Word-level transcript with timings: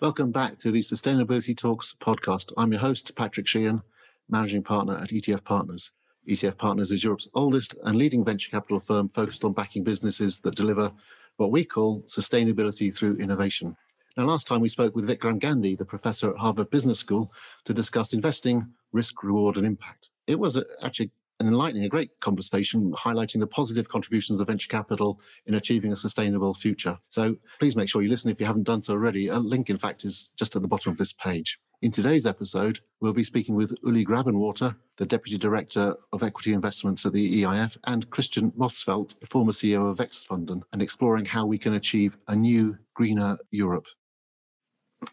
Welcome 0.00 0.32
back 0.32 0.56
to 0.60 0.70
the 0.70 0.80
Sustainability 0.80 1.54
Talks 1.54 1.94
podcast. 2.02 2.54
I'm 2.56 2.72
your 2.72 2.80
host, 2.80 3.14
Patrick 3.16 3.46
Sheehan, 3.46 3.82
managing 4.30 4.62
partner 4.62 4.96
at 4.96 5.10
ETF 5.10 5.44
Partners. 5.44 5.90
ETF 6.26 6.56
Partners 6.56 6.90
is 6.90 7.04
Europe's 7.04 7.28
oldest 7.34 7.74
and 7.84 7.98
leading 7.98 8.24
venture 8.24 8.50
capital 8.50 8.80
firm 8.80 9.10
focused 9.10 9.44
on 9.44 9.52
backing 9.52 9.84
businesses 9.84 10.40
that 10.40 10.54
deliver 10.54 10.90
what 11.36 11.50
we 11.50 11.66
call 11.66 12.00
sustainability 12.04 12.96
through 12.96 13.18
innovation. 13.18 13.76
Now, 14.16 14.24
last 14.24 14.46
time 14.46 14.62
we 14.62 14.70
spoke 14.70 14.96
with 14.96 15.06
Vikram 15.06 15.38
Gandhi, 15.38 15.76
the 15.76 15.84
professor 15.84 16.30
at 16.30 16.38
Harvard 16.38 16.70
Business 16.70 16.98
School, 16.98 17.30
to 17.66 17.74
discuss 17.74 18.14
investing, 18.14 18.68
risk, 18.92 19.22
reward, 19.22 19.58
and 19.58 19.66
impact. 19.66 20.08
It 20.26 20.38
was 20.38 20.58
actually 20.82 21.10
an 21.40 21.48
enlightening, 21.48 21.84
a 21.84 21.88
great 21.88 22.20
conversation 22.20 22.92
highlighting 22.92 23.40
the 23.40 23.46
positive 23.46 23.88
contributions 23.88 24.40
of 24.40 24.46
venture 24.46 24.68
capital 24.68 25.18
in 25.46 25.54
achieving 25.54 25.92
a 25.92 25.96
sustainable 25.96 26.52
future. 26.52 26.98
So 27.08 27.36
please 27.58 27.74
make 27.74 27.88
sure 27.88 28.02
you 28.02 28.10
listen 28.10 28.30
if 28.30 28.38
you 28.38 28.46
haven't 28.46 28.64
done 28.64 28.82
so 28.82 28.92
already. 28.92 29.28
A 29.28 29.38
link, 29.38 29.70
in 29.70 29.78
fact, 29.78 30.04
is 30.04 30.28
just 30.36 30.54
at 30.54 30.62
the 30.62 30.68
bottom 30.68 30.92
of 30.92 30.98
this 30.98 31.14
page. 31.14 31.58
In 31.80 31.90
today's 31.90 32.26
episode, 32.26 32.80
we'll 33.00 33.14
be 33.14 33.24
speaking 33.24 33.54
with 33.54 33.74
Uli 33.82 34.04
Grabenwarter, 34.04 34.76
the 34.98 35.06
Deputy 35.06 35.38
Director 35.38 35.96
of 36.12 36.22
Equity 36.22 36.52
Investments 36.52 37.06
at 37.06 37.14
the 37.14 37.42
EIF, 37.42 37.78
and 37.84 38.10
Christian 38.10 38.50
Motzfeldt, 38.50 39.14
former 39.26 39.52
CEO 39.52 39.90
of 39.90 39.96
Vækstfonden, 39.96 40.60
and 40.74 40.82
exploring 40.82 41.24
how 41.24 41.46
we 41.46 41.56
can 41.56 41.72
achieve 41.72 42.18
a 42.28 42.36
new, 42.36 42.76
greener 42.92 43.38
Europe. 43.50 43.86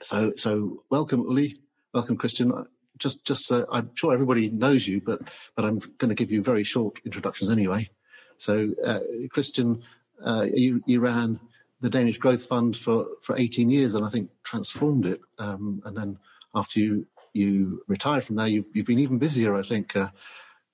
So, 0.01 0.33
so 0.35 0.83
welcome, 0.89 1.21
Uli. 1.21 1.55
Welcome, 1.93 2.17
Christian 2.17 2.51
just 2.97 3.25
just 3.25 3.51
I'm 3.51 3.91
sure 3.95 4.13
everybody 4.13 4.49
knows 4.49 4.87
you, 4.87 5.01
but 5.01 5.21
but 5.55 5.65
I'm 5.65 5.79
going 5.97 6.09
to 6.09 6.15
give 6.15 6.31
you 6.31 6.41
very 6.41 6.63
short 6.63 6.99
introductions 7.05 7.51
anyway. 7.51 7.89
So, 8.37 8.73
uh, 8.85 8.99
Christian, 9.31 9.83
uh, 10.23 10.47
you, 10.53 10.81
you 10.85 10.99
ran 10.99 11.39
the 11.81 11.89
Danish 11.89 12.17
Growth 12.17 12.45
Fund 12.45 12.75
for 12.75 13.05
for 13.21 13.37
18 13.37 13.69
years, 13.69 13.95
and 13.95 14.05
I 14.05 14.09
think 14.09 14.29
transformed 14.43 15.05
it. 15.05 15.21
Um, 15.37 15.81
and 15.85 15.95
then 15.95 16.17
after 16.55 16.79
you 16.79 17.07
you 17.33 17.83
retired 17.87 18.23
from 18.23 18.37
there, 18.37 18.47
you've, 18.47 18.65
you've 18.73 18.87
been 18.87 18.99
even 18.99 19.19
busier, 19.19 19.55
I 19.55 19.61
think, 19.61 19.95
uh, 19.95 20.09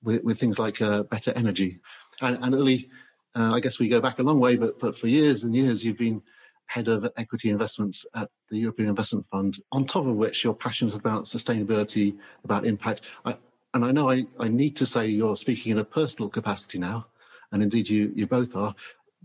with, 0.02 0.24
with 0.24 0.40
things 0.40 0.58
like 0.58 0.80
uh, 0.80 1.02
better 1.02 1.30
energy. 1.36 1.80
And, 2.22 2.38
and 2.40 2.54
Uli, 2.54 2.88
uh, 3.36 3.52
I 3.52 3.60
guess 3.60 3.78
we 3.78 3.88
go 3.88 4.00
back 4.00 4.18
a 4.18 4.22
long 4.22 4.38
way, 4.38 4.56
but 4.56 4.78
but 4.78 4.96
for 4.96 5.08
years 5.08 5.44
and 5.44 5.54
years, 5.54 5.84
you've 5.84 5.98
been 5.98 6.22
head 6.66 6.88
of 6.88 7.06
equity 7.16 7.50
investments 7.50 8.06
at 8.14 8.30
the 8.50 8.58
European 8.58 8.88
Investment 8.88 9.26
Fund, 9.26 9.58
on 9.72 9.84
top 9.84 10.06
of 10.06 10.16
which 10.16 10.44
you're 10.44 10.54
passionate 10.54 10.94
about 10.94 11.24
sustainability, 11.24 12.16
about 12.44 12.66
impact. 12.66 13.02
I, 13.24 13.36
and 13.74 13.84
I 13.84 13.92
know 13.92 14.10
I, 14.10 14.26
I 14.38 14.48
need 14.48 14.76
to 14.76 14.86
say 14.86 15.06
you're 15.06 15.36
speaking 15.36 15.72
in 15.72 15.78
a 15.78 15.84
personal 15.84 16.28
capacity 16.28 16.78
now, 16.78 17.06
and 17.52 17.62
indeed 17.62 17.88
you, 17.88 18.12
you 18.14 18.26
both 18.26 18.56
are. 18.56 18.74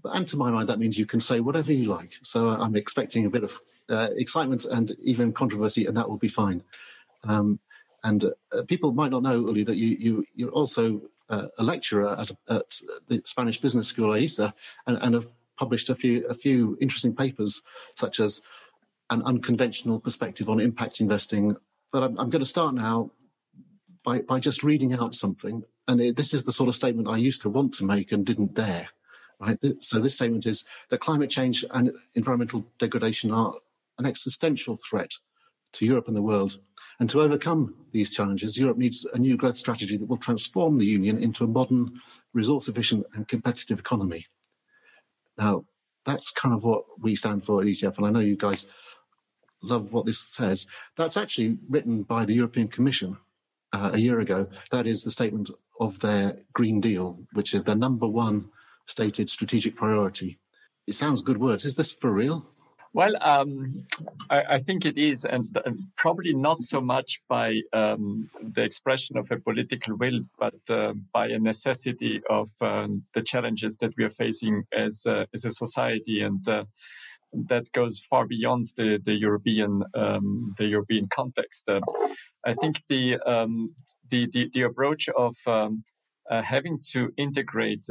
And 0.06 0.28
to 0.30 0.38
my 0.38 0.50
mind, 0.50 0.70
that 0.70 0.80
means 0.80 0.98
you 0.98 1.06
can 1.06 1.20
say 1.20 1.40
whatever 1.40 1.74
you 1.74 1.86
like. 1.86 2.14
So 2.24 2.50
I'm 2.50 2.76
expecting 2.76 3.26
a 3.26 3.30
bit 3.30 3.44
of 3.44 3.60
uh, 3.90 4.10
excitement 4.16 4.66
and 4.66 4.96
even 5.02 5.34
controversy, 5.34 5.86
and 5.86 5.96
that 5.98 6.10
will 6.10 6.18
be 6.18 6.28
fine. 6.28 6.64
Um, 7.24 7.60
and 8.04 8.24
uh, 8.24 8.64
people 8.68 8.94
might 8.94 9.12
not 9.12 9.24
know, 9.24 9.36
Uli, 9.36 9.64
that 9.64 9.76
you, 9.76 9.98
you, 10.00 10.26
you're 10.34 10.52
also 10.52 11.02
uh, 11.30 11.48
a 11.58 11.64
lecturer 11.64 12.18
at, 12.18 12.32
at, 12.50 12.80
the 13.08 13.22
Spanish 13.26 13.60
Business 13.60 13.88
School, 13.88 14.14
IESE, 14.14 14.54
and, 14.88 14.98
and 15.02 15.16
published 15.60 15.90
a 15.90 15.96
few 15.96 16.26
a 16.28 16.34
few 16.34 16.78
interesting 16.80 17.16
papers, 17.16 17.62
such 17.96 18.20
as 18.20 18.42
an 19.10 19.22
unconventional 19.24 20.00
perspective 20.00 20.50
on 20.50 20.60
impact 20.60 21.02
investing. 21.02 21.56
But 21.92 22.04
I'm, 22.04 22.20
I'm 22.20 22.30
going 22.30 22.46
to 22.48 22.56
start 22.56 22.74
now 22.76 23.12
by 24.06 24.22
by 24.22 24.40
just 24.40 24.64
reading 24.64 24.94
out 24.94 25.16
something, 25.16 25.64
and 25.88 26.02
it, 26.02 26.16
this 26.16 26.34
is 26.34 26.44
the 26.44 26.58
sort 26.60 26.70
of 26.70 26.76
statement 26.76 27.08
I 27.08 27.18
used 27.18 27.42
to 27.44 27.50
want 27.50 27.74
to 27.76 27.86
make 27.86 28.12
and 28.12 28.26
didn't 28.26 28.54
dare. 28.54 28.88
Right. 29.42 29.58
So 29.80 30.00
this 30.00 30.16
statement 30.16 30.46
is 30.46 30.66
that 30.90 31.00
climate 31.00 31.30
change 31.30 31.64
and 31.72 31.94
environmental 32.14 32.66
degradation 32.78 33.32
are 33.32 33.54
an 33.98 34.06
existential 34.06 34.78
threat 34.90 35.12
to 35.74 35.86
Europe 35.86 36.08
and 36.08 36.18
the 36.18 36.22
world. 36.22 36.60
And 37.00 37.10
to 37.10 37.22
overcome 37.22 37.76
these 37.92 38.10
challenges, 38.10 38.58
Europe 38.58 38.78
needs 38.78 39.06
a 39.14 39.18
new 39.18 39.38
growth 39.38 39.58
strategy 39.58 39.96
that 39.98 40.10
will 40.10 40.18
transform 40.18 40.78
the 40.78 40.86
Union 40.86 41.18
into 41.18 41.46
a 41.46 41.48
modern, 41.48 42.02
resource 42.34 42.68
efficient, 42.68 43.06
and 43.14 43.28
competitive 43.28 43.80
economy. 43.80 44.26
Now, 45.40 45.66
that's 46.06 46.32
kind 46.32 46.54
of 46.54 46.64
what 46.66 46.84
we 47.00 47.16
stand 47.16 47.46
for 47.46 47.62
at 47.62 47.68
ETF, 47.68 47.98
and 47.98 48.08
I 48.08 48.10
know 48.12 48.20
you 48.20 48.36
guys 48.36 48.68
love 49.62 49.92
what 49.94 50.06
this 50.06 50.20
says. 50.20 50.68
That's 50.98 51.18
actually 51.18 51.58
written 51.70 52.04
by 52.04 52.26
the 52.26 52.34
European 52.34 52.68
Commission 52.68 53.18
uh, 53.74 53.92
a 53.94 54.00
year 54.00 54.20
ago. 54.20 54.48
That 54.72 54.86
is 54.86 55.04
the 55.04 55.12
statement 55.12 55.50
of 55.80 56.00
their 56.00 56.40
Green 56.54 56.82
Deal, 56.82 57.20
which 57.34 57.54
is 57.54 57.64
their 57.64 57.76
number 57.76 58.08
one 58.08 58.50
stated 58.86 59.30
strategic 59.30 59.76
priority. 59.76 60.40
It 60.88 60.96
sounds 60.96 61.22
good 61.22 61.38
words. 61.38 61.66
Is 61.66 61.76
this 61.76 61.94
for 61.94 62.12
real? 62.12 62.46
Well, 62.94 63.16
um, 63.22 63.86
I, 64.32 64.44
I, 64.56 64.60
think 64.60 64.84
it 64.84 64.98
is, 64.98 65.24
and, 65.24 65.56
and, 65.64 65.80
probably 65.96 66.34
not 66.34 66.64
so 66.64 66.82
much 66.82 67.22
by 67.30 67.62
um, 67.72 68.30
the 68.42 68.64
expression 68.64 69.16
of 69.16 69.30
a 69.32 69.38
political 69.38 69.96
will, 69.96 70.22
but 70.40 70.56
uh, 70.70 70.94
by 71.14 71.28
a 71.28 71.38
necessity 71.38 72.22
of 72.30 72.50
um, 72.62 73.04
the 73.14 73.22
challenges 73.22 73.78
that 73.78 73.94
we 73.96 74.06
are 74.06 74.10
facing 74.10 74.64
as 74.76 75.06
uh, 75.06 75.26
as 75.36 75.46
a 75.46 75.52
society, 75.52 76.22
and 76.22 76.48
uh, 76.48 76.64
that 77.48 77.72
goes 77.74 78.00
far 78.10 78.26
beyond 78.26 78.66
the 78.76 79.00
the 79.06 79.14
European 79.14 79.84
um, 79.94 80.56
the 80.58 80.66
European 80.66 81.08
context. 81.14 81.64
Uh, 81.68 81.82
I 82.44 82.56
think 82.56 82.82
the, 82.90 83.20
um, 83.20 83.70
the, 84.10 84.28
the 84.32 84.50
the 84.52 84.64
approach 84.64 85.10
of 85.10 85.36
um, 85.46 85.84
uh, 86.28 86.42
having 86.42 86.80
to 86.94 87.14
integrate 87.18 87.86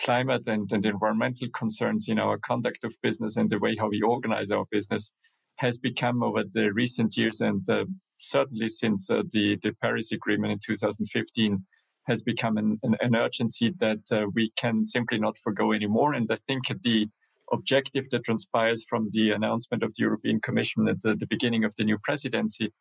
climate 0.00 0.46
and, 0.46 0.70
and 0.72 0.84
environmental 0.86 1.48
concerns 1.54 2.08
in 2.08 2.18
our 2.18 2.38
conduct 2.38 2.84
of 2.84 2.94
business 3.02 3.36
and 3.36 3.50
the 3.50 3.58
way 3.58 3.76
how 3.78 3.88
we 3.88 4.02
organize 4.02 4.50
our 4.50 4.64
business 4.70 5.12
has 5.56 5.78
become 5.78 6.22
over 6.22 6.44
the 6.52 6.72
recent 6.72 7.16
years 7.16 7.40
and 7.40 7.68
uh, 7.70 7.84
certainly 8.18 8.68
since 8.68 9.10
uh, 9.10 9.22
the, 9.32 9.56
the 9.62 9.72
Paris 9.82 10.12
Agreement 10.12 10.52
in 10.52 10.58
2015 10.64 11.64
has 12.06 12.22
become 12.22 12.56
an, 12.56 12.78
an, 12.82 12.96
an 13.00 13.16
urgency 13.16 13.72
that 13.80 14.00
uh, 14.12 14.26
we 14.34 14.52
can 14.56 14.84
simply 14.84 15.18
not 15.18 15.36
forego 15.38 15.72
anymore. 15.72 16.14
And 16.14 16.30
I 16.30 16.36
think 16.46 16.64
the 16.82 17.06
objective 17.52 18.08
that 18.10 18.24
transpires 18.24 18.84
from 18.88 19.08
the 19.12 19.30
announcement 19.30 19.82
of 19.82 19.90
the 19.90 20.02
European 20.02 20.40
Commission 20.40 20.88
at 20.88 21.00
the, 21.02 21.14
the 21.14 21.26
beginning 21.26 21.64
of 21.64 21.74
the 21.76 21.84
new 21.84 21.98
presidency 22.02 22.72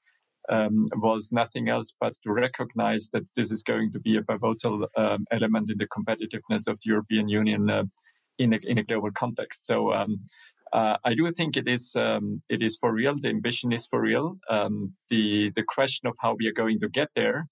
um, 0.49 0.85
was 0.95 1.31
nothing 1.31 1.69
else 1.69 1.93
but 1.99 2.13
to 2.23 2.31
recognize 2.31 3.09
that 3.13 3.23
this 3.35 3.51
is 3.51 3.63
going 3.63 3.91
to 3.91 3.99
be 3.99 4.17
a 4.17 4.21
pivotal 4.21 4.87
um, 4.97 5.25
element 5.31 5.71
in 5.71 5.77
the 5.77 5.87
competitiveness 5.87 6.67
of 6.67 6.77
the 6.79 6.89
European 6.89 7.27
Union 7.27 7.69
uh, 7.69 7.83
in, 8.37 8.53
a, 8.53 8.59
in 8.63 8.77
a 8.77 8.83
global 8.83 9.11
context. 9.11 9.65
So 9.65 9.93
um, 9.93 10.17
uh, 10.73 10.97
I 11.05 11.13
do 11.13 11.29
think 11.31 11.57
it 11.57 11.67
is 11.67 11.95
um, 11.95 12.33
it 12.49 12.61
is 12.61 12.77
for 12.77 12.91
real. 12.91 13.15
The 13.15 13.29
ambition 13.29 13.71
is 13.71 13.87
for 13.87 14.01
real. 14.01 14.37
Um, 14.49 14.93
the 15.09 15.51
the 15.55 15.63
question 15.63 16.07
of 16.07 16.15
how 16.19 16.35
we 16.37 16.47
are 16.47 16.53
going 16.53 16.79
to 16.79 16.89
get 16.89 17.09
there 17.15 17.47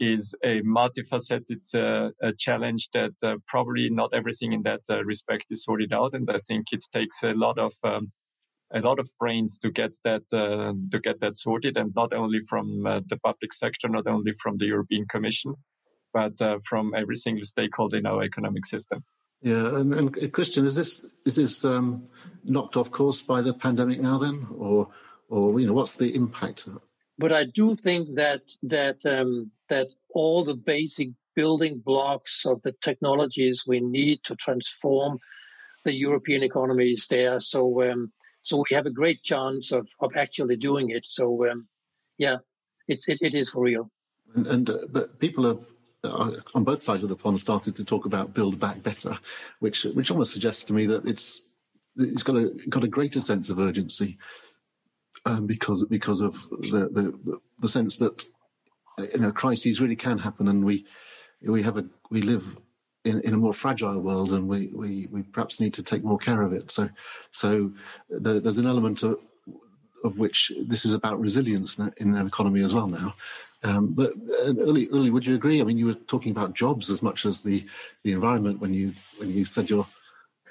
is 0.00 0.34
a 0.44 0.62
multifaceted 0.62 1.62
uh, 1.74 2.10
a 2.22 2.32
challenge 2.38 2.88
that 2.94 3.12
uh, 3.22 3.36
probably 3.46 3.90
not 3.90 4.14
everything 4.14 4.52
in 4.52 4.62
that 4.62 4.80
uh, 4.90 5.04
respect 5.04 5.44
is 5.50 5.64
sorted 5.64 5.92
out, 5.92 6.14
and 6.14 6.28
I 6.30 6.40
think 6.48 6.66
it 6.72 6.84
takes 6.92 7.22
a 7.22 7.32
lot 7.32 7.58
of 7.58 7.72
um, 7.84 8.10
a 8.74 8.80
lot 8.80 8.98
of 8.98 9.08
brains 9.18 9.58
to 9.60 9.70
get 9.70 9.92
that 10.04 10.22
uh, 10.32 10.72
to 10.92 10.98
get 11.00 11.20
that 11.20 11.36
sorted, 11.36 11.76
and 11.76 11.92
not 11.94 12.12
only 12.12 12.40
from 12.40 12.86
uh, 12.86 13.00
the 13.08 13.16
public 13.18 13.52
sector, 13.52 13.88
not 13.88 14.06
only 14.06 14.32
from 14.32 14.58
the 14.58 14.66
European 14.66 15.06
Commission, 15.06 15.54
but 16.12 16.40
uh, 16.40 16.58
from 16.68 16.94
every 16.94 17.16
single 17.16 17.46
stakeholder 17.46 17.96
in 17.96 18.06
our 18.06 18.22
economic 18.22 18.66
system. 18.66 19.02
Yeah, 19.40 19.76
and, 19.76 19.94
and 19.94 20.32
Christian, 20.32 20.66
is 20.66 20.74
this 20.74 21.04
is 21.24 21.36
this 21.36 21.64
um, 21.64 22.08
knocked 22.44 22.76
off 22.76 22.90
course 22.90 23.20
by 23.22 23.40
the 23.40 23.54
pandemic 23.54 24.00
now? 24.00 24.18
Then, 24.18 24.46
or 24.56 24.88
or 25.28 25.60
you 25.60 25.66
know, 25.66 25.74
what's 25.74 25.96
the 25.96 26.14
impact? 26.14 26.68
But 27.18 27.32
I 27.32 27.44
do 27.44 27.74
think 27.74 28.16
that 28.16 28.42
that 28.64 28.98
um, 29.06 29.50
that 29.68 29.88
all 30.10 30.44
the 30.44 30.54
basic 30.54 31.10
building 31.34 31.80
blocks 31.84 32.44
of 32.44 32.60
the 32.62 32.72
technologies 32.82 33.64
we 33.66 33.80
need 33.80 34.18
to 34.24 34.34
transform 34.34 35.18
the 35.84 35.94
European 35.94 36.42
economy 36.42 36.90
is 36.90 37.06
there. 37.08 37.38
So 37.38 37.60
um, 37.88 38.12
so 38.48 38.64
we 38.68 38.74
have 38.74 38.86
a 38.86 38.90
great 38.90 39.22
chance 39.22 39.72
of, 39.72 39.86
of 40.00 40.10
actually 40.16 40.56
doing 40.56 40.88
it. 40.90 41.06
So 41.06 41.46
um, 41.50 41.68
yeah, 42.16 42.38
it's 42.88 43.06
it, 43.08 43.18
it 43.20 43.34
is 43.34 43.50
for 43.50 43.62
real. 43.62 43.90
And, 44.34 44.46
and 44.46 44.70
uh, 44.70 44.78
but 44.90 45.18
people 45.18 45.46
have 45.46 45.62
uh, 46.02 46.32
on 46.54 46.64
both 46.64 46.82
sides 46.82 47.02
of 47.02 47.10
the 47.10 47.16
pond 47.16 47.38
started 47.40 47.76
to 47.76 47.84
talk 47.84 48.06
about 48.06 48.32
build 48.32 48.58
back 48.58 48.82
better, 48.82 49.18
which 49.60 49.84
which 49.84 50.10
almost 50.10 50.32
suggests 50.32 50.64
to 50.64 50.72
me 50.72 50.86
that 50.86 51.04
it's 51.06 51.42
it's 51.96 52.22
got 52.22 52.36
a 52.36 52.50
got 52.70 52.84
a 52.84 52.88
greater 52.88 53.20
sense 53.20 53.50
of 53.50 53.58
urgency 53.58 54.16
um, 55.26 55.46
because 55.46 55.84
because 55.86 56.22
of 56.22 56.48
the, 56.50 56.88
the 56.90 57.38
the 57.60 57.68
sense 57.68 57.98
that 57.98 58.24
you 59.12 59.20
know 59.20 59.32
crises 59.32 59.80
really 59.80 59.96
can 59.96 60.18
happen, 60.18 60.48
and 60.48 60.64
we 60.64 60.86
we 61.42 61.62
have 61.62 61.76
a 61.76 61.84
we 62.10 62.22
live 62.22 62.56
in, 63.08 63.20
in 63.22 63.34
a 63.34 63.36
more 63.36 63.54
fragile 63.54 63.98
world, 64.00 64.32
and 64.32 64.48
we, 64.48 64.68
we, 64.68 65.08
we 65.10 65.22
perhaps 65.22 65.60
need 65.60 65.74
to 65.74 65.82
take 65.82 66.04
more 66.04 66.18
care 66.18 66.42
of 66.42 66.52
it. 66.52 66.70
So, 66.70 66.88
so 67.30 67.72
the, 68.10 68.40
there's 68.40 68.58
an 68.58 68.66
element 68.66 69.02
of, 69.02 69.18
of 70.04 70.18
which 70.18 70.52
this 70.66 70.84
is 70.84 70.94
about 70.94 71.20
resilience 71.20 71.78
in 71.78 72.12
the 72.12 72.24
economy 72.24 72.62
as 72.62 72.74
well 72.74 72.86
now. 72.86 73.14
Um, 73.64 73.88
but 73.88 74.12
uh, 74.44 74.54
Uli, 74.54 74.86
Uli, 74.86 75.10
would 75.10 75.26
you 75.26 75.34
agree? 75.34 75.60
I 75.60 75.64
mean, 75.64 75.78
you 75.78 75.86
were 75.86 75.94
talking 75.94 76.30
about 76.30 76.54
jobs 76.54 76.90
as 76.90 77.02
much 77.02 77.26
as 77.26 77.42
the, 77.42 77.66
the 78.04 78.12
environment 78.12 78.60
when 78.60 78.72
you 78.72 78.94
when 79.18 79.30
you 79.32 79.44
said 79.44 79.68
your 79.68 79.84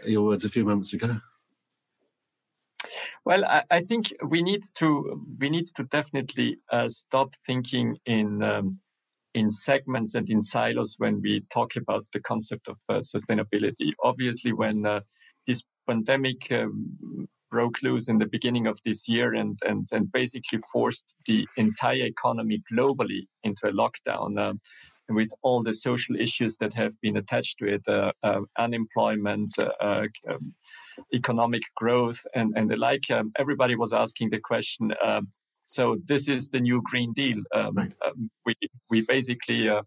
your 0.06 0.26
words 0.26 0.44
a 0.44 0.50
few 0.50 0.66
moments 0.66 0.92
ago. 0.92 1.22
Well, 3.24 3.46
I, 3.46 3.64
I, 3.72 3.82
think 3.82 4.14
we 4.26 4.42
need 4.42 4.64
to 4.76 5.26
we 5.40 5.50
need 5.50 5.68
to 5.76 5.84
definitely 5.86 6.60
uh, 6.72 6.90
stop 6.90 7.34
thinking 7.46 7.98
in 8.06 8.44
um, 8.44 8.80
in 9.38 9.52
segments 9.52 10.16
and 10.16 10.30
in 10.30 10.42
silos 10.42 10.96
when 10.98 11.22
we 11.22 11.44
talk 11.54 11.76
about 11.76 12.04
the 12.14 12.20
concept 12.22 12.68
of 12.68 12.78
uh, 12.90 13.02
sustainability. 13.14 13.90
Obviously, 14.04 14.52
when 14.52 14.86
uh, 14.86 15.00
this 15.46 15.62
pandemic 15.88 16.52
um, 16.52 17.28
broke 17.52 17.82
loose 17.84 18.10
in 18.10 18.18
the 18.18 18.26
beginning 18.26 18.68
of 18.68 18.78
this 18.84 19.08
year 19.08 19.36
and, 19.36 19.58
and, 19.70 19.88
and 19.92 20.12
basically 20.12 20.60
forced 20.74 21.14
the 21.28 21.48
entire 21.56 22.06
economy 22.06 22.62
globally 22.72 23.28
into 23.44 23.68
a 23.68 23.72
lockdown, 23.72 24.30
um, 24.40 24.60
with 25.10 25.30
all 25.42 25.64
the 25.64 25.74
social 25.74 26.16
issues 26.20 26.58
that 26.58 26.74
have 26.74 26.94
been 27.02 27.18
attached 27.18 27.58
to 27.60 27.66
it, 27.76 27.84
uh, 27.88 28.12
uh, 28.24 28.42
unemployment, 28.58 29.54
uh, 29.60 29.70
uh, 29.80 30.04
um, 30.30 30.54
economic 31.14 31.62
growth, 31.76 32.20
and, 32.36 32.54
and 32.58 32.70
the 32.70 32.76
like. 32.76 33.10
Um, 33.10 33.32
everybody 33.38 33.76
was 33.76 33.94
asking 33.94 34.32
the 34.32 34.40
question. 34.40 34.92
Um, 35.68 35.74
so 35.76 35.98
this 36.06 36.28
is 36.28 36.50
the 36.50 36.60
new 36.60 36.82
Green 36.84 37.14
Deal. 37.14 37.44
Um, 37.54 37.76
right. 37.76 37.94
Um, 38.06 38.30
we 38.46 38.56
we 38.90 39.02
basically 39.02 39.70
uh, 39.70 39.82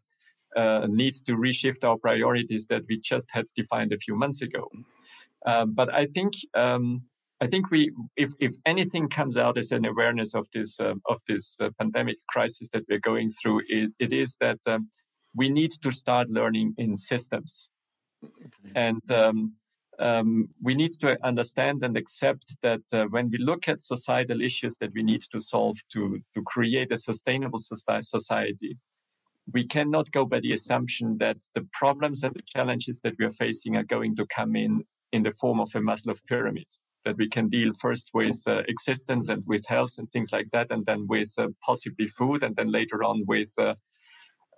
uh, 0.56 0.86
need 0.88 1.14
to 1.26 1.32
reshift 1.32 1.84
our 1.84 1.96
priorities 1.98 2.66
that 2.66 2.82
we 2.88 3.00
just 3.00 3.28
had 3.30 3.46
defined 3.56 3.92
a 3.92 3.98
few 3.98 4.16
months 4.16 4.42
ago. 4.42 4.68
Um, 5.46 5.74
but 5.74 5.92
I 5.92 6.06
think 6.06 6.34
I 7.42 7.46
think 7.46 7.70
we, 7.70 7.90
if, 8.16 8.32
if 8.38 8.54
anything 8.66 9.08
comes 9.08 9.38
out 9.38 9.56
as 9.56 9.72
an 9.72 9.86
awareness 9.86 10.34
of 10.34 10.46
this 10.52 10.78
um, 10.78 11.00
of 11.06 11.18
this 11.26 11.56
uh, 11.60 11.70
pandemic 11.78 12.16
crisis 12.28 12.68
that 12.72 12.84
we're 12.88 13.00
going 13.00 13.30
through, 13.30 13.62
it, 13.68 13.92
it 13.98 14.12
is 14.12 14.36
that 14.40 14.58
um, 14.66 14.90
we 15.34 15.48
need 15.48 15.72
to 15.82 15.90
start 15.90 16.28
learning 16.28 16.74
in 16.76 16.96
systems. 16.96 17.68
And 18.74 19.00
um, 20.00 20.48
we 20.62 20.74
need 20.74 20.92
to 21.00 21.16
understand 21.24 21.82
and 21.82 21.96
accept 21.96 22.56
that 22.62 22.80
uh, 22.92 23.04
when 23.10 23.28
we 23.30 23.38
look 23.38 23.68
at 23.68 23.82
societal 23.82 24.40
issues 24.40 24.76
that 24.80 24.92
we 24.94 25.02
need 25.02 25.22
to 25.32 25.40
solve 25.40 25.76
to, 25.92 26.20
to 26.34 26.42
create 26.42 26.90
a 26.92 26.96
sustainable 26.96 27.60
society, 27.60 28.76
we 29.52 29.66
cannot 29.66 30.10
go 30.12 30.24
by 30.24 30.40
the 30.40 30.52
assumption 30.52 31.18
that 31.18 31.36
the 31.54 31.66
problems 31.72 32.22
and 32.22 32.34
the 32.34 32.42
challenges 32.46 33.00
that 33.04 33.14
we 33.18 33.24
are 33.24 33.30
facing 33.30 33.76
are 33.76 33.84
going 33.84 34.16
to 34.16 34.26
come 34.26 34.56
in 34.56 34.84
in 35.12 35.22
the 35.22 35.32
form 35.32 35.60
of 35.60 35.70
a 35.74 35.78
Maslow 35.78 36.18
pyramid. 36.26 36.66
That 37.04 37.16
we 37.16 37.28
can 37.28 37.48
deal 37.48 37.72
first 37.72 38.10
with 38.12 38.40
uh, 38.46 38.62
existence 38.68 39.30
and 39.30 39.42
with 39.46 39.64
health 39.66 39.94
and 39.96 40.10
things 40.12 40.32
like 40.32 40.48
that, 40.52 40.70
and 40.70 40.84
then 40.84 41.06
with 41.08 41.32
uh, 41.38 41.48
possibly 41.64 42.06
food, 42.06 42.42
and 42.42 42.54
then 42.56 42.70
later 42.70 43.02
on 43.02 43.24
with 43.26 43.48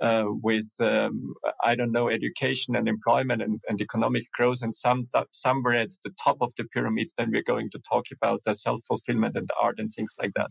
uh, 0.01 0.25
with 0.27 0.69
um, 0.81 1.35
I 1.63 1.75
don't 1.75 1.93
know 1.93 2.09
education 2.09 2.77
and 2.77 2.89
employment 2.89 3.43
and, 3.43 3.61
and 3.69 3.81
economic 3.81 4.25
growth, 4.33 4.63
and 4.63 4.75
some 4.75 5.09
somewhere 5.31 5.81
at 5.81 5.91
the 6.05 6.13
top 6.23 6.39
of 6.41 6.53
the 6.57 6.65
pyramid, 6.65 7.11
then 7.19 7.31
we're 7.31 7.43
going 7.43 7.71
to 7.71 7.79
talk 7.81 8.07
about 8.13 8.41
uh, 8.47 8.55
self 8.55 8.83
fulfillment 8.85 9.37
and 9.37 9.49
art 9.61 9.79
and 9.79 9.93
things 9.93 10.13
like 10.21 10.33
that. 10.35 10.51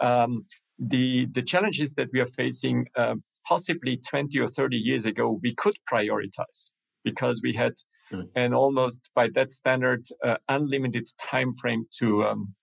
Um, 0.00 0.46
the 0.78 1.26
the 1.32 1.42
challenges 1.42 1.94
that 1.94 2.08
we 2.12 2.20
are 2.20 2.26
facing, 2.26 2.86
uh, 2.96 3.14
possibly 3.46 3.96
20 3.96 4.38
or 4.38 4.48
30 4.48 4.76
years 4.76 5.04
ago, 5.04 5.38
we 5.42 5.54
could 5.54 5.76
prioritize 5.92 6.70
because 7.04 7.40
we 7.42 7.52
had 7.52 7.74
mm. 8.12 8.28
an 8.36 8.54
almost 8.54 9.10
by 9.14 9.28
that 9.34 9.50
standard 9.50 10.06
uh, 10.24 10.36
unlimited 10.48 11.08
time 11.18 11.52
frame 11.52 11.86
to 11.98 12.24
um, 12.24 12.54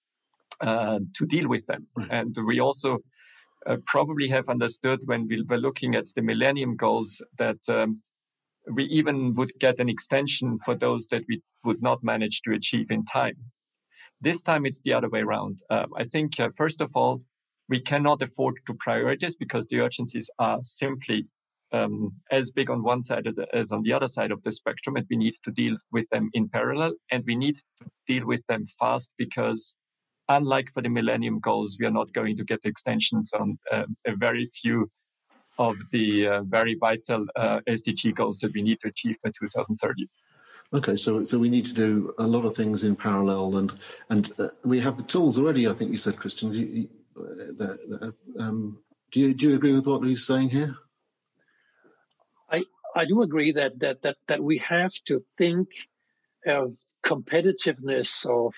uh, 0.61 0.99
to 1.15 1.25
deal 1.25 1.47
with 1.47 1.65
them, 1.67 1.87
mm. 1.97 2.07
and 2.11 2.35
we 2.45 2.59
also 2.59 2.99
uh, 3.67 3.77
probably 3.85 4.27
have 4.29 4.49
understood 4.49 4.99
when 5.05 5.27
we 5.27 5.43
were 5.49 5.57
looking 5.57 5.95
at 5.95 6.05
the 6.15 6.21
Millennium 6.21 6.75
Goals 6.75 7.21
that 7.37 7.57
um, 7.67 8.01
we 8.71 8.85
even 8.85 9.33
would 9.33 9.51
get 9.59 9.79
an 9.79 9.89
extension 9.89 10.59
for 10.59 10.75
those 10.75 11.07
that 11.07 11.23
we 11.27 11.41
would 11.63 11.81
not 11.81 12.03
manage 12.03 12.41
to 12.43 12.53
achieve 12.53 12.91
in 12.91 13.05
time. 13.05 13.35
This 14.21 14.43
time 14.43 14.65
it's 14.65 14.81
the 14.81 14.93
other 14.93 15.09
way 15.09 15.21
around. 15.21 15.59
Uh, 15.69 15.85
I 15.95 16.03
think, 16.05 16.39
uh, 16.39 16.49
first 16.55 16.81
of 16.81 16.91
all, 16.95 17.21
we 17.69 17.79
cannot 17.79 18.21
afford 18.21 18.55
to 18.65 18.73
prioritize 18.73 19.35
because 19.39 19.65
the 19.67 19.79
urgencies 19.79 20.29
are 20.39 20.59
simply 20.63 21.27
um, 21.71 22.11
as 22.31 22.51
big 22.51 22.69
on 22.69 22.83
one 22.83 23.03
side 23.03 23.27
as 23.53 23.71
on 23.71 23.83
the 23.83 23.93
other 23.93 24.07
side 24.07 24.31
of 24.31 24.41
the 24.43 24.51
spectrum, 24.51 24.95
and 24.95 25.05
we 25.09 25.17
need 25.17 25.35
to 25.43 25.51
deal 25.51 25.77
with 25.91 26.09
them 26.09 26.29
in 26.33 26.49
parallel, 26.49 26.93
and 27.11 27.23
we 27.25 27.35
need 27.35 27.55
to 27.55 27.89
deal 28.07 28.25
with 28.25 28.43
them 28.47 28.65
fast 28.79 29.11
because 29.17 29.75
unlike 30.29 30.69
for 30.71 30.81
the 30.81 30.89
Millennium 30.89 31.39
Goals, 31.39 31.77
we 31.79 31.85
are 31.85 31.91
not 31.91 32.13
going 32.13 32.37
to 32.37 32.43
get 32.43 32.59
extensions 32.63 33.33
on 33.33 33.57
uh, 33.71 33.83
a 34.05 34.15
very 34.15 34.45
few 34.45 34.89
of 35.57 35.75
the 35.91 36.27
uh, 36.27 36.43
very 36.43 36.75
vital 36.75 37.25
uh, 37.35 37.59
SDG 37.67 38.15
goals 38.15 38.39
that 38.39 38.53
we 38.53 38.61
need 38.61 38.79
to 38.79 38.87
achieve 38.87 39.17
by 39.23 39.31
2030. 39.31 40.07
Okay, 40.71 40.95
so 40.95 41.23
so 41.23 41.37
we 41.39 41.49
need 41.49 41.65
to 41.65 41.73
do 41.73 42.13
a 42.19 42.27
lot 42.27 42.45
of 42.45 42.55
things 42.55 42.83
in 42.83 42.95
parallel, 42.95 43.57
and 43.57 43.73
and 44.09 44.31
uh, 44.39 44.49
we 44.63 44.79
have 44.79 44.97
the 44.97 45.03
tools 45.03 45.37
already. 45.37 45.67
I 45.67 45.73
think 45.73 45.91
you 45.91 45.97
said, 45.97 46.15
Christian. 46.15 46.53
You, 46.53 46.65
you, 46.65 46.87
uh, 47.59 48.11
um, 48.39 48.77
do 49.11 49.19
you 49.19 49.33
do 49.33 49.49
you 49.49 49.55
agree 49.55 49.73
with 49.73 49.87
what 49.87 50.05
he's 50.05 50.27
saying 50.27 50.49
here? 50.49 50.75
I 52.51 52.63
I 52.95 53.05
do 53.05 53.23
agree 53.23 53.51
that 53.53 53.79
that 53.79 54.03
that 54.03 54.17
that 54.27 54.43
we 54.43 54.59
have 54.59 54.93
to 55.07 55.23
think 55.39 55.69
of 56.45 56.75
competitiveness 57.03 58.25
of 58.27 58.53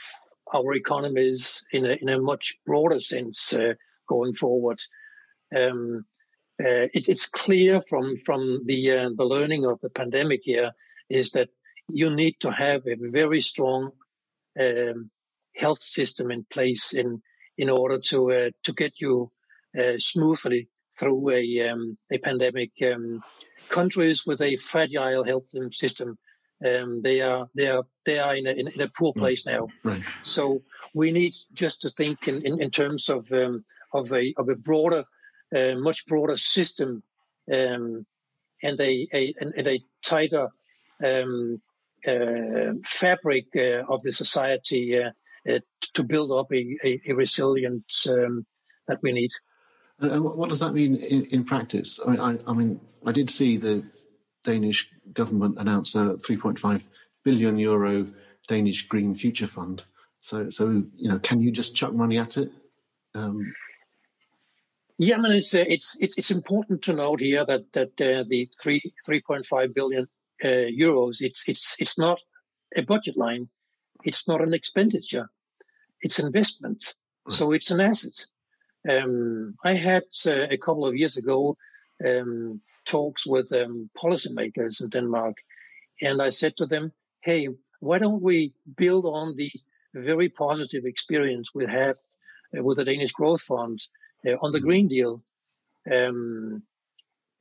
our 0.54 0.74
economies 0.74 1.64
in 1.72 1.86
a, 1.86 1.94
in 2.02 2.10
a 2.10 2.20
much 2.20 2.56
broader 2.66 3.00
sense 3.00 3.54
uh, 3.54 3.74
going 4.08 4.34
forward. 4.34 4.80
Um, 5.56 6.06
uh, 6.64 6.88
it, 6.94 7.10
it's 7.10 7.28
clear 7.28 7.82
from 7.90 8.16
from 8.18 8.62
the 8.66 8.92
uh, 8.92 9.10
the 9.16 9.26
learning 9.26 9.66
of 9.66 9.80
the 9.82 9.90
pandemic 9.90 10.42
here 10.44 10.72
is 11.10 11.32
that 11.32 11.50
you 11.90 12.10
need 12.10 12.36
to 12.40 12.52
have 12.52 12.82
a 12.86 12.96
very 12.96 13.42
strong 13.42 13.92
um, 14.60 15.10
health 15.56 15.84
system 15.84 16.32
in 16.32 16.46
place 16.52 16.94
in 16.94 17.22
in 17.58 17.70
order 17.70 18.00
to 18.00 18.32
uh, 18.32 18.50
to 18.64 18.74
get 18.74 18.94
you 19.02 19.32
uh, 19.78 19.94
smoothly 19.98 20.68
through 20.98 21.30
a 21.30 21.70
um, 21.70 21.98
a 22.12 22.18
pandemic. 22.18 22.72
Um, 22.82 23.22
countries 23.70 24.26
with 24.26 24.42
a 24.42 24.58
fragile 24.58 25.24
health 25.24 25.50
system 25.72 26.18
um, 26.66 27.02
they 27.02 27.22
are 27.22 27.48
they 27.56 27.68
are 27.68 27.84
they 28.06 28.20
are 28.20 28.36
in 28.36 28.48
a, 28.48 28.52
in 28.52 28.82
a 28.82 28.88
poor 28.88 29.14
place 29.14 29.46
now. 29.46 29.68
Right. 29.84 30.02
So 30.24 30.62
we 30.94 31.12
need 31.12 31.34
just 31.54 31.82
to 31.82 31.90
think 31.90 32.28
in, 32.28 32.46
in, 32.46 32.62
in 32.62 32.72
terms 32.72 33.10
of 33.10 33.32
um, 33.32 33.64
of 33.94 34.12
a 34.12 34.34
of 34.38 34.50
a 34.50 34.56
broader, 34.56 35.04
uh, 35.56 35.76
much 35.76 36.06
broader 36.06 36.38
system, 36.38 37.04
um, 37.52 38.06
and 38.64 38.80
a, 38.80 39.08
a 39.14 39.34
and, 39.40 39.68
a 39.68 39.84
tighter 40.04 40.50
um, 41.04 41.62
uh, 42.08 42.74
fabric 42.86 43.48
uh, 43.56 43.84
of 43.88 44.02
the 44.04 44.14
society 44.14 44.98
uh, 44.98 45.12
uh, 45.52 45.60
to 45.94 46.04
build 46.04 46.32
up 46.32 46.52
a, 46.52 46.78
a, 46.84 47.02
a 47.08 47.14
resilience 47.14 48.08
um, 48.10 48.46
that 48.88 49.00
we 49.02 49.12
need. 49.12 49.32
And 50.00 50.24
what 50.24 50.50
does 50.50 50.60
that 50.60 50.74
mean 50.74 50.96
in, 50.96 51.26
in 51.26 51.44
practice? 51.44 52.00
I 52.04 52.10
mean, 52.10 52.20
I, 52.20 52.38
I 52.48 52.54
mean, 52.54 52.80
I 53.06 53.12
did 53.12 53.30
see 53.30 53.58
the 53.58 53.84
Danish 54.44 54.90
government 55.14 55.58
announced 55.60 55.96
a 55.96 56.16
3.5 56.16 56.88
billion 57.24 57.58
euro 57.58 58.08
Danish 58.48 58.88
Green 58.88 59.14
Future 59.14 59.48
Fund. 59.48 59.84
So, 60.22 60.50
so 60.50 60.84
you 60.96 61.10
know, 61.10 61.20
can 61.20 61.42
you 61.42 61.52
just 61.52 61.76
chuck 61.76 61.94
money 61.94 62.18
at 62.18 62.38
it? 62.38 62.52
Um, 63.14 63.54
yeah, 64.98 65.16
I 65.16 65.22
mean, 65.22 65.32
it's, 65.32 65.54
uh, 65.56 65.64
it's 65.68 65.98
it's 66.00 66.18
it's 66.18 66.30
important 66.30 66.84
to 66.84 66.94
note 66.94 67.22
here 67.22 67.44
that 67.46 67.74
that 67.74 67.90
uh, 68.00 68.24
the 68.28 68.50
three 68.62 68.94
3.5 69.08 69.74
billion 69.74 70.08
uh, 70.44 70.48
euros 70.48 71.22
it's 71.22 71.44
it's 71.48 71.76
it's 71.80 71.98
not 71.98 72.20
a 72.76 72.82
budget 72.82 73.18
line, 73.18 73.50
it's 74.04 74.28
not 74.28 74.42
an 74.42 74.54
expenditure, 74.54 75.28
it's 76.02 76.20
investment. 76.20 76.94
Right. 77.26 77.36
So 77.36 77.52
it's 77.52 77.72
an 77.72 77.82
asset. 77.82 78.14
Um, 78.88 79.56
I 79.64 79.74
had 79.74 80.04
uh, 80.26 80.48
a 80.50 80.58
couple 80.58 80.86
of 80.86 80.96
years 80.96 81.18
ago 81.18 81.58
um, 82.06 82.62
talks 82.92 83.26
with 83.26 83.52
um, 83.54 83.90
policymakers 83.98 84.82
in 84.82 84.90
Denmark, 84.90 85.38
and 86.02 86.22
I 86.22 86.30
said 86.30 86.58
to 86.58 86.66
them, 86.66 86.92
"Hey, 87.22 87.48
why 87.80 87.98
don't 88.00 88.22
we 88.22 88.54
build 88.76 89.06
on 89.06 89.36
the 89.36 89.52
very 89.94 90.30
positive 90.30 90.86
experience 90.86 91.56
we 91.56 91.66
have 91.66 91.98
uh, 92.58 92.64
with 92.64 92.78
the 92.78 92.86
Danish 92.86 93.14
Growth 93.14 93.42
Fund 93.42 93.80
uh, 94.28 94.38
on 94.42 94.52
the 94.52 94.58
mm-hmm. 94.58 94.68
Green 94.68 94.88
Deal?" 94.88 95.24
Um, 95.90 96.64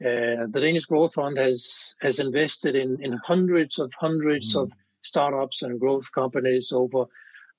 uh, 0.09 0.47
the 0.55 0.61
Danish 0.67 0.87
Growth 0.87 1.15
Fund 1.15 1.37
has 1.39 1.95
has 2.01 2.21
invested 2.21 2.75
in 2.75 2.91
in 3.03 3.13
hundreds 3.33 3.79
of 3.79 3.93
hundreds 4.07 4.55
mm. 4.55 4.63
of 4.63 4.73
startups 5.03 5.63
and 5.63 5.81
growth 5.81 6.09
companies 6.13 6.73
over 6.73 7.05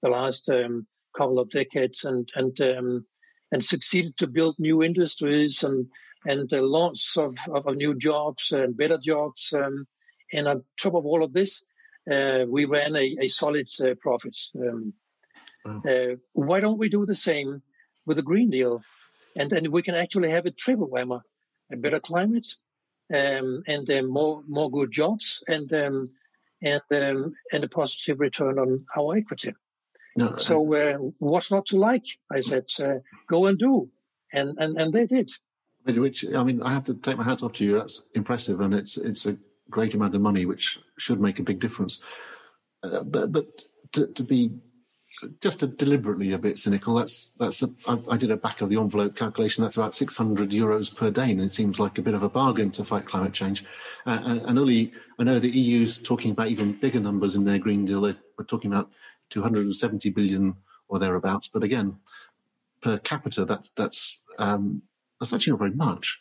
the 0.01 0.10
last 0.10 0.50
um, 0.50 0.88
couple 1.17 1.39
of 1.39 1.50
decades, 1.50 2.05
and 2.05 2.29
and 2.36 2.53
um, 2.62 3.05
and 3.51 3.63
succeeded 3.63 4.15
to 4.17 4.27
build 4.27 4.55
new 4.57 4.81
industries 4.81 5.63
and 5.63 5.88
and 6.25 6.51
uh, 6.54 6.62
lots 6.62 7.18
of, 7.18 7.38
of, 7.50 7.75
new 7.75 7.96
jobs 7.96 8.51
and 8.51 8.78
better 8.78 8.98
jobs. 8.98 9.54
Um, 9.54 9.88
and 10.34 10.48
on 10.48 10.63
top 10.80 10.96
of 10.96 11.06
all 11.06 11.24
of 11.24 11.34
this, 11.34 11.63
uh, 12.12 12.46
we 12.48 12.66
ran 12.66 12.96
a, 12.96 13.18
a 13.22 13.28
solid 13.28 13.68
uh, 13.82 13.96
profit. 14.00 14.38
Um, 14.56 14.94
wow. 15.66 15.82
Uh, 15.88 16.16
why 16.34 16.60
don't 16.60 16.78
we 16.78 16.90
do 16.90 17.06
the 17.06 17.16
same 17.16 17.62
with 18.06 18.18
the 18.18 18.24
Green 18.24 18.50
Deal? 18.50 18.82
And 19.36 19.50
then 19.50 19.72
we 19.72 19.82
can 19.82 19.96
actually 19.96 20.32
have 20.32 20.46
a 20.46 20.51
triple 20.51 20.90
whammer, 20.90 21.22
a 21.72 21.78
better 21.78 22.00
climate, 22.00 22.48
um, 23.13 23.63
and 23.68 23.90
uh, 23.90 24.04
more 24.04 24.44
more 24.48 24.70
good 24.70 24.92
jobs, 24.92 25.44
and 25.48 25.72
um, 25.74 26.12
and 26.62 26.82
um, 26.92 27.34
and 27.51 27.63
a 27.63 27.70
positive 27.70 28.20
return 28.20 28.60
on 28.60 28.86
our 28.98 29.18
equity. 29.18 29.54
No, 30.18 30.36
so 30.36 30.74
uh, 30.75 30.98
what's 31.20 31.51
not 31.51 31.68
to 31.68 31.78
like? 31.78 32.06
I 32.30 32.42
said, 32.42 32.66
uh, 32.80 33.00
go 33.28 33.46
and 33.46 33.58
do, 33.58 33.90
and 34.34 34.58
and 34.58 34.78
and 34.78 34.94
they 34.94 35.06
did. 35.06 35.32
Which 35.85 36.25
I 36.35 36.43
mean, 36.43 36.61
I 36.61 36.71
have 36.73 36.85
to 36.85 36.93
take 36.93 37.17
my 37.17 37.23
hat 37.23 37.43
off 37.43 37.53
to 37.53 37.65
you. 37.65 37.77
That's 37.77 38.03
impressive, 38.13 38.61
and 38.61 38.73
it's 38.73 38.97
it's 38.97 39.25
a 39.25 39.38
great 39.69 39.93
amount 39.93 40.15
of 40.15 40.21
money, 40.21 40.45
which 40.45 40.79
should 40.97 41.19
make 41.19 41.39
a 41.39 41.43
big 41.43 41.59
difference. 41.59 42.03
Uh, 42.83 43.03
but 43.03 43.31
but 43.31 43.45
to, 43.93 44.07
to 44.07 44.23
be 44.23 44.51
just 45.39 45.59
deliberately 45.77 46.33
a 46.33 46.38
bit 46.38 46.57
cynical. 46.59 46.95
That's 46.95 47.31
that's 47.39 47.61
a, 47.61 47.69
I, 47.88 48.00
I 48.11 48.17
did 48.17 48.31
a 48.31 48.38
back 48.38 48.61
of 48.61 48.69
the 48.69 48.79
envelope 48.79 49.15
calculation. 49.15 49.63
That's 49.63 49.77
about 49.77 49.95
600 49.95 50.50
euros 50.51 50.95
per 50.95 51.11
day, 51.11 51.31
and 51.31 51.41
it 51.41 51.53
seems 51.53 51.79
like 51.79 51.97
a 51.97 52.01
bit 52.01 52.13
of 52.13 52.23
a 52.23 52.29
bargain 52.29 52.71
to 52.71 52.83
fight 52.83 53.05
climate 53.05 53.33
change. 53.33 53.63
Uh, 54.05 54.19
and, 54.23 54.41
and 54.41 54.57
Uli, 54.57 54.93
I 55.19 55.23
know 55.23 55.39
the 55.39 55.50
EU's 55.50 56.01
talking 56.01 56.31
about 56.31 56.47
even 56.47 56.73
bigger 56.73 57.00
numbers 57.00 57.35
in 57.35 57.45
their 57.45 57.59
Green 57.59 57.85
Deal. 57.85 58.01
They're, 58.01 58.17
we're 58.38 58.45
talking 58.45 58.71
about 58.71 58.91
270 59.29 60.09
billion 60.11 60.55
or 60.88 61.00
thereabouts. 61.00 61.47
But 61.47 61.63
again, 61.63 61.97
per 62.81 62.97
capita, 63.00 63.45
that's 63.45 63.69
that's 63.71 64.23
um, 64.39 64.83
that's 65.22 65.34
actually 65.34 65.51
not 65.51 65.60
very 65.60 65.72
much. 65.72 66.20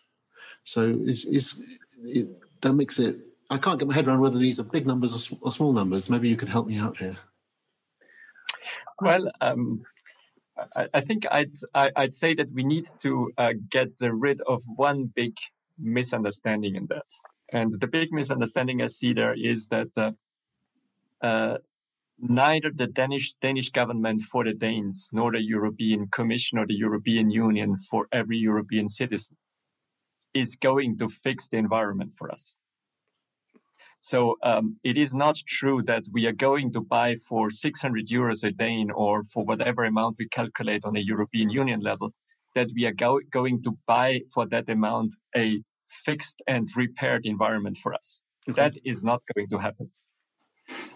So 0.64 0.82
is 1.06 1.24
is 1.24 1.64
it, 2.04 2.28
that 2.60 2.74
makes 2.74 2.98
it. 2.98 3.16
I 3.48 3.56
can't 3.56 3.78
get 3.78 3.88
my 3.88 3.94
head 3.94 4.06
around 4.06 4.20
whether 4.20 4.38
these 4.38 4.60
are 4.60 4.64
big 4.64 4.86
numbers 4.86 5.32
or, 5.42 5.50
small 5.50 5.72
numbers. 5.72 6.10
Maybe 6.10 6.28
you 6.28 6.36
could 6.36 6.50
help 6.50 6.66
me 6.68 6.78
out 6.78 6.98
here. 6.98 7.16
Well, 9.00 9.32
um, 9.40 9.82
I, 10.76 11.00
think 11.00 11.24
I'd 11.28 11.50
I, 11.74 11.84
would 11.84 11.92
i 11.96 12.02
would 12.02 12.14
say 12.14 12.34
that 12.34 12.52
we 12.52 12.62
need 12.62 12.86
to 13.00 13.32
uh, 13.38 13.54
get 13.70 13.92
rid 14.02 14.42
of 14.46 14.62
one 14.76 15.06
big 15.06 15.32
misunderstanding 15.78 16.76
in 16.76 16.86
that, 16.90 17.08
and 17.50 17.72
the 17.80 17.86
big 17.86 18.12
misunderstanding 18.12 18.82
I 18.82 18.88
see 18.88 19.14
there 19.14 19.34
is 19.34 19.66
that 19.68 19.88
uh, 19.96 20.12
uh, 21.26 21.56
neither 22.22 22.70
the 22.74 22.86
Danish 22.86 23.34
Danish 23.40 23.70
government 23.70 24.22
for 24.22 24.44
the 24.44 24.52
Danes 24.52 25.08
nor 25.12 25.32
the 25.32 25.42
European 25.42 26.08
Commission 26.08 26.58
or 26.58 26.66
the 26.66 26.74
European 26.74 27.30
Union 27.30 27.76
for 27.76 28.06
every 28.12 28.38
European 28.38 28.88
citizen 28.88 29.36
is 30.34 30.56
going 30.56 30.98
to 30.98 31.08
fix 31.08 31.48
the 31.48 31.56
environment 31.56 32.12
for 32.16 32.30
us. 32.30 32.56
So 34.00 34.36
um, 34.42 34.78
it 34.82 34.96
is 34.96 35.12
not 35.14 35.36
true 35.46 35.82
that 35.82 36.04
we 36.10 36.24
are 36.26 36.32
going 36.32 36.72
to 36.72 36.80
buy 36.80 37.16
for 37.16 37.50
600 37.50 38.06
euros 38.08 38.44
a 38.44 38.50
day 38.50 38.86
or 38.94 39.24
for 39.24 39.44
whatever 39.44 39.84
amount 39.84 40.16
we 40.18 40.28
calculate 40.28 40.84
on 40.84 40.96
a 40.96 41.00
European 41.00 41.50
Union 41.50 41.80
level, 41.80 42.12
that 42.54 42.68
we 42.74 42.86
are 42.86 42.94
go- 42.94 43.20
going 43.30 43.62
to 43.64 43.76
buy 43.86 44.20
for 44.32 44.46
that 44.48 44.68
amount 44.70 45.14
a 45.36 45.62
fixed 45.86 46.40
and 46.46 46.68
repaired 46.76 47.26
environment 47.26 47.76
for 47.76 47.92
us. 47.92 48.22
Okay. 48.48 48.60
That 48.60 48.74
is 48.84 49.04
not 49.04 49.20
going 49.34 49.48
to 49.50 49.58
happen. 49.58 49.90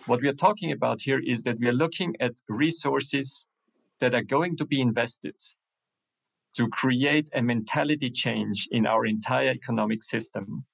What 0.06 0.20
we 0.20 0.28
are 0.28 0.34
talking 0.34 0.72
about 0.72 1.00
here 1.00 1.18
is 1.18 1.42
that 1.44 1.58
we 1.58 1.68
are 1.68 1.72
looking 1.72 2.14
at 2.20 2.32
resources 2.48 3.46
that 4.00 4.14
are 4.14 4.22
going 4.22 4.56
to 4.58 4.66
be 4.66 4.80
invested 4.80 5.34
to 6.56 6.68
create 6.68 7.28
a 7.34 7.42
mentality 7.42 8.10
change 8.10 8.68
in 8.70 8.86
our 8.86 9.06
entire 9.06 9.50
economic 9.50 10.02
system 10.02 10.64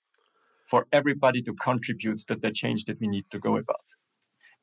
for 0.68 0.86
everybody 0.92 1.42
to 1.42 1.54
contribute 1.54 2.18
to 2.28 2.36
the 2.36 2.50
change 2.50 2.84
that 2.84 3.00
we 3.00 3.08
need 3.08 3.24
to 3.30 3.38
go 3.38 3.56
about. 3.56 3.86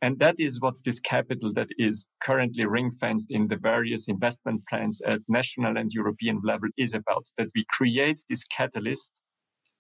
And 0.02 0.20
that 0.20 0.36
is 0.40 0.62
what 0.62 0.76
this 0.86 1.00
capital 1.00 1.52
that 1.54 1.70
is 1.80 2.08
currently 2.22 2.66
ring 2.66 2.92
fenced 2.92 3.32
in 3.32 3.48
the 3.48 3.58
various 3.58 4.08
investment 4.08 4.62
plans 4.70 5.02
at 5.02 5.20
national 5.28 5.78
and 5.78 5.92
European 5.92 6.40
level 6.44 6.70
is 6.78 6.94
about, 6.94 7.26
that 7.38 7.48
we 7.56 7.66
create 7.70 8.24
this 8.30 8.44
catalyst 8.46 9.12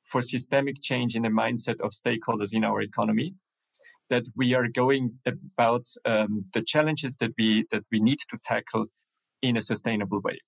for 0.03 0.21
systemic 0.21 0.81
change 0.81 1.15
in 1.15 1.21
the 1.21 1.29
mindset 1.29 1.79
of 1.81 1.91
stakeholders 1.91 2.53
in 2.53 2.63
our 2.63 2.81
economy, 2.81 3.35
that 4.09 4.23
we 4.35 4.53
are 4.53 4.67
going 4.67 5.13
about 5.25 5.85
um, 6.05 6.45
the 6.53 6.61
challenges 6.61 7.17
that 7.17 7.31
we, 7.37 7.65
that 7.71 7.83
we 7.91 7.99
need 7.99 8.19
to 8.29 8.37
tackle 8.43 8.85
in 9.41 9.57
a 9.57 9.61
sustainable 9.61 10.21
way. 10.21 10.39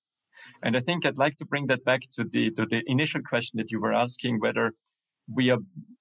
And 0.64 0.76
I 0.76 0.80
think 0.80 1.06
I'd 1.06 1.18
like 1.18 1.38
to 1.38 1.46
bring 1.46 1.68
that 1.68 1.84
back 1.86 2.02
to 2.16 2.24
the, 2.24 2.52
to 2.52 2.66
the 2.66 2.82
initial 2.88 3.22
question 3.22 3.58
that 3.58 3.72
you 3.72 3.80
were 3.80 3.94
asking, 3.94 4.40
whether 4.40 4.74
we 5.32 5.52
are 5.52 5.60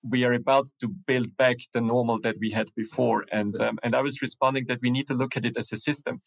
we 0.08 0.24
are 0.24 0.32
about 0.32 0.66
to 0.80 0.88
build 1.06 1.36
back 1.36 1.56
the 1.74 1.80
normal 1.80 2.18
that 2.22 2.36
we 2.40 2.50
had 2.50 2.68
before. 2.74 3.24
And 3.30 3.60
um, 3.60 3.78
and 3.82 3.94
i 3.94 4.00
was 4.00 4.22
responding 4.22 4.64
that 4.68 4.78
we 4.82 4.90
need 4.90 5.06
to 5.08 5.14
look 5.14 5.36
at 5.36 5.44
it 5.44 5.56
as 5.56 5.72
a 5.72 5.76
system. 5.76 6.20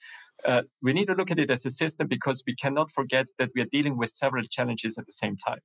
Uh, 0.46 0.62
we 0.82 0.94
need 0.94 1.08
to 1.08 1.14
look 1.14 1.32
at 1.32 1.40
it 1.40 1.50
as 1.50 1.66
a 1.66 1.72
system 1.72 2.08
because 2.08 2.44
we 2.46 2.56
cannot 2.56 2.92
forget 2.92 3.28
that 3.40 3.50
we 3.56 3.62
are 3.62 3.72
dealing 3.72 3.98
with 3.98 4.10
several 4.10 4.44
challenges 4.44 4.98
at 4.98 5.06
the 5.06 5.12
same 5.12 5.36
time. 5.38 5.60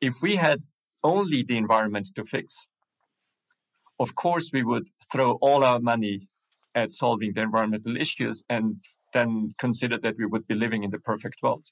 If 0.00 0.22
we 0.22 0.36
had 0.36 0.60
only 1.02 1.42
the 1.42 1.56
environment 1.56 2.08
to 2.14 2.24
fix 2.24 2.54
of 4.00 4.14
course 4.14 4.50
we 4.52 4.64
would 4.64 4.88
throw 5.12 5.32
all 5.42 5.62
our 5.62 5.78
money 5.78 6.26
at 6.74 6.92
solving 6.92 7.32
the 7.34 7.42
environmental 7.42 7.96
issues 7.96 8.42
and 8.48 8.76
then 9.12 9.50
consider 9.58 9.98
that 9.98 10.16
we 10.18 10.26
would 10.26 10.46
be 10.46 10.54
living 10.54 10.82
in 10.82 10.90
the 10.90 10.98
perfect 10.98 11.36
world. 11.42 11.64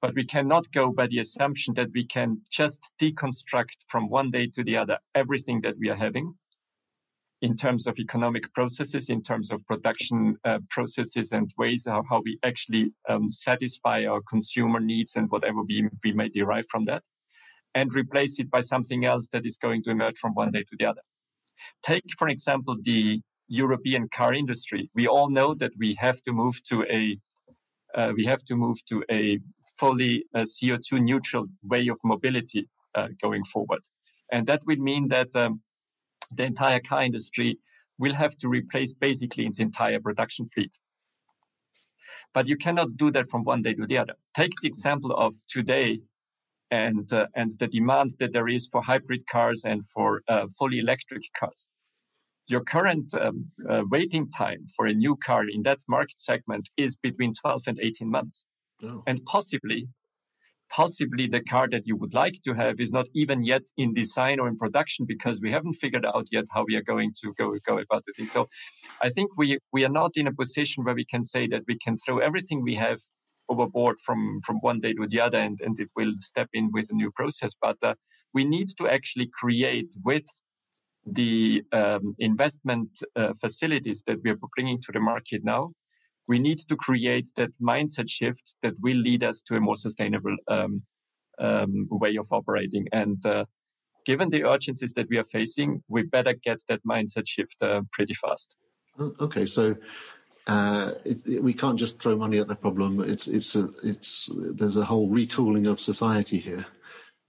But 0.00 0.14
we 0.14 0.24
cannot 0.24 0.72
go 0.72 0.90
by 0.90 1.08
the 1.08 1.18
assumption 1.18 1.74
that 1.74 1.90
we 1.92 2.06
can 2.06 2.40
just 2.50 2.80
deconstruct 2.98 3.84
from 3.88 4.08
one 4.08 4.30
day 4.30 4.46
to 4.46 4.64
the 4.64 4.78
other 4.78 4.98
everything 5.14 5.60
that 5.62 5.74
we 5.78 5.90
are 5.90 5.96
having 5.96 6.34
in 7.42 7.56
terms 7.56 7.86
of 7.86 7.98
economic 7.98 8.50
processes, 8.54 9.10
in 9.10 9.22
terms 9.22 9.50
of 9.50 9.66
production 9.66 10.36
uh, 10.44 10.60
processes 10.70 11.32
and 11.32 11.52
ways 11.58 11.84
how, 11.86 12.02
how 12.08 12.22
we 12.24 12.38
actually 12.44 12.92
um, 13.08 13.28
satisfy 13.28 14.06
our 14.06 14.22
consumer 14.22 14.80
needs 14.80 15.16
and 15.16 15.28
whatever 15.30 15.60
we, 15.62 15.86
we 16.02 16.12
may 16.12 16.28
derive 16.28 16.64
from 16.70 16.84
that, 16.86 17.02
and 17.74 17.94
replace 17.94 18.38
it 18.38 18.50
by 18.50 18.60
something 18.60 19.04
else 19.04 19.28
that 19.32 19.46
is 19.46 19.56
going 19.56 19.82
to 19.84 19.90
emerge 19.90 20.18
from 20.18 20.34
one 20.34 20.50
day 20.50 20.62
to 20.62 20.76
the 20.78 20.84
other. 20.84 21.00
Take, 21.82 22.04
for 22.18 22.28
example, 22.28 22.76
the 22.82 23.20
European 23.48 24.08
car 24.08 24.34
industry. 24.34 24.90
We 24.94 25.06
all 25.08 25.30
know 25.30 25.54
that 25.54 25.72
we 25.78 25.94
have 26.00 26.22
to 26.22 26.32
move 26.32 26.62
to 26.64 26.84
a 26.90 27.18
uh, 27.94 28.12
we 28.16 28.24
have 28.24 28.42
to 28.44 28.56
move 28.56 28.82
to 28.86 29.04
a 29.10 29.38
fully 29.78 30.24
uh, 30.34 30.40
CO2 30.40 31.02
neutral 31.02 31.46
way 31.62 31.88
of 31.88 31.98
mobility 32.04 32.66
uh, 32.94 33.08
going 33.20 33.44
forward. 33.44 33.82
And 34.30 34.46
that 34.46 34.62
will 34.64 34.76
mean 34.76 35.08
that 35.08 35.28
um, 35.36 35.60
the 36.34 36.44
entire 36.44 36.80
car 36.80 37.02
industry 37.02 37.58
will 37.98 38.14
have 38.14 38.36
to 38.38 38.48
replace 38.48 38.94
basically 38.94 39.44
its 39.46 39.58
entire 39.58 40.00
production 40.00 40.46
fleet. 40.48 40.72
But 42.32 42.48
you 42.48 42.56
cannot 42.56 42.96
do 42.96 43.10
that 43.10 43.28
from 43.28 43.44
one 43.44 43.60
day 43.60 43.74
to 43.74 43.86
the 43.86 43.98
other. 43.98 44.14
Take 44.34 44.52
the 44.62 44.68
example 44.68 45.12
of 45.12 45.34
today 45.48 46.00
and, 46.72 47.12
uh, 47.12 47.26
and 47.36 47.52
the 47.60 47.68
demand 47.68 48.10
that 48.18 48.32
there 48.32 48.48
is 48.48 48.66
for 48.72 48.82
hybrid 48.82 49.22
cars 49.30 49.62
and 49.64 49.86
for 49.86 50.22
uh, 50.28 50.46
fully 50.58 50.80
electric 50.80 51.22
cars 51.38 51.70
your 52.52 52.62
current 52.62 53.12
um, 53.14 53.46
uh, 53.68 53.82
waiting 53.90 54.28
time 54.28 54.66
for 54.76 54.86
a 54.86 54.92
new 54.92 55.16
car 55.24 55.42
in 55.48 55.62
that 55.62 55.78
market 55.88 56.20
segment 56.20 56.68
is 56.76 56.96
between 56.96 57.32
12 57.34 57.62
and 57.68 57.78
18 57.80 58.10
months. 58.10 58.44
Oh. 58.82 59.02
And 59.06 59.24
possibly, 59.24 59.88
possibly 60.70 61.28
the 61.28 61.42
car 61.42 61.68
that 61.70 61.86
you 61.86 61.96
would 61.96 62.14
like 62.14 62.34
to 62.44 62.52
have 62.54 62.80
is 62.80 62.90
not 62.90 63.06
even 63.14 63.44
yet 63.44 63.62
in 63.76 63.94
design 63.94 64.40
or 64.40 64.48
in 64.48 64.56
production 64.58 65.06
because 65.06 65.40
we 65.40 65.52
haven't 65.52 65.74
figured 65.74 66.04
out 66.04 66.26
yet 66.32 66.44
how 66.52 66.64
we 66.66 66.74
are 66.76 66.82
going 66.82 67.12
to 67.22 67.32
go, 67.38 67.54
go 67.66 67.78
about 67.78 68.02
the 68.06 68.12
thing. 68.16 68.26
So 68.26 68.48
I 69.00 69.10
think 69.10 69.30
we, 69.36 69.58
we 69.72 69.84
are 69.84 69.96
not 70.00 70.12
in 70.16 70.26
a 70.26 70.34
position 70.34 70.84
where 70.84 70.94
we 70.94 71.04
can 71.04 71.22
say 71.22 71.46
that 71.48 71.62
we 71.68 71.78
can 71.78 71.96
throw 71.96 72.18
everything 72.18 72.62
we 72.62 72.74
have 72.74 72.98
overboard 73.48 73.98
from, 74.04 74.40
from 74.44 74.58
one 74.60 74.80
day 74.80 74.92
to 74.94 75.06
the 75.06 75.20
other 75.20 75.38
and, 75.38 75.60
and 75.60 75.78
it 75.80 75.88
will 75.96 76.12
step 76.18 76.48
in 76.52 76.70
with 76.72 76.90
a 76.90 76.94
new 76.94 77.10
process. 77.10 77.52
But 77.60 77.76
uh, 77.82 77.94
we 78.32 78.44
need 78.44 78.70
to 78.78 78.88
actually 78.88 79.30
create 79.34 79.92
with 80.04 80.24
the 81.06 81.62
um, 81.72 82.14
investment 82.18 82.88
uh, 83.16 83.32
facilities 83.40 84.02
that 84.06 84.18
we 84.22 84.30
are 84.30 84.38
bringing 84.54 84.80
to 84.82 84.92
the 84.92 85.00
market 85.00 85.42
now, 85.44 85.72
we 86.28 86.38
need 86.38 86.60
to 86.68 86.76
create 86.76 87.28
that 87.36 87.50
mindset 87.60 88.08
shift 88.08 88.54
that 88.62 88.74
will 88.80 88.96
lead 88.96 89.24
us 89.24 89.42
to 89.42 89.56
a 89.56 89.60
more 89.60 89.76
sustainable 89.76 90.36
um, 90.48 90.82
um, 91.38 91.88
way 91.90 92.16
of 92.16 92.26
operating. 92.30 92.86
And 92.92 93.24
uh, 93.26 93.44
given 94.06 94.30
the 94.30 94.44
urgencies 94.44 94.92
that 94.94 95.08
we 95.10 95.18
are 95.18 95.24
facing, 95.24 95.82
we 95.88 96.02
better 96.02 96.34
get 96.34 96.60
that 96.68 96.80
mindset 96.84 97.26
shift 97.26 97.56
uh, 97.62 97.82
pretty 97.92 98.14
fast. 98.14 98.54
Okay, 98.98 99.46
so 99.46 99.74
uh, 100.46 100.92
it, 101.04 101.42
we 101.42 101.54
can't 101.54 101.78
just 101.78 102.00
throw 102.00 102.16
money 102.16 102.38
at 102.38 102.48
the 102.48 102.56
problem. 102.56 103.00
It's 103.00 103.28
it's 103.28 103.54
a, 103.54 103.70
it's 103.82 104.28
there's 104.34 104.76
a 104.76 104.84
whole 104.84 105.08
retooling 105.08 105.70
of 105.70 105.80
society 105.80 106.38
here, 106.38 106.66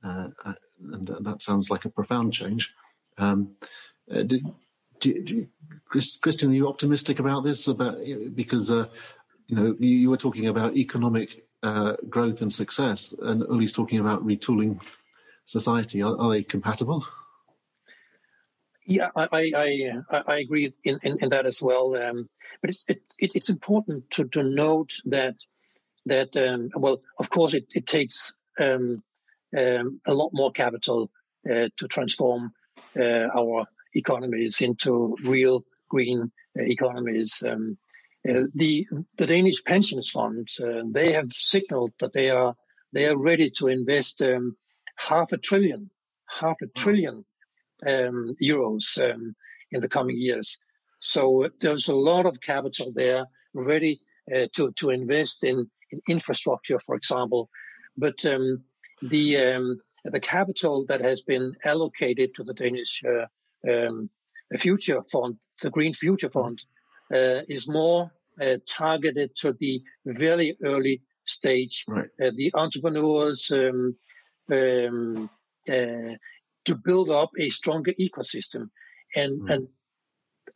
uh, 0.03 0.29
uh 0.43 0.53
and 0.91 1.09
that 1.21 1.41
sounds 1.41 1.69
like 1.69 1.85
a 1.85 1.89
profound 1.89 2.33
change. 2.33 2.73
Um, 3.17 3.55
uh, 4.11 4.23
do, 4.23 4.41
do, 4.99 5.47
Christian, 6.21 6.51
are 6.51 6.55
you 6.55 6.67
optimistic 6.67 7.19
about 7.19 7.43
this? 7.43 7.67
About 7.67 7.97
because 8.33 8.71
uh, 8.71 8.87
you 9.47 9.55
know 9.55 9.75
you, 9.79 9.97
you, 9.97 10.09
were 10.09 10.17
talking 10.17 10.47
about 10.47 10.75
economic 10.75 11.45
uh, 11.61 11.93
growth 12.09 12.41
and 12.41 12.51
success, 12.51 13.13
and 13.21 13.43
Uli's 13.43 13.73
talking 13.73 13.99
about 13.99 14.25
retooling 14.25 14.79
society. 15.45 16.01
Are, 16.01 16.17
are 16.19 16.31
they 16.31 16.43
compatible? 16.43 17.05
Yeah, 18.85 19.09
I 19.15 19.51
I, 19.55 20.21
I 20.27 20.39
agree 20.39 20.73
in, 20.83 20.99
in, 21.03 21.17
in, 21.21 21.29
that 21.29 21.45
as 21.45 21.61
well. 21.61 21.95
Um, 21.95 22.27
but 22.61 22.69
it's 22.69 22.85
it, 22.87 23.01
it's 23.19 23.49
important 23.49 24.09
to, 24.11 24.25
to 24.25 24.43
note 24.43 24.93
that 25.05 25.35
that 26.05 26.35
um, 26.37 26.69
well, 26.75 27.01
of 27.19 27.29
course, 27.29 27.53
it, 27.53 27.65
it 27.73 27.85
takes 27.87 28.35
um, 28.59 29.03
um 29.57 30.01
a 30.05 30.13
lot 30.13 30.31
more 30.33 30.51
capital 30.51 31.09
uh, 31.49 31.69
to 31.77 31.87
transform 31.87 32.51
uh, 32.97 33.27
our 33.39 33.65
economies 33.93 34.61
into 34.61 35.15
real 35.23 35.63
green 35.89 36.31
uh, 36.59 36.63
economies. 36.63 37.43
Um, 37.45 37.77
Uh, 38.23 38.47
the 38.55 38.87
the 39.17 39.27
Danish 39.27 39.61
pensions 39.63 40.09
funds 40.09 40.59
uh, 40.59 40.83
they 40.93 41.11
have 41.11 41.29
signaled 41.33 41.91
that 41.99 42.13
they 42.13 42.29
are 42.29 42.55
they 42.93 43.05
are 43.05 43.17
ready 43.17 43.49
to 43.51 43.67
invest 43.67 44.21
um, 44.21 44.55
half 44.95 45.33
a 45.33 45.37
trillion 45.37 45.89
half 46.41 46.57
a 46.61 46.67
trillion 46.67 47.25
um, 47.85 48.33
euros 48.39 48.97
um, 48.97 49.35
in 49.71 49.81
the 49.81 49.89
coming 49.89 50.17
years. 50.17 50.62
So 51.03 51.49
there's 51.59 51.89
a 51.89 51.95
lot 51.95 52.25
of 52.25 52.39
capital 52.39 52.93
there 52.95 53.25
ready 53.53 53.99
uh, 54.33 54.47
to 54.55 54.71
to 54.77 54.89
invest 54.89 55.43
in, 55.43 55.69
in 55.91 56.01
infrastructure, 56.07 56.79
for 56.79 56.95
example. 56.95 57.49
But 57.97 58.25
um, 58.25 58.63
the 59.01 59.37
um, 59.37 59.81
the 60.05 60.21
capital 60.21 60.85
that 60.87 61.01
has 61.01 61.21
been 61.21 61.55
allocated 61.65 62.29
to 62.35 62.43
the 62.45 62.53
Danish 62.53 63.01
uh, 63.05 63.27
um, 63.69 64.09
future 64.57 65.01
fund, 65.11 65.35
the 65.61 65.69
Green 65.69 65.93
Future 65.93 66.29
Fund, 66.29 66.61
uh, 67.13 67.41
is 67.49 67.67
more 67.67 68.09
uh, 68.41 68.57
targeted 68.65 69.35
to 69.41 69.51
the 69.59 69.81
very 70.05 70.57
early 70.63 71.01
stage, 71.25 71.83
right. 71.87 72.09
Uh, 72.21 72.31
the 72.35 72.49
entrepreneurs 72.53 73.51
um, 73.51 73.95
um, 74.49 75.29
uh, 75.67 76.15
to 76.63 76.75
build 76.85 77.09
up 77.09 77.31
a 77.37 77.49
stronger 77.49 77.91
ecosystem, 77.99 78.69
and 79.17 79.41
mm. 79.41 79.53
and 79.53 79.67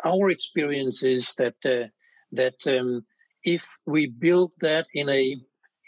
our 0.03 0.29
experience 0.29 1.03
is 1.03 1.33
that 1.37 1.55
uh, 1.65 1.87
that 2.31 2.55
um, 2.67 3.05
if 3.43 3.65
we 3.85 4.07
build 4.07 4.51
that 4.61 4.87
in 4.93 5.09
a 5.09 5.37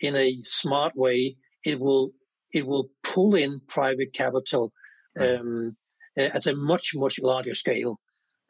in 0.01 0.15
a 0.15 0.39
smart 0.43 0.95
way, 0.95 1.35
it 1.63 1.79
will 1.79 2.11
it 2.53 2.65
will 2.65 2.89
pull 3.03 3.35
in 3.35 3.61
private 3.67 4.13
capital 4.13 4.71
um, 5.19 5.75
at 6.17 6.47
a 6.47 6.55
much 6.55 6.91
much 6.95 7.19
larger 7.19 7.55
scale. 7.55 7.99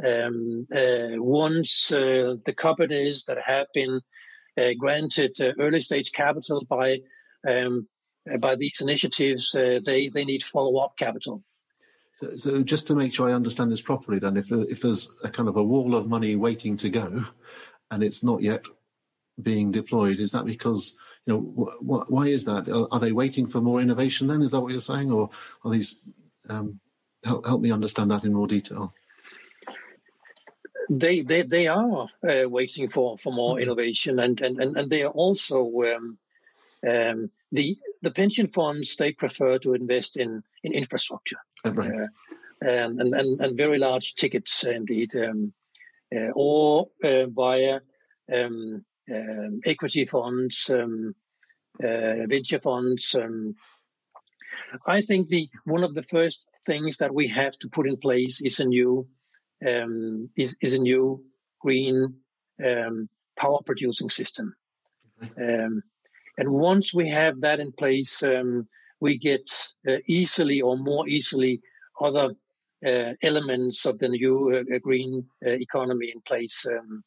Um, 0.06 0.66
uh, 0.74 1.18
once 1.18 1.92
uh, 1.92 2.36
the 2.46 2.54
companies 2.56 3.26
that 3.28 3.40
have 3.42 3.68
been 3.74 4.00
uh, 4.58 4.70
granted 4.78 5.36
uh, 5.42 5.52
early 5.60 5.82
stage 5.82 6.12
capital 6.14 6.66
by 6.70 7.00
um, 7.48 7.88
by 8.40 8.56
these 8.56 8.80
initiatives, 8.82 9.54
uh, 9.56 9.80
they 9.84 10.10
they 10.10 10.26
need 10.26 10.44
follow 10.44 10.78
up 10.78 10.94
capital. 10.98 11.44
So, 12.20 12.36
so, 12.36 12.64
just 12.64 12.86
to 12.88 12.96
make 12.96 13.14
sure 13.14 13.30
I 13.30 13.34
understand 13.34 13.72
this 13.72 13.82
properly, 13.82 14.20
then, 14.20 14.36
if 14.36 14.52
if 14.52 14.82
there's 14.82 15.10
a 15.24 15.30
kind 15.30 15.48
of 15.48 15.56
a 15.56 15.64
wall 15.64 15.96
of 15.96 16.10
money 16.10 16.36
waiting 16.36 16.76
to 16.78 16.90
go, 16.90 17.24
and 17.92 18.04
it's 18.04 18.24
not 18.24 18.42
yet 18.42 18.66
being 19.42 19.72
deployed, 19.72 20.20
is 20.20 20.32
that 20.32 20.46
because 20.46 20.98
you 21.26 21.34
know, 21.34 21.40
wh- 21.56 21.78
wh- 21.80 22.12
why 22.12 22.28
is 22.28 22.44
that? 22.44 22.68
Are, 22.68 22.88
are, 22.92 23.00
they 23.00 23.14
waiting 23.14 23.48
for 23.48 23.62
more 23.62 23.80
innovation 23.80 24.28
then? 24.28 24.42
Is 24.42 24.52
that 24.52 24.60
what 24.60 24.72
you're 24.72 24.82
saying? 24.82 25.12
Or 25.12 25.30
are 25.64 25.72
these, 25.72 26.02
um, 26.50 26.82
help, 27.24 27.46
help 27.46 27.62
me 27.62 27.72
understand 27.72 28.12
that 28.12 28.26
in 28.26 28.34
more 28.34 28.48
detail. 28.48 28.94
They, 30.90 31.22
they, 31.22 31.44
they 31.44 31.68
are 31.68 32.10
uh, 32.28 32.50
waiting 32.50 32.90
for, 32.90 33.18
for 33.18 33.32
more 33.32 33.56
mm-hmm. 33.56 33.64
innovation 33.64 34.20
and, 34.20 34.42
and, 34.42 34.60
and, 34.60 34.76
and 34.76 34.90
they 34.90 35.04
are 35.04 35.12
also, 35.12 35.72
um, 35.96 36.18
um, 36.86 37.30
the, 37.52 37.78
the 38.02 38.12
pension 38.12 38.48
funds, 38.48 38.96
they 38.96 39.12
prefer 39.12 39.58
to 39.60 39.74
invest 39.74 40.18
in, 40.18 40.44
in 40.64 40.74
infrastructure. 40.74 41.38
Oh, 41.66 41.72
right. 41.72 41.92
Uh, 41.92 42.08
and, 42.62 43.00
and, 43.00 43.42
and 43.42 43.58
very 43.58 43.78
large 43.78 44.16
tickets 44.16 44.64
indeed, 44.64 45.16
um, 45.16 45.54
uh, 46.16 46.32
or 46.36 46.88
uh, 47.04 47.26
via 47.28 47.80
um, 48.34 48.84
um, 49.12 49.60
equity 49.66 50.06
funds, 50.06 50.70
um, 50.70 51.16
uh, 51.84 52.28
venture 52.28 52.60
funds. 52.60 53.16
Um, 53.16 53.56
I 54.86 55.02
think 55.02 55.30
the 55.30 55.50
one 55.66 55.84
of 55.84 55.96
the 55.96 56.04
first 56.04 56.46
things 56.66 56.98
that 56.98 57.14
we 57.14 57.28
have 57.30 57.58
to 57.60 57.70
put 57.70 57.88
in 57.88 57.98
place 57.98 58.42
is 58.42 58.60
a 58.60 58.66
new 58.66 59.08
um, 59.66 60.30
is 60.36 60.58
is 60.62 60.74
a 60.74 60.80
new 60.80 61.24
green 61.62 62.14
um, 62.64 63.10
power 63.38 63.60
producing 63.66 64.10
system. 64.10 64.56
Um, 66.40 66.48
and 66.48 66.52
once 66.52 66.94
we 66.94 67.10
have 67.10 67.42
that 67.42 67.60
in 67.60 67.72
place, 67.72 68.24
we 69.02 69.18
get 69.18 69.50
uh, 69.88 69.98
easily 70.08 70.62
or 70.62 70.78
more 70.78 71.08
easily 71.08 71.62
other 72.02 72.34
uh, 72.86 73.14
elements 73.24 73.86
of 73.86 74.00
the 74.00 74.10
new 74.10 74.58
uh, 74.58 74.80
green 74.80 75.26
uh, 75.46 75.52
economy 75.52 76.12
in 76.14 76.22
place. 76.22 76.66
Um, 76.66 77.04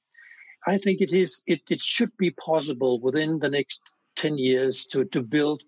I 0.66 0.78
think 0.78 1.00
it 1.00 1.12
is 1.12 1.42
it, 1.46 1.60
it 1.70 1.82
should 1.82 2.16
be 2.18 2.30
possible 2.30 3.00
within 3.00 3.38
the 3.38 3.48
next 3.48 3.92
10 4.16 4.38
years 4.38 4.86
to, 4.86 5.04
to 5.06 5.22
build 5.22 5.62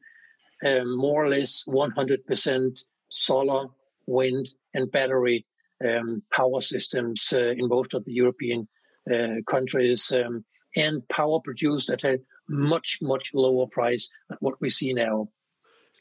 um, 0.64 0.96
more 0.96 1.24
or 1.24 1.28
less 1.28 1.64
100% 1.66 2.78
solar, 3.10 3.66
wind, 4.06 4.48
and 4.74 4.90
battery 4.90 5.46
um, 5.84 6.22
power 6.30 6.60
systems 6.60 7.32
uh, 7.32 7.50
in 7.50 7.68
most 7.68 7.94
of 7.94 8.04
the 8.04 8.12
European 8.12 8.68
uh, 9.12 9.40
countries 9.48 10.12
um, 10.12 10.44
and 10.76 11.06
power 11.08 11.40
produced 11.40 11.90
at 11.90 12.04
a 12.04 12.18
much, 12.48 12.98
much 13.02 13.30
lower 13.34 13.66
price 13.66 14.10
than 14.28 14.38
what 14.40 14.60
we 14.60 14.70
see 14.70 14.92
now. 14.92 15.28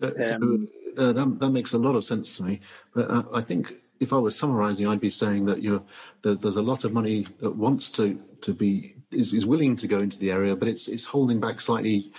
So, 0.01 0.13
so 0.19 0.35
um, 0.35 0.67
uh, 0.97 1.13
that, 1.13 1.39
that, 1.39 1.49
makes 1.51 1.73
a 1.73 1.77
lot 1.77 1.95
of 1.95 2.03
sense 2.03 2.35
to 2.37 2.43
me. 2.43 2.61
But 2.95 3.09
uh, 3.09 3.23
I 3.33 3.41
think 3.41 3.73
if 3.99 4.11
I 4.11 4.17
was 4.17 4.35
summarizing, 4.35 4.87
I'd 4.87 4.99
be 4.99 5.09
saying 5.09 5.45
that 5.45 5.61
you're, 5.61 5.83
that 6.23 6.41
there's 6.41 6.57
a 6.57 6.61
lot 6.61 6.83
of 6.83 6.93
money 6.93 7.27
that 7.39 7.55
wants 7.55 7.89
to 7.91 8.19
to 8.41 8.53
be 8.53 8.95
is, 9.11 9.33
is 9.33 9.45
willing 9.45 9.75
to 9.77 9.87
go 9.87 9.97
into 9.97 10.17
the 10.17 10.31
area, 10.31 10.55
but 10.55 10.67
it's 10.67 10.87
it's 10.87 11.05
holding 11.05 11.39
back 11.39 11.61
slightly 11.61 12.11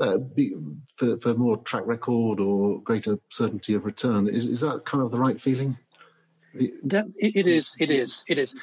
uh, 0.00 0.18
be, 0.18 0.54
for 0.96 1.18
for 1.18 1.34
more 1.34 1.56
track 1.58 1.82
record 1.86 2.40
or 2.40 2.80
greater 2.82 3.18
certainty 3.30 3.74
of 3.74 3.86
return. 3.86 4.28
Is 4.28 4.46
is 4.46 4.60
that 4.60 4.84
kind 4.84 5.02
of 5.02 5.10
the 5.10 5.18
right 5.18 5.40
feeling? 5.40 5.76
That 6.84 7.06
it 7.16 7.46
is, 7.46 7.76
it 7.78 7.90
is, 7.90 8.24
it 8.26 8.38
is. 8.38 8.56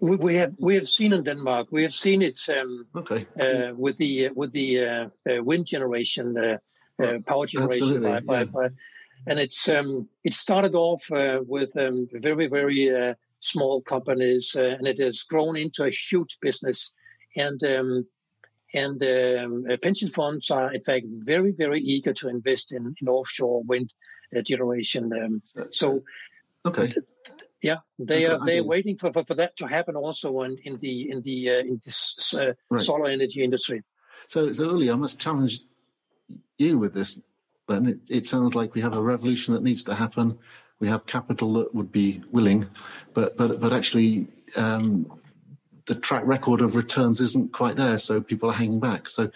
We, 0.00 0.16
we 0.16 0.34
have 0.36 0.54
we 0.58 0.74
have 0.74 0.88
seen 0.88 1.12
in 1.12 1.22
Denmark. 1.22 1.68
We 1.70 1.82
have 1.84 1.94
seen 1.94 2.22
it 2.22 2.40
um, 2.48 2.86
okay. 2.96 3.26
uh, 3.40 3.74
with 3.74 3.96
the 3.98 4.30
with 4.30 4.52
the 4.52 4.84
uh, 4.84 5.08
uh 5.30 5.42
wind 5.42 5.66
generation, 5.66 6.36
uh, 6.36 6.58
uh, 7.02 7.18
power 7.26 7.46
generation 7.46 8.02
by, 8.02 8.20
by, 8.20 8.38
yeah. 8.38 8.44
by, 8.44 8.68
and 9.26 9.38
it's 9.38 9.68
um, 9.68 10.08
it 10.24 10.34
started 10.34 10.74
off 10.74 11.10
uh, 11.12 11.40
with 11.46 11.76
um, 11.76 12.08
very 12.12 12.48
very 12.48 12.94
uh, 12.94 13.14
small 13.40 13.80
companies, 13.80 14.54
uh, 14.56 14.76
and 14.78 14.88
it 14.88 14.98
has 14.98 15.22
grown 15.22 15.56
into 15.56 15.84
a 15.84 15.90
huge 15.90 16.38
business. 16.40 16.92
And 17.36 17.62
um, 17.62 18.06
and 18.74 19.02
um, 19.02 19.64
uh, 19.70 19.76
pension 19.82 20.10
funds 20.10 20.50
are 20.50 20.72
in 20.72 20.82
fact 20.82 21.06
very 21.08 21.52
very 21.52 21.80
eager 21.80 22.12
to 22.14 22.28
invest 22.28 22.72
in, 22.72 22.94
in 23.00 23.08
offshore 23.08 23.62
wind 23.64 23.92
uh, 24.36 24.42
generation. 24.42 25.12
Um, 25.12 25.42
so 25.70 26.02
okay. 26.66 26.92
Yeah, 27.62 27.78
they 27.98 28.26
okay, 28.26 28.34
are 28.34 28.44
they 28.44 28.58
are 28.58 28.64
waiting 28.64 28.96
for, 28.96 29.12
for, 29.12 29.24
for 29.24 29.34
that 29.34 29.56
to 29.58 29.66
happen 29.66 29.94
also 29.94 30.42
in, 30.42 30.56
in 30.64 30.78
the 30.78 31.10
in 31.10 31.20
the 31.22 31.50
uh, 31.50 31.58
in 31.58 31.80
this 31.84 32.34
uh, 32.34 32.52
right. 32.70 32.80
solar 32.80 33.10
energy 33.10 33.44
industry. 33.44 33.82
So 34.28 34.52
so 34.52 34.64
Uli, 34.64 34.90
I 34.90 34.94
must 34.94 35.20
challenge 35.20 35.60
you 36.58 36.78
with 36.78 36.94
this 36.94 37.20
then 37.70 37.86
it, 37.86 37.98
it 38.08 38.26
sounds 38.26 38.54
like 38.54 38.74
we 38.74 38.80
have 38.80 38.94
a 38.94 39.00
revolution 39.00 39.54
that 39.54 39.62
needs 39.62 39.84
to 39.84 39.94
happen. 39.94 40.38
We 40.80 40.88
have 40.88 41.06
capital 41.06 41.52
that 41.54 41.74
would 41.74 41.92
be 41.92 42.22
willing, 42.30 42.66
but 43.14 43.36
but 43.36 43.60
but 43.60 43.72
actually 43.72 44.26
um, 44.56 45.20
the 45.86 45.94
track 45.94 46.22
record 46.26 46.60
of 46.60 46.74
returns 46.74 47.20
isn't 47.20 47.52
quite 47.52 47.76
there, 47.76 47.98
so 47.98 48.20
people 48.20 48.50
are 48.50 48.54
hanging 48.54 48.80
back. 48.80 49.08
So 49.08 49.30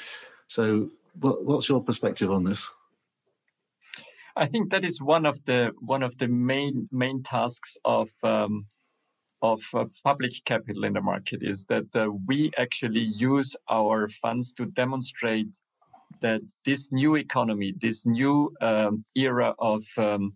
so 0.48 0.90
what, 1.20 1.44
what's 1.44 1.68
your 1.68 1.82
perspective 1.82 2.30
on 2.30 2.44
this? 2.44 2.70
I 4.36 4.46
think 4.46 4.70
that 4.70 4.84
is 4.84 5.00
one 5.00 5.26
of 5.26 5.44
the 5.44 5.70
one 5.78 6.02
of 6.02 6.18
the 6.18 6.26
main 6.26 6.88
main 6.90 7.22
tasks 7.22 7.76
of 7.84 8.10
um, 8.22 8.66
of 9.42 9.62
uh, 9.74 9.84
public 10.02 10.32
capital 10.44 10.84
in 10.84 10.94
the 10.94 11.00
market 11.00 11.40
is 11.42 11.66
that 11.66 11.94
uh, 11.94 12.08
we 12.26 12.50
actually 12.58 13.00
use 13.00 13.54
our 13.70 14.08
funds 14.08 14.52
to 14.54 14.64
demonstrate 14.66 15.54
that 16.22 16.40
this 16.64 16.90
new 16.90 17.16
economy, 17.16 17.74
this 17.78 18.06
new 18.06 18.52
um, 18.60 19.04
era 19.14 19.54
of 19.58 19.82
um, 19.98 20.32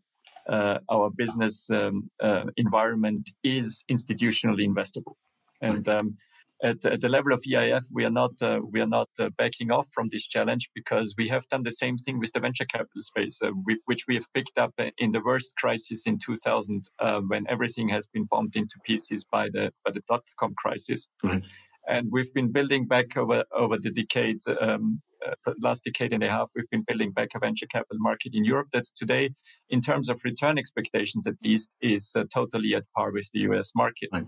uh, 0.49 0.79
our 0.91 1.11
business 1.11 1.69
um, 1.71 2.11
uh, 2.23 2.45
environment 2.57 3.31
is 3.43 3.85
institutionally 3.91 4.67
investable. 4.69 5.15
And 5.61 5.89
um, 5.89 6.17
at, 6.63 6.85
at, 6.85 7.01
the 7.01 7.09
level 7.09 7.33
of 7.33 7.43
EIF, 7.43 7.85
we 7.93 8.05
are 8.05 8.11
not 8.11 8.33
uh, 8.43 8.61
we 8.73 8.81
are 8.81 8.87
not 8.87 9.09
uh, 9.21 9.29
backing 9.39 9.71
off 9.71 9.87
from 9.93 10.09
this 10.11 10.27
challenge 10.27 10.71
because 10.75 11.15
we 11.17 11.29
have 11.29 11.47
done 11.49 11.63
the 11.63 11.71
same 11.71 11.97
thing 11.97 12.19
with 12.19 12.33
the 12.33 12.41
venture 12.41 12.65
capital 12.65 13.03
space, 13.03 13.39
uh, 13.43 13.51
we, 13.65 13.79
which 13.85 14.07
we 14.09 14.15
have 14.15 14.33
picked 14.35 14.59
up 14.59 14.73
in 14.99 15.13
the 15.13 15.21
worst 15.25 15.53
crisis 15.57 16.03
in 16.07 16.19
2000, 16.19 16.89
uh, 16.99 17.21
when 17.21 17.47
everything 17.49 17.89
has 17.89 18.07
been 18.07 18.25
bombed 18.25 18.57
into 18.57 18.79
pieces 18.85 19.25
by 19.31 19.49
the 19.53 19.73
by 19.85 19.91
the 19.93 20.03
dot 20.09 20.23
com 20.39 20.55
crisis. 20.57 21.09
Right 21.23 21.43
and 21.89 22.09
we've 22.13 22.33
been 22.35 22.53
building 22.53 22.87
back 22.87 23.17
over 23.17 23.45
over 23.53 23.79
the 23.79 23.91
decades 23.91 24.47
um, 24.61 25.01
uh, 25.27 25.53
last 25.61 25.83
decade 25.85 26.13
and 26.13 26.23
a 26.23 26.29
half 26.29 26.51
we've 26.55 26.71
been 26.71 26.85
building 26.87 27.11
back 27.11 27.31
a 27.35 27.39
venture 27.39 27.67
capital 27.67 27.99
market 27.99 28.35
in 28.35 28.45
Europe 28.45 28.69
that 28.73 28.85
today 28.95 29.31
in 29.71 29.81
terms 29.81 30.09
of 30.09 30.21
return 30.25 30.59
expectations 30.59 31.27
at 31.27 31.35
least 31.43 31.71
is 31.81 32.13
uh, 32.15 32.25
totally 32.33 32.75
at 32.75 32.85
par 32.95 33.11
with 33.11 33.29
the 33.33 33.41
US 33.41 33.73
market 33.75 34.11
right. 34.13 34.27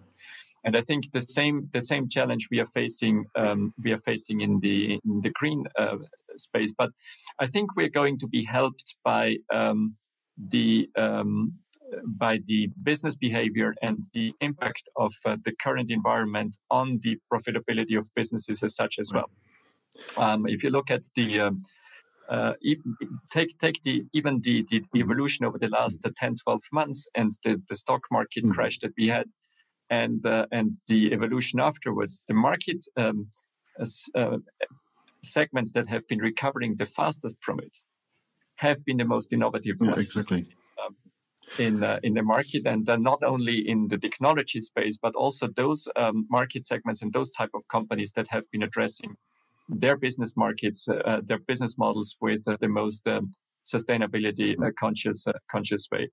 And 0.65 0.77
I 0.77 0.83
think 0.83 1.11
the 1.13 1.21
same 1.21 1.69
the 1.73 1.81
same 1.81 2.09
challenge 2.09 2.49
we 2.51 2.61
are 2.61 2.73
facing 2.81 3.25
um, 3.37 3.73
we 3.83 3.93
are 3.93 3.99
facing 3.99 4.41
in 4.41 4.61
the 4.61 5.01
in 5.05 5.21
the 5.21 5.31
green 5.31 5.65
uh, 5.79 5.99
space 6.37 6.73
but 6.77 6.91
I 7.39 7.47
think 7.47 7.77
we're 7.77 7.89
going 7.89 8.19
to 8.19 8.27
be 8.27 8.45
helped 8.45 8.95
by 9.05 9.37
um, 9.53 9.97
the 10.49 10.89
um, 10.97 11.55
by 12.05 12.39
the 12.47 12.69
business 12.83 13.17
behavior 13.17 13.75
and 13.83 14.01
the 14.15 14.33
impact 14.41 14.89
of 14.97 15.13
uh, 15.25 15.37
the 15.45 15.53
current 15.63 15.91
environment 15.91 16.57
on 16.71 17.01
the 17.03 17.19
profitability 17.33 17.99
of 17.99 18.09
businesses 18.15 18.63
as 18.63 18.75
such 18.75 18.99
as 18.99 19.13
well. 19.13 19.31
Um, 20.17 20.47
if 20.47 20.63
you 20.63 20.71
look 20.71 20.91
at 20.91 21.03
the 21.17 21.41
um, 21.41 21.59
uh, 22.29 22.53
take 23.31 23.59
take 23.59 23.83
the 23.83 24.05
even 24.13 24.41
the, 24.43 24.65
the, 24.71 24.85
evolution 24.95 25.45
over 25.45 25.59
the 25.59 25.69
last 25.69 25.99
uh, 26.05 26.11
10 26.17 26.37
12 26.37 26.63
months 26.73 27.07
and 27.17 27.33
the, 27.45 27.61
the 27.69 27.75
stock 27.75 28.03
market 28.13 28.45
mm. 28.45 28.53
crash 28.53 28.79
that 28.79 28.93
we 28.97 29.09
had 29.09 29.27
and 29.91 30.25
uh, 30.27 30.47
and 30.53 30.73
the 30.87 31.13
evolution 31.13 31.61
afterwards 31.61 32.21
the 32.29 32.35
market 32.35 32.85
um, 32.97 33.27
uh, 34.15 34.37
segments 35.25 35.71
that 35.73 35.89
have 35.89 36.07
been 36.09 36.19
recovering 36.19 36.77
the 36.77 36.87
fastest 36.87 37.37
from 37.41 37.59
it 37.61 37.77
have 38.57 38.85
been 38.85 38.97
the 38.97 39.05
most 39.05 39.33
innovative 39.33 39.77
yeah, 39.81 39.91
ones 39.91 40.01
exactly 40.01 40.47
um, 40.83 40.97
in 41.59 41.83
uh, 41.83 41.99
in 42.03 42.15
the 42.15 42.23
market 42.23 42.63
and 42.67 42.89
uh, 42.89 42.97
not 42.97 43.23
only 43.23 43.69
in 43.69 43.89
the 43.89 43.99
technology 43.99 44.61
space 44.61 44.97
but 45.01 45.15
also 45.15 45.49
those 45.57 45.89
um, 45.97 46.27
market 46.31 46.65
segments 46.65 47.03
and 47.03 47.13
those 47.13 47.31
type 47.33 47.51
of 47.55 47.63
companies 47.69 48.13
that 48.13 48.27
have 48.29 48.45
been 48.53 48.63
addressing 48.63 49.17
their 49.71 49.97
business 49.97 50.37
markets, 50.37 50.89
uh, 50.89 50.95
uh, 50.95 51.21
their 51.25 51.39
business 51.39 51.79
models 51.79 52.17
with 52.21 52.47
uh, 52.49 52.57
the 52.61 52.69
most 52.69 53.07
um, 53.07 53.29
sustainability 53.65 54.57
conscious 54.79 55.25
conscious 55.51 55.87
way. 55.93 56.09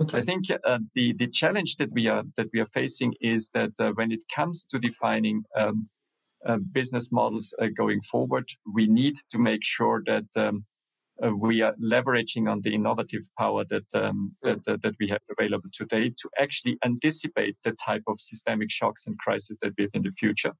Okay. 0.00 0.18
I 0.18 0.22
think 0.22 0.46
uh, 0.50 0.78
the 0.94 1.12
the 1.14 1.26
challenge 1.26 1.76
that 1.76 1.90
we 1.92 2.08
are 2.08 2.22
that 2.36 2.48
we 2.52 2.60
are 2.60 2.72
facing 2.80 3.14
is 3.20 3.50
that 3.54 3.72
uh, 3.78 3.92
when 3.94 4.10
it 4.10 4.22
comes 4.34 4.64
to 4.70 4.78
defining 4.78 5.44
um, 5.56 5.82
uh, 6.46 6.58
business 6.72 7.12
models 7.12 7.54
going 7.76 8.00
forward, 8.00 8.48
we 8.74 8.86
need 8.86 9.14
to 9.30 9.38
make 9.38 9.62
sure 9.62 10.02
that 10.06 10.26
um, 10.36 10.64
we 11.38 11.62
are 11.62 11.74
leveraging 11.74 12.50
on 12.50 12.60
the 12.62 12.74
innovative 12.74 13.22
power 13.38 13.64
that, 13.70 13.84
um, 13.94 14.34
that, 14.42 14.64
that 14.64 14.94
we 14.98 15.06
have 15.06 15.20
available 15.38 15.68
today 15.72 16.08
to 16.08 16.28
actually 16.40 16.76
anticipate 16.84 17.56
the 17.62 17.70
type 17.72 18.02
of 18.08 18.18
systemic 18.18 18.72
shocks 18.72 19.04
and 19.06 19.16
crises 19.18 19.56
that 19.62 19.72
we 19.78 19.84
have 19.84 19.94
in 19.94 20.02
the 20.02 20.10
future 20.10 20.52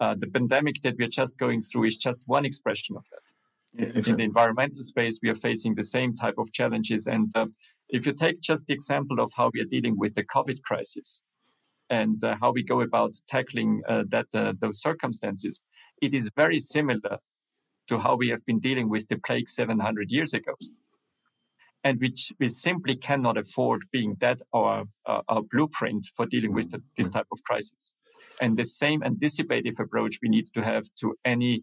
uh, 0.00 0.14
the 0.18 0.26
pandemic 0.26 0.82
that 0.82 0.94
we're 0.98 1.08
just 1.08 1.36
going 1.38 1.62
through 1.62 1.84
is 1.84 1.96
just 1.96 2.20
one 2.26 2.44
expression 2.44 2.96
of 2.96 3.04
that. 3.10 3.80
Yeah, 3.80 3.88
exactly. 3.88 4.10
In 4.10 4.16
the 4.18 4.24
environmental 4.24 4.82
space, 4.82 5.18
we 5.22 5.28
are 5.28 5.34
facing 5.34 5.74
the 5.74 5.84
same 5.84 6.16
type 6.16 6.34
of 6.38 6.52
challenges. 6.52 7.06
And 7.06 7.30
uh, 7.34 7.46
if 7.88 8.06
you 8.06 8.12
take 8.12 8.40
just 8.40 8.66
the 8.66 8.74
example 8.74 9.20
of 9.20 9.32
how 9.34 9.50
we 9.52 9.60
are 9.60 9.70
dealing 9.70 9.96
with 9.98 10.14
the 10.14 10.24
COVID 10.24 10.62
crisis 10.62 11.20
and 11.88 12.22
uh, 12.24 12.34
how 12.40 12.52
we 12.52 12.62
go 12.62 12.80
about 12.80 13.14
tackling 13.28 13.82
uh, 13.88 14.02
that 14.08 14.26
uh, 14.34 14.52
those 14.60 14.80
circumstances, 14.80 15.60
it 16.02 16.14
is 16.14 16.30
very 16.36 16.58
similar 16.58 17.18
to 17.88 17.98
how 17.98 18.16
we 18.16 18.28
have 18.28 18.44
been 18.44 18.58
dealing 18.58 18.88
with 18.88 19.06
the 19.08 19.16
plague 19.18 19.48
700 19.48 20.10
years 20.10 20.34
ago. 20.34 20.54
And 21.84 22.00
which 22.00 22.32
we 22.40 22.48
simply 22.48 22.96
cannot 22.96 23.38
afford 23.38 23.82
being 23.92 24.16
that 24.20 24.40
our, 24.52 24.84
uh, 25.06 25.20
our 25.28 25.42
blueprint 25.42 26.08
for 26.16 26.26
dealing 26.26 26.52
with 26.52 26.72
the, 26.72 26.82
this 26.96 27.08
type 27.10 27.28
of 27.30 27.42
crisis. 27.44 27.94
And 28.40 28.56
the 28.56 28.64
same 28.64 29.04
anticipative 29.04 29.78
approach 29.78 30.18
we 30.20 30.28
need 30.28 30.52
to 30.54 30.64
have 30.64 30.84
to 31.00 31.14
any 31.24 31.62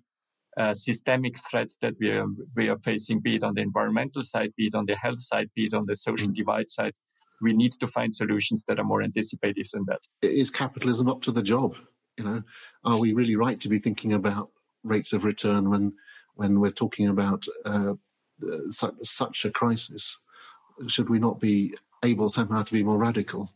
uh, 0.57 0.73
systemic 0.73 1.37
threats 1.49 1.77
that 1.81 1.93
we 1.99 2.09
are, 2.09 2.27
we 2.55 2.69
are 2.69 2.77
facing, 2.79 3.19
be 3.19 3.35
it 3.35 3.43
on 3.43 3.53
the 3.55 3.61
environmental 3.61 4.21
side, 4.21 4.51
be 4.55 4.67
it 4.67 4.75
on 4.75 4.85
the 4.85 4.95
health 4.95 5.21
side, 5.21 5.49
be 5.55 5.65
it 5.65 5.73
on 5.73 5.85
the 5.85 5.95
social 5.95 6.27
mm. 6.27 6.35
divide 6.35 6.69
side. 6.69 6.93
We 7.41 7.53
need 7.53 7.73
to 7.79 7.87
find 7.87 8.13
solutions 8.15 8.63
that 8.67 8.79
are 8.79 8.83
more 8.83 9.01
anticipative 9.01 9.67
than 9.73 9.85
that. 9.87 9.99
Is 10.21 10.51
capitalism 10.51 11.09
up 11.09 11.21
to 11.23 11.31
the 11.31 11.41
job? 11.41 11.75
You 12.17 12.23
know, 12.23 12.43
are 12.85 12.99
we 12.99 13.13
really 13.13 13.35
right 13.35 13.59
to 13.59 13.69
be 13.69 13.79
thinking 13.79 14.13
about 14.13 14.51
rates 14.83 15.13
of 15.13 15.23
return 15.23 15.69
when 15.69 15.93
when 16.35 16.59
we're 16.59 16.71
talking 16.71 17.07
about 17.07 17.45
uh, 17.65 17.93
such, 18.69 18.93
such 19.03 19.45
a 19.45 19.51
crisis? 19.51 20.17
Should 20.87 21.09
we 21.09 21.19
not 21.19 21.39
be 21.39 21.75
able 22.03 22.29
somehow 22.29 22.63
to 22.63 22.73
be 22.73 22.83
more 22.83 22.97
radical? 22.97 23.51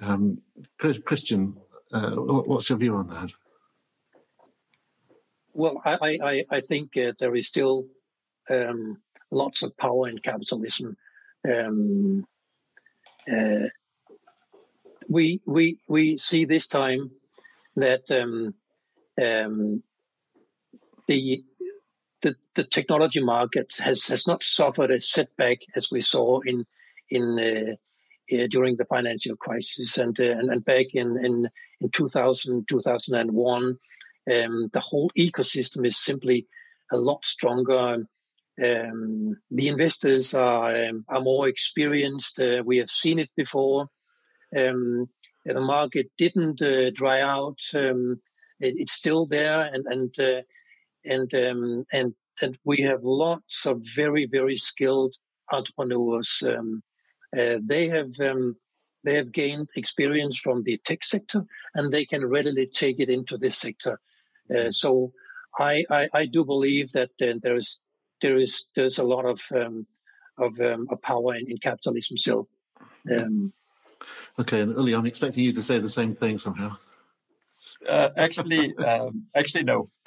Um, 0.00 0.40
Christian, 0.78 1.56
uh, 1.92 2.12
what's 2.12 2.70
your 2.70 2.78
view 2.78 2.96
on 2.96 3.08
that? 3.08 3.32
Well, 5.54 5.82
I, 5.84 6.18
I, 6.22 6.44
I 6.50 6.60
think 6.60 6.96
uh, 6.96 7.12
there 7.18 7.34
is 7.34 7.48
still 7.48 7.86
um, 8.48 8.98
lots 9.30 9.62
of 9.62 9.76
power 9.76 10.08
in 10.08 10.18
capitalism. 10.18 10.96
Um, 11.48 12.24
uh, 13.30 13.68
we 15.08 15.42
we 15.46 15.78
we 15.88 16.18
see 16.18 16.44
this 16.44 16.68
time 16.68 17.10
that 17.76 18.10
um, 18.10 18.54
um, 19.20 19.82
the, 21.06 21.44
the 22.22 22.34
the 22.54 22.64
technology 22.64 23.22
market 23.22 23.74
has 23.78 24.06
has 24.06 24.26
not 24.26 24.42
suffered 24.42 24.90
a 24.90 25.00
setback 25.00 25.58
as 25.76 25.90
we 25.90 26.00
saw 26.00 26.40
in 26.40 26.64
in 27.10 27.38
uh, 27.38 28.36
uh, 28.36 28.46
during 28.50 28.76
the 28.76 28.86
financial 28.86 29.36
crisis 29.36 29.98
and, 29.98 30.18
uh, 30.18 30.24
and, 30.24 30.50
and 30.50 30.64
back 30.64 30.86
in 30.94 31.22
in, 31.24 31.48
in 31.80 31.90
2000 31.90 32.66
2001 32.68 33.78
um, 34.30 34.70
the 34.72 34.80
whole 34.80 35.10
ecosystem 35.16 35.86
is 35.86 35.96
simply 35.96 36.46
a 36.92 36.96
lot 36.96 37.24
stronger. 37.24 38.06
Um, 38.62 39.36
the 39.50 39.68
investors 39.68 40.34
are 40.34 40.76
um, 40.84 41.04
are 41.08 41.20
more 41.20 41.48
experienced. 41.48 42.38
Uh, 42.38 42.62
we 42.64 42.78
have 42.78 42.90
seen 42.90 43.18
it 43.18 43.30
before. 43.36 43.88
Um, 44.56 45.08
the 45.44 45.60
market 45.60 46.10
didn't 46.18 46.62
uh, 46.62 46.90
dry 46.90 47.20
out. 47.20 47.58
Um, 47.74 48.20
it, 48.60 48.74
it's 48.76 48.92
still 48.92 49.26
there 49.26 49.62
and 49.62 49.84
and 49.86 50.18
uh, 50.20 50.42
and 51.04 51.34
um, 51.34 51.84
and 51.92 52.14
and 52.40 52.58
we 52.64 52.82
have 52.82 53.02
lots 53.02 53.66
of 53.66 53.82
very 53.96 54.26
very 54.26 54.56
skilled 54.56 55.14
entrepreneurs. 55.50 56.42
Uh, 56.46 57.58
they 57.62 57.88
have 57.88 58.12
they 59.04 59.14
have 59.14 59.32
gained 59.32 59.70
experience 59.74 60.38
from 60.38 60.62
the 60.62 60.78
tech 60.84 61.02
sector, 61.02 61.44
and 61.74 61.90
they 61.90 62.04
can 62.04 62.24
readily 62.24 62.66
take 62.66 63.00
it 63.00 63.08
into 63.08 63.36
this 63.36 63.56
sector. 63.56 63.98
Uh, 64.50 64.70
so 64.70 65.12
I, 65.58 65.84
I, 65.90 66.08
I 66.12 66.26
do 66.26 66.44
believe 66.44 66.92
that 66.92 67.10
uh, 67.20 67.34
there 67.42 67.56
is 67.56 67.78
there 68.20 68.38
is 68.38 68.66
there's 68.74 68.98
a 68.98 69.04
lot 69.04 69.26
of 69.26 69.40
um, 69.54 69.86
of, 70.38 70.58
um, 70.60 70.86
of 70.90 71.02
power 71.02 71.34
in, 71.34 71.50
in, 71.50 71.58
capitalism 71.58 72.16
still. 72.16 72.48
Um, 73.14 73.52
okay, 74.38 74.60
and 74.60 74.76
Uli, 74.76 74.94
I'm 74.94 75.06
expecting 75.06 75.44
you 75.44 75.52
to 75.52 75.62
say 75.62 75.78
the 75.78 75.88
same 75.88 76.14
thing 76.14 76.38
somehow. 76.38 76.76
Uh, 77.88 78.08
actually, 78.16 78.74
um, 78.78 79.26
actually, 79.34 79.64
no. 79.64 79.88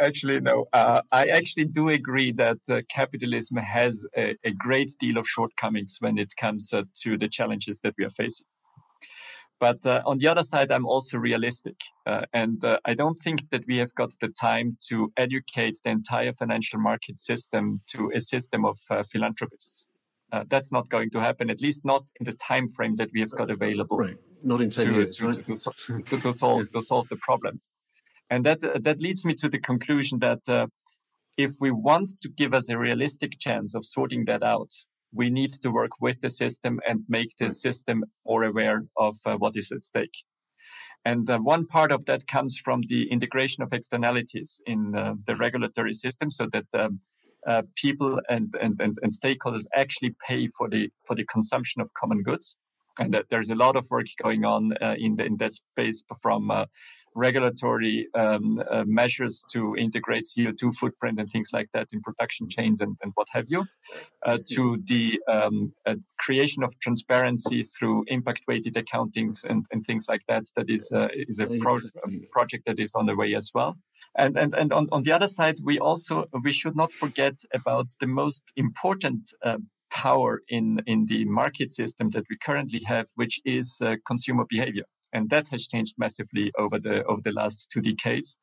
actually, 0.00 0.40
no. 0.40 0.66
Uh, 0.72 1.02
I 1.12 1.26
actually 1.26 1.64
do 1.66 1.88
agree 1.88 2.32
that 2.32 2.58
uh, 2.68 2.80
capitalism 2.88 3.56
has 3.58 4.06
a, 4.16 4.36
a, 4.44 4.52
great 4.52 4.92
deal 5.00 5.18
of 5.18 5.26
shortcomings 5.26 5.96
when 6.00 6.18
it 6.18 6.32
comes 6.40 6.72
uh, 6.72 6.82
to 7.02 7.18
the 7.18 7.28
challenges 7.28 7.80
that 7.82 7.94
we 7.98 8.04
are 8.04 8.10
facing. 8.10 8.46
But 9.60 9.84
uh, 9.84 10.02
on 10.06 10.18
the 10.18 10.28
other 10.28 10.44
side, 10.44 10.70
I'm 10.70 10.86
also 10.86 11.18
realistic. 11.18 11.76
Uh, 12.06 12.22
and 12.32 12.64
uh, 12.64 12.78
I 12.84 12.94
don't 12.94 13.18
think 13.18 13.50
that 13.50 13.64
we 13.66 13.76
have 13.78 13.92
got 13.94 14.12
the 14.20 14.28
time 14.28 14.76
to 14.88 15.12
educate 15.16 15.78
the 15.82 15.90
entire 15.90 16.32
financial 16.32 16.78
market 16.78 17.18
system 17.18 17.80
to 17.90 18.12
a 18.14 18.20
system 18.20 18.64
of 18.64 18.78
philanthropists. 19.10 19.86
that's 20.48 20.70
not 20.70 20.88
going 20.88 21.10
to 21.10 21.20
happen, 21.20 21.50
at 21.50 21.60
least 21.60 21.84
not 21.84 22.04
in 22.20 22.24
the 22.24 22.34
time 22.34 22.68
frame 22.68 22.96
that 22.96 23.10
we 23.12 23.20
have 23.20 23.32
got 23.32 23.50
available. 23.50 23.98
Right. 23.98 24.16
Not 24.42 24.60
in 24.60 24.70
10 24.70 24.86
to, 24.86 24.92
years, 24.92 25.16
to, 25.16 25.26
right? 25.26 25.46
to, 25.46 26.02
to, 26.02 26.20
to 26.20 26.32
solve, 26.32 26.70
to 26.74 26.82
solve 26.82 27.08
the 27.08 27.16
problems. 27.16 27.70
And 28.30 28.44
that, 28.44 28.62
uh, 28.62 28.78
that 28.82 29.00
leads 29.00 29.24
me 29.24 29.34
to 29.34 29.48
the 29.48 29.58
conclusion 29.58 30.18
that 30.20 30.40
uh, 30.48 30.66
if 31.36 31.52
we 31.60 31.70
want 31.70 32.10
to 32.22 32.28
give 32.28 32.54
us 32.54 32.68
a 32.68 32.78
realistic 32.78 33.38
chance 33.38 33.74
of 33.74 33.84
sorting 33.84 34.24
that 34.26 34.42
out, 34.42 34.70
we 35.12 35.30
need 35.30 35.52
to 35.54 35.70
work 35.70 35.92
with 36.00 36.20
the 36.20 36.30
system 36.30 36.80
and 36.88 37.00
make 37.08 37.30
the 37.38 37.50
system 37.50 38.04
more 38.26 38.44
aware 38.44 38.84
of 38.96 39.16
uh, 39.24 39.36
what 39.36 39.56
is 39.56 39.72
at 39.72 39.82
stake. 39.82 40.16
And 41.04 41.28
uh, 41.30 41.38
one 41.38 41.66
part 41.66 41.92
of 41.92 42.04
that 42.06 42.26
comes 42.26 42.58
from 42.62 42.82
the 42.88 43.10
integration 43.10 43.62
of 43.62 43.72
externalities 43.72 44.60
in 44.66 44.94
uh, 44.94 45.14
the 45.26 45.36
regulatory 45.36 45.94
system 45.94 46.30
so 46.30 46.48
that 46.52 46.66
um, 46.74 47.00
uh, 47.46 47.62
people 47.76 48.20
and, 48.28 48.54
and, 48.60 48.80
and, 48.80 48.94
and, 49.00 49.12
stakeholders 49.12 49.64
actually 49.76 50.14
pay 50.26 50.48
for 50.48 50.68
the, 50.68 50.90
for 51.06 51.14
the 51.14 51.24
consumption 51.26 51.80
of 51.80 51.88
common 51.94 52.22
goods. 52.22 52.56
And 52.98 53.16
there's 53.30 53.48
a 53.48 53.54
lot 53.54 53.76
of 53.76 53.86
work 53.90 54.06
going 54.20 54.44
on 54.44 54.72
in, 54.98 55.14
the, 55.14 55.24
in 55.24 55.36
that 55.36 55.54
space 55.54 56.02
from 56.20 56.50
regulatory 57.14 58.08
um, 58.14 58.62
uh, 58.70 58.84
measures 58.86 59.44
to 59.52 59.74
integrate 59.76 60.24
CO2 60.26 60.74
footprint 60.74 61.18
and 61.20 61.30
things 61.30 61.48
like 61.52 61.68
that 61.74 61.88
in 61.92 62.00
production 62.00 62.48
chains 62.48 62.80
and, 62.80 62.96
and 63.02 63.12
what 63.14 63.28
have 63.30 63.46
you, 63.48 63.66
uh, 64.26 64.38
to 64.50 64.82
the 64.86 65.18
um, 65.30 65.66
uh, 65.86 65.94
creation 66.18 66.62
of 66.62 66.78
transparency 66.80 67.62
through 67.62 68.04
impact 68.08 68.42
weighted 68.48 68.74
accountings 68.74 69.44
and, 69.44 69.66
and 69.72 69.84
things 69.84 70.06
like 70.08 70.22
that. 70.28 70.44
That 70.56 70.70
is, 70.70 70.90
uh, 70.92 71.08
is 71.12 71.40
a 71.40 71.46
pro- 71.58 71.78
project 72.32 72.64
that 72.66 72.78
is 72.78 72.94
on 72.94 73.06
the 73.06 73.16
way 73.16 73.34
as 73.34 73.50
well. 73.54 73.76
And, 74.16 74.36
and, 74.36 74.54
and 74.54 74.72
on, 74.72 74.88
on 74.90 75.02
the 75.02 75.12
other 75.12 75.28
side, 75.28 75.58
we 75.62 75.78
also, 75.78 76.24
we 76.42 76.52
should 76.52 76.76
not 76.76 76.92
forget 76.92 77.38
about 77.54 77.88
the 78.00 78.06
most 78.06 78.42
important 78.56 79.32
uh, 79.44 79.58
power 79.90 80.42
in, 80.48 80.80
in 80.86 81.06
the 81.06 81.24
market 81.24 81.72
system 81.72 82.10
that 82.10 82.24
we 82.30 82.36
currently 82.42 82.80
have, 82.84 83.06
which 83.14 83.40
is 83.44 83.76
uh, 83.80 83.94
consumer 84.06 84.44
behavior 84.48 84.84
and 85.12 85.30
that 85.30 85.48
has 85.48 85.66
changed 85.66 85.94
massively 85.98 86.52
over 86.58 86.78
the 86.78 87.04
over 87.04 87.20
the 87.22 87.32
last 87.32 87.68
two 87.72 87.80
decades. 87.80 88.38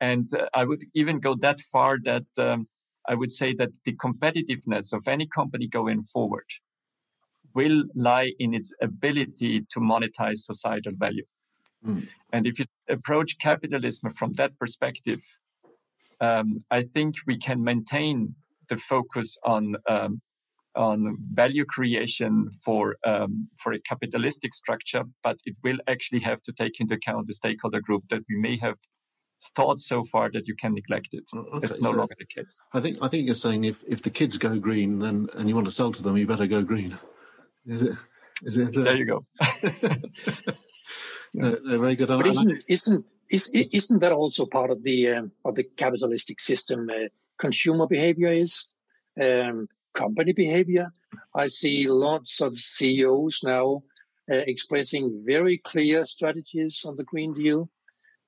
And 0.00 0.32
uh, 0.32 0.46
I 0.54 0.64
would 0.64 0.84
even 0.94 1.20
go 1.20 1.34
that 1.36 1.60
far 1.60 1.98
that 2.04 2.26
um, 2.38 2.66
I 3.08 3.14
would 3.14 3.32
say 3.32 3.54
that 3.54 3.70
the 3.84 3.94
competitiveness 3.96 4.92
of 4.92 5.08
any 5.08 5.26
company 5.26 5.66
going 5.66 6.02
forward 6.04 6.48
will 7.54 7.84
lie 7.94 8.32
in 8.38 8.54
its 8.54 8.72
ability 8.80 9.66
to 9.72 9.80
monetize 9.80 10.38
societal 10.38 10.92
value. 10.96 11.24
Mm. 11.84 12.06
And 12.32 12.46
if 12.46 12.58
you 12.58 12.66
approach 12.88 13.38
capitalism 13.38 14.10
from 14.10 14.32
that 14.34 14.56
perspective, 14.58 15.22
um, 16.20 16.64
I 16.70 16.82
think 16.82 17.14
we 17.26 17.38
can 17.38 17.62
maintain 17.62 18.34
the 18.68 18.76
focus 18.76 19.36
on 19.44 19.76
um, 19.88 20.20
on 20.74 21.16
value 21.32 21.64
creation 21.64 22.50
for 22.64 22.96
um, 23.04 23.46
for 23.56 23.72
a 23.72 23.80
capitalistic 23.80 24.54
structure, 24.54 25.04
but 25.22 25.38
it 25.44 25.56
will 25.64 25.78
actually 25.88 26.20
have 26.20 26.42
to 26.42 26.52
take 26.52 26.80
into 26.80 26.94
account 26.94 27.26
the 27.26 27.34
stakeholder 27.34 27.80
group 27.80 28.04
that 28.10 28.22
we 28.28 28.36
may 28.36 28.58
have 28.58 28.76
thought 29.54 29.80
so 29.80 30.04
far 30.04 30.30
that 30.32 30.46
you 30.46 30.54
can 30.56 30.74
neglect 30.74 31.08
it. 31.12 31.24
Mm, 31.34 31.54
okay, 31.54 31.68
it's 31.68 31.80
no 31.80 31.92
so 31.92 31.96
longer 31.98 32.14
the 32.18 32.26
case. 32.26 32.58
I 32.72 32.80
think 32.80 32.98
I 33.02 33.08
think 33.08 33.26
you're 33.26 33.34
saying 33.34 33.64
if 33.64 33.82
if 33.88 34.02
the 34.02 34.10
kids 34.10 34.38
go 34.38 34.58
green, 34.58 34.98
then 34.98 35.28
and 35.34 35.48
you 35.48 35.54
want 35.54 35.66
to 35.66 35.72
sell 35.72 35.92
to 35.92 36.02
them, 36.02 36.16
you 36.16 36.26
better 36.26 36.46
go 36.46 36.62
green. 36.62 36.98
Is 37.66 37.82
it? 37.82 37.96
Is 38.42 38.58
it? 38.58 38.76
Uh... 38.76 38.82
There 38.82 38.96
you 38.96 39.06
go. 39.06 39.26
uh, 41.42 41.56
very 41.78 41.96
good. 41.96 42.08
But 42.08 42.26
isn't 42.26 42.64
isn't 42.68 43.06
is, 43.30 43.50
isn't 43.52 43.98
that 44.00 44.12
also 44.12 44.46
part 44.46 44.70
of 44.70 44.82
the 44.82 45.10
um, 45.10 45.32
of 45.44 45.54
the 45.54 45.64
capitalistic 45.64 46.40
system? 46.40 46.88
Uh, 46.90 47.08
consumer 47.38 47.86
behavior 47.86 48.32
is 48.32 48.64
um, 49.20 49.68
company 49.98 50.32
behavior. 50.32 50.86
I 51.34 51.46
see 51.48 51.76
lots 51.88 52.40
of 52.40 52.58
CEOs 52.58 53.40
now 53.42 53.82
uh, 54.32 54.42
expressing 54.54 55.22
very 55.26 55.58
clear 55.58 56.04
strategies 56.06 56.84
on 56.84 56.94
the 56.96 57.04
Green 57.04 57.32
Deal, 57.34 57.60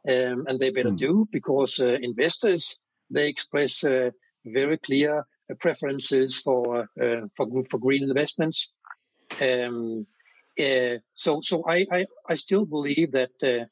um, 0.09 0.39
and 0.49 0.59
they 0.59 0.71
better 0.71 0.97
mm. 0.97 1.05
do 1.09 1.29
because 1.31 1.79
uh, 1.81 1.99
investors 2.11 2.81
they 3.11 3.29
express 3.29 3.85
uh, 3.85 4.11
very 4.45 4.79
clear 4.79 5.27
preferences 5.59 6.41
for 6.41 6.89
uh, 7.05 7.23
for 7.37 7.47
for 7.71 7.79
green 7.79 8.03
investments. 8.03 8.71
Um, 9.41 10.07
uh, 10.59 10.97
so 11.15 11.41
so 11.43 11.65
I, 11.69 11.87
I, 11.93 12.07
I 12.29 12.37
still 12.37 12.65
believe 12.65 13.13
that 13.13 13.35
uh, 13.43 13.67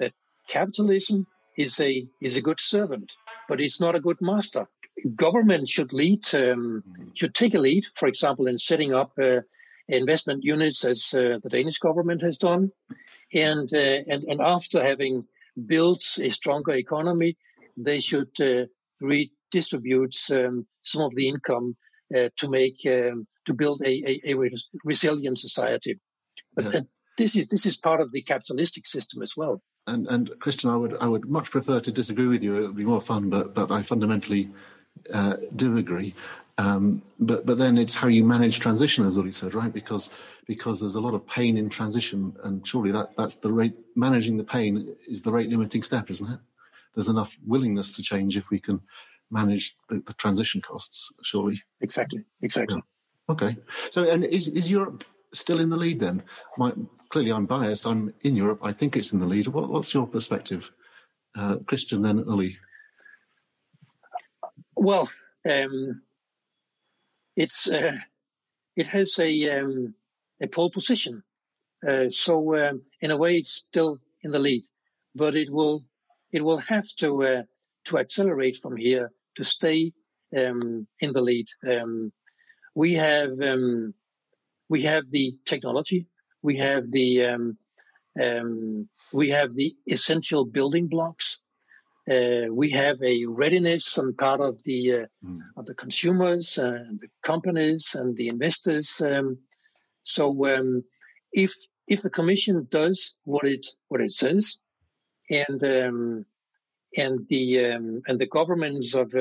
that 0.00 0.12
capitalism 0.48 1.26
is 1.56 1.80
a 1.80 2.06
is 2.20 2.36
a 2.36 2.42
good 2.48 2.60
servant, 2.60 3.12
but 3.48 3.60
it's 3.60 3.80
not 3.80 3.94
a 3.96 4.00
good 4.00 4.20
master. 4.20 4.66
Government 5.14 5.68
should 5.68 5.92
lead 5.92 6.26
um, 6.34 6.82
should 7.14 7.34
take 7.34 7.54
a 7.54 7.58
lead, 7.58 7.86
for 7.96 8.08
example, 8.08 8.46
in 8.46 8.58
setting 8.58 8.92
up 8.92 9.12
uh, 9.20 9.40
investment 9.88 10.44
units 10.44 10.84
as 10.84 11.14
uh, 11.14 11.38
the 11.42 11.48
Danish 11.48 11.78
government 11.78 12.22
has 12.22 12.38
done, 12.38 12.72
and 13.32 13.72
uh, 13.72 14.02
and 14.08 14.24
and 14.24 14.40
after 14.40 14.82
having 14.82 15.24
built 15.66 16.04
a 16.20 16.30
stronger 16.30 16.72
economy, 16.72 17.36
they 17.76 18.00
should 18.00 18.30
uh, 18.40 18.66
redistribute 19.00 20.16
um, 20.30 20.66
some 20.82 21.02
of 21.02 21.14
the 21.14 21.28
income 21.28 21.76
to 22.36 22.48
make 22.48 22.80
um, 22.86 23.26
to 23.44 23.52
build 23.54 23.82
a, 23.82 24.20
a, 24.26 24.32
a 24.32 24.50
resilient 24.84 25.38
society. 25.38 26.00
But 26.54 26.72
yeah. 26.72 26.80
this 27.18 27.36
is 27.36 27.46
this 27.48 27.66
is 27.66 27.76
part 27.76 28.00
of 28.00 28.12
the 28.12 28.22
capitalistic 28.22 28.86
system 28.86 29.22
as 29.22 29.34
well. 29.36 29.62
And 29.86 30.06
and 30.08 30.30
Christian, 30.40 30.70
I 30.70 30.76
would 30.76 30.96
I 31.00 31.06
would 31.06 31.28
much 31.28 31.50
prefer 31.50 31.80
to 31.80 31.92
disagree 31.92 32.26
with 32.26 32.42
you. 32.42 32.56
It 32.56 32.66
would 32.68 32.76
be 32.76 32.84
more 32.84 33.00
fun, 33.00 33.28
but 33.30 33.54
but 33.54 33.70
I 33.70 33.82
fundamentally 33.82 34.50
uh, 35.12 35.36
do 35.56 35.76
agree. 35.78 36.14
Um, 36.58 37.02
but 37.20 37.46
but 37.46 37.58
then 37.58 37.78
it's 37.78 37.94
how 37.94 38.08
you 38.08 38.24
manage 38.24 38.58
transition, 38.58 39.06
as 39.06 39.16
Uli 39.16 39.32
said, 39.32 39.54
right? 39.54 39.72
Because 39.72 40.10
because 40.46 40.80
there's 40.80 40.96
a 40.96 41.00
lot 41.00 41.14
of 41.14 41.26
pain 41.26 41.56
in 41.56 41.68
transition, 41.68 42.34
and 42.42 42.66
surely 42.66 42.90
that 42.92 43.16
that's 43.16 43.36
the 43.36 43.52
rate 43.52 43.76
managing 43.94 44.36
the 44.36 44.44
pain 44.44 44.94
is 45.06 45.22
the 45.22 45.32
rate 45.32 45.50
limiting 45.50 45.82
step, 45.82 46.10
isn't 46.10 46.30
it? 46.30 46.40
There's 46.94 47.08
enough 47.08 47.38
willingness 47.46 47.92
to 47.92 48.02
change 48.02 48.36
if 48.36 48.50
we 48.50 48.58
can 48.58 48.80
manage 49.30 49.76
the, 49.88 50.02
the 50.06 50.14
transition 50.14 50.60
costs. 50.60 51.12
Surely. 51.22 51.62
Exactly. 51.80 52.24
Exactly. 52.42 52.76
Yeah. 52.76 53.32
Okay. 53.34 53.56
So, 53.90 54.08
and 54.08 54.24
is, 54.24 54.48
is 54.48 54.70
Europe 54.70 55.04
still 55.32 55.60
in 55.60 55.68
the 55.68 55.76
lead 55.76 56.00
then? 56.00 56.22
My, 56.56 56.72
clearly, 57.10 57.32
I'm 57.32 57.46
biased. 57.46 57.86
I'm 57.86 58.12
in 58.22 58.36
Europe. 58.36 58.60
I 58.62 58.72
think 58.72 58.96
it's 58.96 59.12
in 59.12 59.20
the 59.20 59.26
lead. 59.26 59.48
What, 59.48 59.68
what's 59.68 59.92
your 59.92 60.06
perspective, 60.06 60.72
uh, 61.36 61.56
Christian, 61.66 62.02
then 62.02 62.18
Uli? 62.18 62.56
Well, 64.78 65.10
um, 65.48 66.02
it's 67.36 67.68
uh, 67.68 67.96
it 68.76 68.86
has 68.88 69.18
a 69.18 69.50
um, 69.58 69.94
a 70.42 70.48
pole 70.48 70.70
position, 70.70 71.22
uh, 71.88 72.10
so 72.10 72.56
um, 72.56 72.82
in 73.00 73.10
a 73.10 73.16
way, 73.16 73.38
it's 73.38 73.52
still 73.52 73.98
in 74.22 74.30
the 74.32 74.38
lead, 74.38 74.64
but 75.14 75.36
it 75.36 75.50
will 75.50 75.84
it 76.32 76.42
will 76.42 76.58
have 76.58 76.88
to 76.98 77.24
uh, 77.24 77.42
to 77.86 77.98
accelerate 77.98 78.58
from 78.58 78.76
here 78.76 79.10
to 79.36 79.44
stay 79.44 79.92
um, 80.36 80.86
in 81.00 81.12
the 81.12 81.22
lead. 81.22 81.46
Um, 81.68 82.12
we 82.74 82.94
have 82.94 83.30
um, 83.40 83.94
we 84.68 84.82
have 84.84 85.10
the 85.10 85.38
technology, 85.44 86.06
we 86.42 86.58
have 86.58 86.90
the 86.90 87.54
we 89.12 89.30
have 89.30 89.54
the 89.54 89.76
essential 89.86 90.44
building 90.44 90.88
blocks. 90.88 91.38
Uh, 92.10 92.46
we 92.50 92.70
have 92.70 93.02
a 93.02 93.26
readiness 93.26 93.98
on 93.98 94.14
part 94.14 94.40
of 94.40 94.62
the 94.64 94.92
uh, 94.92 95.06
mm. 95.24 95.40
of 95.56 95.66
the 95.66 95.74
consumers, 95.74 96.56
and 96.56 96.98
the 97.00 97.08
companies, 97.22 97.94
and 97.94 98.16
the 98.16 98.28
investors. 98.28 99.00
Um, 99.04 99.38
so, 100.04 100.46
um, 100.46 100.84
if 101.32 101.52
if 101.86 102.02
the 102.02 102.10
Commission 102.10 102.66
does 102.70 103.14
what 103.24 103.44
it 103.44 103.66
what 103.88 104.00
it 104.00 104.12
says, 104.12 104.56
and 105.28 105.62
um, 105.62 106.24
and 106.96 107.26
the 107.28 107.66
um, 107.66 108.02
and 108.06 108.18
the 108.18 108.26
governments 108.26 108.94
of 108.94 109.12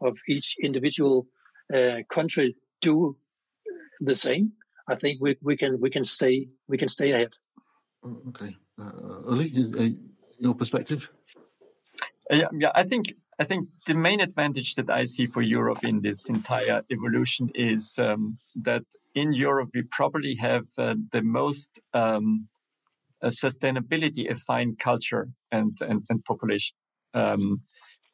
of 0.00 0.18
each 0.28 0.56
individual 0.60 1.28
uh, 1.72 1.98
country 2.10 2.56
do 2.80 3.16
the 4.00 4.16
same, 4.16 4.52
I 4.88 4.96
think 4.96 5.20
we, 5.20 5.36
we 5.42 5.56
can 5.56 5.80
we 5.80 5.90
can 5.90 6.04
stay 6.04 6.48
we 6.68 6.78
can 6.78 6.88
stay 6.88 7.12
ahead. 7.12 7.32
Oh, 8.04 8.20
okay, 8.28 8.56
uh, 8.80 9.30
Uli, 9.30 9.48
is 9.54 9.72
uh, 9.74 9.90
your 10.38 10.54
perspective? 10.54 11.10
Yeah, 12.30 12.48
yeah, 12.52 12.72
I 12.74 12.82
think 12.82 13.14
I 13.38 13.44
think 13.44 13.68
the 13.86 13.94
main 13.94 14.20
advantage 14.20 14.74
that 14.74 14.90
I 14.90 15.04
see 15.04 15.26
for 15.26 15.42
Europe 15.42 15.84
in 15.84 16.00
this 16.00 16.28
entire 16.28 16.82
evolution 16.90 17.50
is 17.54 17.92
um, 17.98 18.38
that 18.62 18.82
in 19.14 19.32
Europe 19.32 19.70
we 19.74 19.82
probably 19.82 20.34
have 20.36 20.66
uh, 20.78 20.94
the 21.12 21.22
most 21.22 21.70
um, 21.94 22.48
sustainability 23.24 24.30
affine 24.30 24.78
culture 24.78 25.28
and 25.52 25.76
and, 25.80 26.04
and 26.08 26.24
population. 26.24 26.76
Um, 27.14 27.62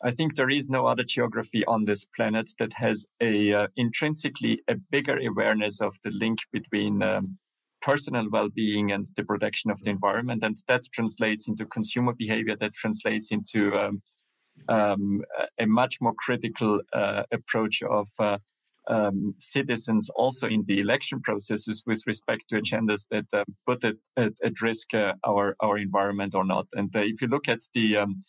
I 0.04 0.10
think 0.10 0.34
there 0.34 0.50
is 0.50 0.68
no 0.68 0.86
other 0.86 1.04
geography 1.04 1.64
on 1.64 1.84
this 1.84 2.04
planet 2.16 2.50
that 2.58 2.72
has 2.72 3.06
a 3.20 3.52
uh, 3.52 3.66
intrinsically 3.76 4.62
a 4.68 4.74
bigger 4.90 5.16
awareness 5.18 5.80
of 5.80 5.94
the 6.04 6.10
link 6.10 6.38
between 6.52 7.02
um, 7.02 7.38
personal 7.82 8.26
well-being 8.30 8.92
and 8.92 9.06
the 9.16 9.24
protection 9.24 9.70
of 9.70 9.80
the 9.82 9.90
environment, 9.90 10.42
and 10.44 10.56
that 10.68 10.82
translates 10.92 11.48
into 11.48 11.64
consumer 11.66 12.12
behavior. 12.12 12.56
That 12.56 12.74
translates 12.74 13.30
into 13.30 13.60
um, 13.74 14.02
um, 14.68 15.22
a 15.58 15.66
much 15.66 16.00
more 16.00 16.14
critical 16.14 16.80
uh, 16.92 17.22
approach 17.32 17.82
of 17.82 18.08
uh, 18.18 18.38
um, 18.88 19.34
citizens 19.38 20.10
also 20.10 20.48
in 20.48 20.64
the 20.66 20.80
election 20.80 21.20
processes 21.20 21.82
with 21.86 22.00
respect 22.06 22.42
to 22.48 22.56
agendas 22.56 23.06
that 23.10 23.26
uh, 23.32 23.44
put 23.66 23.84
at, 23.84 23.94
at, 24.16 24.32
at 24.44 24.60
risk 24.60 24.92
uh, 24.94 25.12
our 25.26 25.56
our 25.60 25.78
environment 25.78 26.34
or 26.34 26.44
not. 26.44 26.66
And 26.72 26.94
uh, 26.96 27.00
if 27.00 27.22
you 27.22 27.28
look 27.28 27.48
at 27.48 27.60
the 27.74 27.98
um, 27.98 28.22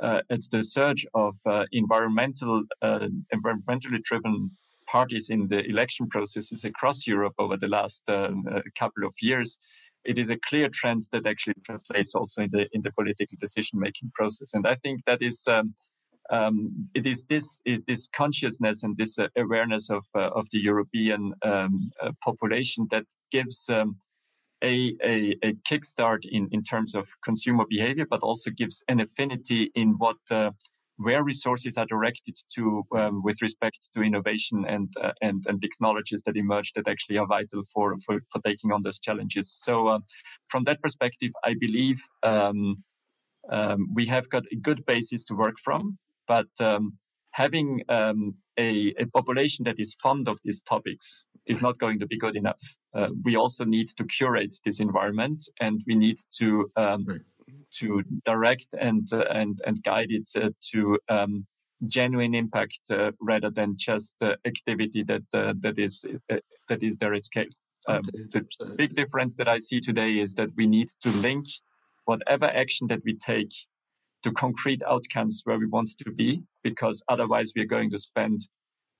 uh, 0.00 0.20
it's 0.30 0.48
the 0.48 0.62
surge 0.62 1.04
of 1.14 1.34
environmental, 1.72 2.62
environmentally 2.84 4.00
driven 4.04 4.48
parties 4.90 5.30
in 5.30 5.48
the 5.48 5.60
election 5.66 6.08
processes 6.08 6.64
across 6.64 7.06
Europe 7.06 7.34
over 7.38 7.56
the 7.56 7.68
last 7.68 8.02
um, 8.08 8.44
couple 8.78 9.04
of 9.04 9.14
years. 9.20 9.58
It 10.04 10.18
is 10.18 10.30
a 10.30 10.38
clear 10.48 10.68
trend 10.68 11.02
that 11.12 11.26
actually 11.26 11.60
translates 11.64 12.14
also 12.14 12.42
in 12.42 12.50
the 12.50 12.66
in 12.72 12.82
the 12.82 12.92
political 12.92 13.36
decision 13.40 13.78
making 13.78 14.10
process, 14.14 14.54
and 14.54 14.66
I 14.66 14.76
think 14.82 15.04
that 15.06 15.22
is. 15.22 15.42
Um, 15.46 15.74
um, 16.30 16.66
it 16.94 17.06
is 17.06 17.24
this 17.24 17.58
is 17.64 17.80
this 17.86 18.06
consciousness 18.14 18.82
and 18.82 18.94
this 18.98 19.18
uh, 19.18 19.28
awareness 19.36 19.88
of 19.88 20.04
uh, 20.14 20.28
of 20.38 20.46
the 20.52 20.58
European 20.58 21.32
um, 21.42 21.90
uh, 22.02 22.12
population 22.22 22.86
that 22.90 23.04
gives 23.32 23.66
um, 23.70 23.96
a, 24.62 24.96
a, 25.04 25.36
a 25.42 25.52
kickstart 25.68 26.24
in, 26.30 26.48
in 26.52 26.62
terms 26.62 26.94
of 26.94 27.08
consumer 27.24 27.64
behavior, 27.68 28.06
but 28.08 28.22
also 28.22 28.50
gives 28.50 28.82
an 28.88 29.00
affinity 29.00 29.70
in 29.74 29.94
what 29.98 30.16
uh, 30.30 30.50
where 30.98 31.22
resources 31.22 31.76
are 31.76 31.86
directed 31.86 32.36
to 32.54 32.84
um, 32.96 33.22
with 33.22 33.40
respect 33.40 33.88
to 33.94 34.02
innovation 34.02 34.64
and, 34.68 34.92
uh, 35.02 35.12
and 35.22 35.44
and 35.48 35.62
technologies 35.62 36.22
that 36.26 36.36
emerge 36.36 36.72
that 36.74 36.88
actually 36.88 37.18
are 37.18 37.26
vital 37.26 37.62
for 37.72 37.96
for, 38.04 38.20
for 38.30 38.40
taking 38.44 38.72
on 38.72 38.82
those 38.82 38.98
challenges. 38.98 39.56
So 39.62 39.88
uh, 39.88 40.00
from 40.48 40.64
that 40.64 40.82
perspective, 40.82 41.32
I 41.44 41.54
believe 41.58 42.00
um, 42.22 42.82
um, 43.50 43.88
we 43.94 44.06
have 44.06 44.28
got 44.28 44.44
a 44.52 44.56
good 44.56 44.84
basis 44.86 45.24
to 45.26 45.34
work 45.34 45.56
from, 45.62 45.98
but 46.26 46.48
um, 46.60 46.90
having 47.30 47.82
um, 47.88 48.34
a, 48.58 48.94
a, 48.98 49.06
population 49.06 49.64
that 49.64 49.76
is 49.78 49.94
fond 50.02 50.28
of 50.28 50.38
these 50.44 50.60
topics 50.62 51.24
is 51.46 51.62
not 51.62 51.78
going 51.78 51.98
to 52.00 52.06
be 52.06 52.18
good 52.18 52.36
enough. 52.36 52.60
Uh, 52.94 53.08
we 53.24 53.36
also 53.36 53.64
need 53.64 53.88
to 53.96 54.04
curate 54.04 54.54
this 54.64 54.80
environment, 54.80 55.42
and 55.60 55.80
we 55.86 55.94
need 55.94 56.18
to 56.38 56.70
um, 56.76 57.04
right. 57.06 57.20
To 57.80 58.02
direct 58.24 58.68
and 58.78 59.12
uh, 59.12 59.24
and 59.30 59.60
and 59.66 59.82
guide 59.82 60.10
it 60.10 60.28
uh, 60.36 60.50
to 60.72 60.98
um, 61.08 61.46
genuine 61.86 62.34
impact 62.34 62.80
uh, 62.90 63.12
rather 63.20 63.50
than 63.50 63.74
just 63.76 64.14
uh, 64.20 64.34
activity 64.44 65.02
that 65.04 65.22
uh, 65.34 65.54
that 65.60 65.78
is 65.78 66.04
uh, 66.32 66.36
that 66.68 66.82
is 66.82 66.96
there 66.96 67.14
at 67.14 67.24
scale. 67.24 67.52
Um, 67.86 68.02
the 68.32 68.44
big 68.76 68.94
difference 68.94 69.34
that 69.36 69.48
I 69.48 69.58
see 69.58 69.80
today 69.80 70.18
is 70.18 70.34
that 70.34 70.50
we 70.56 70.66
need 70.66 70.88
to 71.02 71.10
link 71.10 71.46
whatever 72.04 72.46
action 72.46 72.86
that 72.88 73.00
we 73.04 73.14
take 73.14 73.52
to 74.24 74.32
concrete 74.32 74.82
outcomes 74.82 75.42
where 75.44 75.58
we 75.58 75.66
want 75.66 75.90
to 75.98 76.10
be, 76.10 76.42
because 76.62 77.02
otherwise 77.08 77.52
we 77.54 77.62
are 77.62 77.72
going 77.76 77.90
to 77.90 77.98
spend 77.98 78.40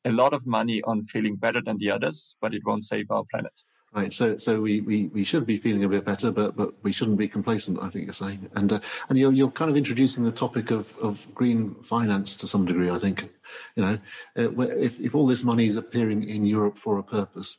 a 0.04 0.12
lot 0.12 0.32
of 0.32 0.46
money 0.46 0.80
on 0.82 1.02
feeling 1.02 1.36
better 1.36 1.60
than 1.60 1.76
the 1.78 1.90
others, 1.90 2.36
but 2.40 2.54
it 2.54 2.62
won't 2.64 2.84
save 2.84 3.10
our 3.10 3.24
planet. 3.30 3.52
Right. 3.98 4.14
So, 4.14 4.36
so 4.36 4.60
we, 4.60 4.80
we, 4.80 5.08
we 5.08 5.24
should 5.24 5.44
be 5.44 5.56
feeling 5.56 5.82
a 5.82 5.88
bit 5.88 6.04
better, 6.04 6.30
but, 6.30 6.54
but 6.54 6.72
we 6.84 6.92
shouldn't 6.92 7.18
be 7.18 7.26
complacent. 7.26 7.82
I 7.82 7.88
think 7.90 8.04
you're 8.06 8.12
saying, 8.12 8.48
and 8.54 8.72
uh, 8.74 8.80
and 9.08 9.18
you're 9.18 9.32
you're 9.32 9.50
kind 9.50 9.70
of 9.72 9.76
introducing 9.76 10.22
the 10.24 10.30
topic 10.30 10.70
of, 10.70 10.96
of 10.98 11.26
green 11.34 11.74
finance 11.82 12.36
to 12.36 12.46
some 12.46 12.64
degree. 12.64 12.90
I 12.90 12.98
think, 12.98 13.28
you 13.74 13.82
know, 13.82 13.98
uh, 14.38 14.50
if 14.88 15.00
if 15.00 15.16
all 15.16 15.26
this 15.26 15.42
money 15.42 15.66
is 15.66 15.76
appearing 15.76 16.22
in 16.28 16.46
Europe 16.46 16.78
for 16.78 16.98
a 16.98 17.02
purpose, 17.02 17.58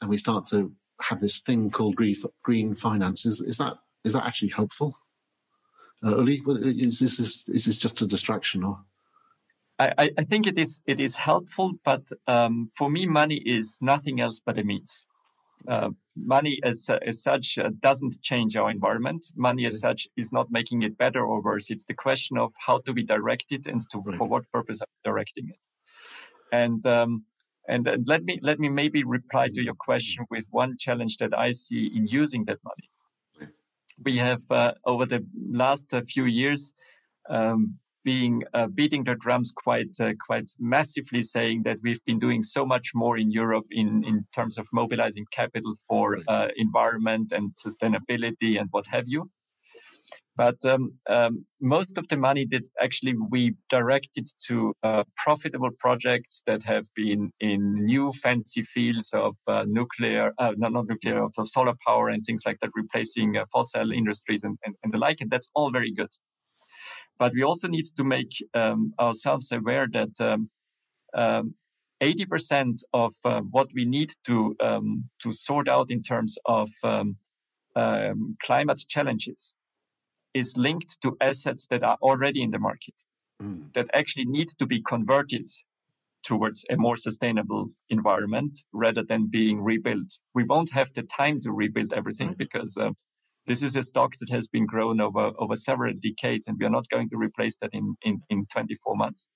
and 0.00 0.08
we 0.08 0.16
start 0.16 0.46
to 0.52 0.72
have 1.02 1.20
this 1.20 1.40
thing 1.40 1.70
called 1.70 1.96
green 1.96 2.16
green 2.42 2.74
finance, 2.74 3.26
is 3.26 3.38
is 3.42 3.58
that 3.58 3.74
is 4.04 4.14
that 4.14 4.24
actually 4.24 4.52
helpful? 4.52 4.96
Uh, 6.02 6.24
is 6.26 6.98
this 6.98 7.20
is, 7.20 7.44
is 7.48 7.64
this 7.66 7.76
just 7.76 8.00
a 8.00 8.06
distraction 8.06 8.64
or? 8.64 8.78
I, 9.78 10.10
I 10.16 10.24
think 10.24 10.46
it 10.46 10.58
is 10.58 10.80
it 10.86 10.98
is 10.98 11.14
helpful, 11.14 11.72
but 11.84 12.04
um, 12.26 12.68
for 12.74 12.88
me, 12.90 13.04
money 13.06 13.36
is 13.36 13.76
nothing 13.80 14.18
else 14.20 14.40
but 14.40 14.58
a 14.58 14.64
means. 14.64 15.04
Uh, 15.66 15.90
money 16.16 16.60
as, 16.62 16.88
as 17.06 17.22
such 17.22 17.58
uh, 17.58 17.70
doesn't 17.80 18.20
change 18.22 18.56
our 18.56 18.70
environment. 18.70 19.26
Money 19.34 19.66
as 19.66 19.80
such 19.80 20.08
is 20.16 20.32
not 20.32 20.50
making 20.50 20.82
it 20.82 20.96
better 20.96 21.24
or 21.24 21.42
worse. 21.42 21.70
It's 21.70 21.84
the 21.84 21.94
question 21.94 22.38
of 22.38 22.52
how 22.64 22.78
do 22.84 22.92
we 22.92 23.02
direct 23.02 23.46
it 23.50 23.66
and 23.66 23.80
to, 23.90 23.98
right. 23.98 24.16
for 24.16 24.26
what 24.26 24.50
purpose 24.52 24.80
are 24.80 24.86
we 24.86 25.10
directing 25.10 25.48
it. 25.48 25.58
And, 26.52 26.86
um, 26.86 27.24
and 27.68 27.86
and 27.86 28.08
let 28.08 28.24
me 28.24 28.40
let 28.42 28.58
me 28.58 28.68
maybe 28.68 29.04
reply 29.04 29.48
to 29.48 29.62
your 29.62 29.74
question 29.74 30.24
with 30.30 30.46
one 30.50 30.76
challenge 30.78 31.18
that 31.18 31.38
I 31.38 31.50
see 31.52 31.92
in 31.94 32.06
using 32.06 32.46
that 32.46 32.58
money. 32.64 33.52
We 34.02 34.16
have 34.16 34.42
uh, 34.50 34.72
over 34.86 35.04
the 35.06 35.24
last 35.50 35.92
uh, 35.92 36.00
few 36.02 36.24
years 36.24 36.72
um, 37.28 37.78
being 38.04 38.42
uh, 38.54 38.66
beating 38.66 39.04
the 39.04 39.14
drums 39.14 39.52
quite 39.64 39.94
uh, 40.00 40.12
quite 40.26 40.50
massively, 40.58 41.22
saying 41.22 41.62
that 41.64 41.78
we've 41.82 42.04
been 42.04 42.18
doing 42.18 42.42
so 42.42 42.64
much 42.64 42.92
more 42.94 43.18
in 43.18 43.30
Europe 43.30 43.66
in 43.70 44.04
in 44.04 44.26
terms 44.34 44.58
of 44.58 44.66
mobilizing 44.72 45.26
capital 45.32 45.74
for 45.86 46.18
uh, 46.28 46.48
environment 46.56 47.32
and 47.32 47.54
sustainability 47.66 48.60
and 48.60 48.68
what 48.70 48.86
have 48.86 49.04
you. 49.06 49.30
But 50.38 50.64
um, 50.64 50.92
um, 51.10 51.44
most 51.60 51.98
of 51.98 52.06
the 52.06 52.16
money 52.16 52.46
that 52.52 52.62
actually 52.80 53.14
we 53.28 53.54
directed 53.70 54.28
to 54.46 54.72
uh, 54.84 55.02
profitable 55.16 55.72
projects 55.80 56.44
that 56.46 56.62
have 56.62 56.86
been 56.94 57.32
in 57.40 57.60
new 57.84 58.12
fancy 58.12 58.62
fields 58.62 59.10
of 59.12 59.36
uh, 59.48 59.64
nuclear, 59.66 60.32
uh, 60.38 60.52
not, 60.56 60.72
not 60.72 60.86
nuclear, 60.86 61.24
of 61.24 61.32
solar 61.44 61.74
power 61.84 62.10
and 62.10 62.24
things 62.24 62.42
like 62.46 62.58
that, 62.60 62.70
replacing 62.74 63.34
fossil 63.52 63.90
industries 63.90 64.44
and, 64.44 64.56
and, 64.64 64.76
and 64.84 64.92
the 64.92 64.98
like. 64.98 65.20
And 65.20 65.28
that's 65.28 65.48
all 65.56 65.72
very 65.72 65.92
good. 65.92 66.10
But 67.18 67.32
we 67.34 67.42
also 67.42 67.68
need 67.68 67.86
to 67.96 68.04
make 68.04 68.32
um, 68.54 68.94
ourselves 68.98 69.50
aware 69.52 69.86
that 69.92 70.20
um, 70.20 70.50
um, 71.14 71.54
80% 72.02 72.80
of 72.92 73.12
uh, 73.24 73.40
what 73.40 73.68
we 73.74 73.84
need 73.84 74.12
to 74.26 74.54
um, 74.60 75.08
to 75.22 75.32
sort 75.32 75.68
out 75.68 75.90
in 75.90 76.02
terms 76.02 76.38
of 76.46 76.70
um, 76.84 77.16
um, 77.74 78.36
climate 78.42 78.82
challenges 78.88 79.54
is 80.34 80.56
linked 80.56 81.00
to 81.02 81.16
assets 81.20 81.66
that 81.70 81.82
are 81.82 81.98
already 82.00 82.42
in 82.42 82.50
the 82.50 82.58
market 82.58 82.94
mm. 83.42 83.72
that 83.74 83.86
actually 83.94 84.26
need 84.26 84.48
to 84.58 84.66
be 84.66 84.82
converted 84.82 85.48
towards 86.24 86.64
a 86.70 86.76
more 86.76 86.96
sustainable 86.96 87.70
environment 87.90 88.60
rather 88.72 89.02
than 89.02 89.26
being 89.26 89.62
rebuilt. 89.62 90.12
We 90.34 90.44
won't 90.44 90.70
have 90.72 90.92
the 90.94 91.02
time 91.02 91.40
to 91.42 91.52
rebuild 91.52 91.92
everything 91.92 92.28
right. 92.28 92.38
because 92.38 92.76
uh, 92.76 92.90
this 93.48 93.62
is 93.62 93.76
a 93.76 93.82
stock 93.82 94.14
that 94.20 94.30
has 94.30 94.46
been 94.46 94.66
grown 94.66 95.00
over, 95.00 95.32
over 95.38 95.56
several 95.56 95.94
decades, 96.02 96.46
and 96.46 96.58
we 96.60 96.66
are 96.66 96.70
not 96.70 96.88
going 96.90 97.08
to 97.08 97.16
replace 97.16 97.56
that 97.62 97.70
in, 97.72 97.96
in, 98.02 98.20
in 98.28 98.46
24 98.52 98.94
months. 98.94 99.26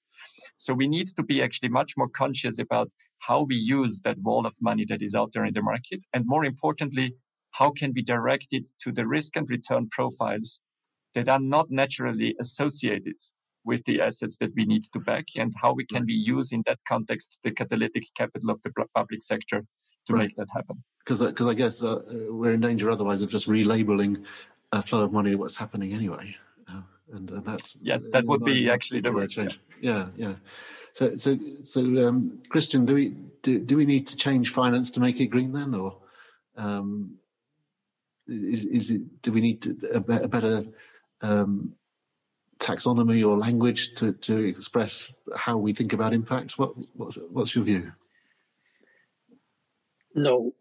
So 0.57 0.75
we 0.75 0.87
need 0.87 1.09
to 1.17 1.23
be 1.23 1.43
actually 1.43 1.71
much 1.71 1.95
more 1.97 2.11
conscious 2.11 2.59
about 2.59 2.89
how 3.21 3.43
we 3.43 3.57
use 3.57 4.03
that 4.03 4.19
wall 4.19 4.47
of 4.47 4.55
money 4.61 4.85
that 4.91 5.03
is 5.03 5.15
out 5.15 5.33
there 5.33 5.47
in 5.47 5.55
the 5.55 5.63
market. 5.63 6.01
And 6.13 6.27
more 6.27 6.45
importantly, 6.45 7.15
how 7.53 7.71
can 7.71 7.93
we 7.95 8.03
direct 8.03 8.49
it 8.51 8.69
to 8.83 8.93
the 8.93 9.07
risk 9.07 9.37
and 9.37 9.49
return 9.49 9.89
profiles 9.91 10.61
that 11.15 11.31
are 11.31 11.41
not 11.41 11.71
naturally 11.71 12.37
associated 12.39 13.17
with 13.65 13.83
the 13.85 14.01
assets 14.01 14.37
that 14.41 14.51
we 14.55 14.67
need 14.67 14.83
to 14.93 15.01
back 15.01 15.25
and 15.37 15.55
how 15.57 15.73
we 15.73 15.87
can 15.87 16.05
we 16.05 16.15
use 16.15 16.53
in 16.53 16.63
that 16.67 16.79
context 16.87 17.39
the 17.45 17.51
catalytic 17.51 18.05
capital 18.17 18.51
of 18.51 18.61
the 18.63 18.73
public 18.95 19.23
sector 19.23 19.65
to 20.07 20.15
right. 20.15 20.23
make 20.23 20.37
that 20.37 20.49
happen. 20.53 20.83
Because 20.99 21.23
because 21.23 21.47
uh, 21.47 21.51
I 21.51 21.55
guess 21.55 21.83
uh, 21.83 22.01
we're 22.31 22.53
in 22.53 22.61
danger 22.61 22.91
otherwise 22.91 23.23
of 23.23 23.31
just 23.31 23.49
relabeling 23.49 24.25
a 24.73 24.83
flow 24.83 25.05
of 25.05 25.13
money 25.13 25.35
what's 25.35 25.57
happening 25.57 25.93
anyway, 25.93 26.37
uh, 26.69 26.83
and, 27.13 27.31
and, 27.31 27.45
that's 27.45 27.77
yes, 27.83 28.09
that 28.11 28.25
would 28.25 28.45
be 28.45 28.71
actually 28.71 29.01
the 29.01 29.13
right 29.13 29.29
change. 29.29 29.61
Yeah. 29.81 30.07
yeah, 30.17 30.29
yeah. 30.29 30.35
So 30.93 31.17
so 31.17 31.39
so 31.65 31.81
um, 32.07 32.41
Christian, 32.49 32.85
do 32.85 32.95
we 32.95 33.17
do, 33.43 33.59
do 33.59 33.77
we 33.77 33.85
need 33.85 34.07
to 34.09 34.17
change 34.17 34.51
finance 34.51 34.91
to 34.93 35.01
make 35.01 35.21
it 35.21 35.27
green 35.27 35.53
then, 35.53 35.75
or 35.75 35.99
um, 36.57 37.17
is, 38.29 38.65
is 38.65 38.91
it 38.91 39.23
do 39.23 39.33
we 39.33 39.41
need 39.41 39.63
to, 39.63 39.77
a, 39.93 40.23
a 40.23 40.29
better 40.29 40.63
um, 41.21 41.75
taxonomy 42.63 43.29
or 43.29 43.37
language 43.37 43.95
to, 43.97 44.13
to 44.13 44.39
express 44.39 45.13
how 45.37 45.57
we 45.57 45.73
think 45.73 45.93
about 45.93 46.15
impacts? 46.15 46.57
What, 46.57 46.75
what's, 46.95 47.19
what's 47.31 47.55
your 47.55 47.65
view? 47.65 47.93
No, 50.15 50.53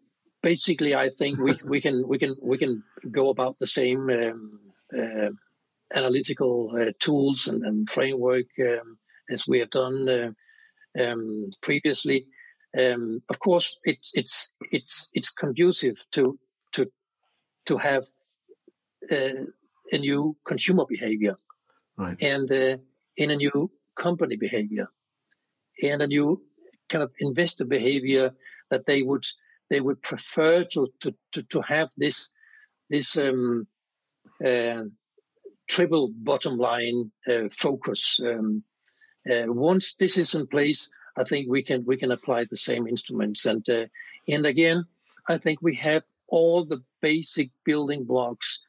basically, 0.42 0.94
I 0.94 1.08
think 1.08 1.38
we, 1.38 1.58
we 1.64 1.80
can 1.80 2.06
we 2.06 2.18
can 2.18 2.36
we 2.40 2.58
can 2.58 2.82
go 3.10 3.30
about 3.30 3.58
the 3.58 3.66
same 3.66 4.08
um, 4.10 4.50
uh, 4.96 5.30
analytical 5.94 6.72
uh, 6.78 6.92
tools 7.00 7.46
and, 7.46 7.62
and 7.64 7.88
framework 7.90 8.46
um, 8.60 8.98
as 9.30 9.46
we 9.46 9.58
have 9.60 9.70
done 9.70 10.08
uh, 10.08 11.02
um, 11.02 11.50
previously. 11.60 12.26
Um, 12.78 13.22
of 13.28 13.38
course, 13.38 13.76
it's 13.84 14.10
it's 14.14 14.54
it's 14.70 15.08
it's 15.12 15.30
conducive 15.30 15.96
to 16.12 16.38
to 16.72 16.90
to 17.66 17.76
have 17.76 18.04
uh, 19.10 19.44
a 19.92 19.98
new 19.98 20.36
consumer 20.46 20.84
behavior, 20.88 21.36
right. 21.98 22.16
and 22.22 22.50
uh, 22.50 22.76
in 23.16 23.30
a 23.30 23.36
new 23.36 23.70
company 23.94 24.36
behavior, 24.36 24.88
and 25.82 26.00
a 26.00 26.06
new 26.06 26.42
kind 26.88 27.02
of 27.02 27.12
investor 27.20 27.66
behavior 27.66 28.32
that 28.70 28.86
they 28.86 29.02
would 29.02 29.26
they 29.72 29.80
would 29.80 30.02
prefer 30.02 30.64
to 30.64 30.86
to 31.00 31.14
to, 31.32 31.42
to 31.44 31.62
have 31.62 31.88
this 31.96 32.28
this 32.90 33.16
um, 33.16 33.66
uh, 34.46 34.84
triple 35.66 36.12
bottom 36.14 36.58
line 36.58 37.10
uh, 37.26 37.48
focus. 37.50 38.20
Um, 38.22 38.62
uh, 39.30 39.46
once 39.46 39.94
this 39.94 40.18
is 40.18 40.34
in 40.34 40.46
place, 40.46 40.90
I 41.16 41.24
think 41.24 41.48
we 41.48 41.62
can 41.62 41.86
we 41.86 41.96
can 41.96 42.12
apply 42.12 42.44
the 42.44 42.56
same 42.68 42.86
instruments. 42.86 43.46
And 43.46 43.66
uh, 43.70 43.86
and 44.28 44.44
again, 44.44 44.84
I 45.26 45.38
think 45.38 45.62
we 45.62 45.74
have 45.76 46.02
all 46.28 46.66
the 46.66 46.82
basic 47.00 47.50
building 47.64 48.04
blocks 48.04 48.60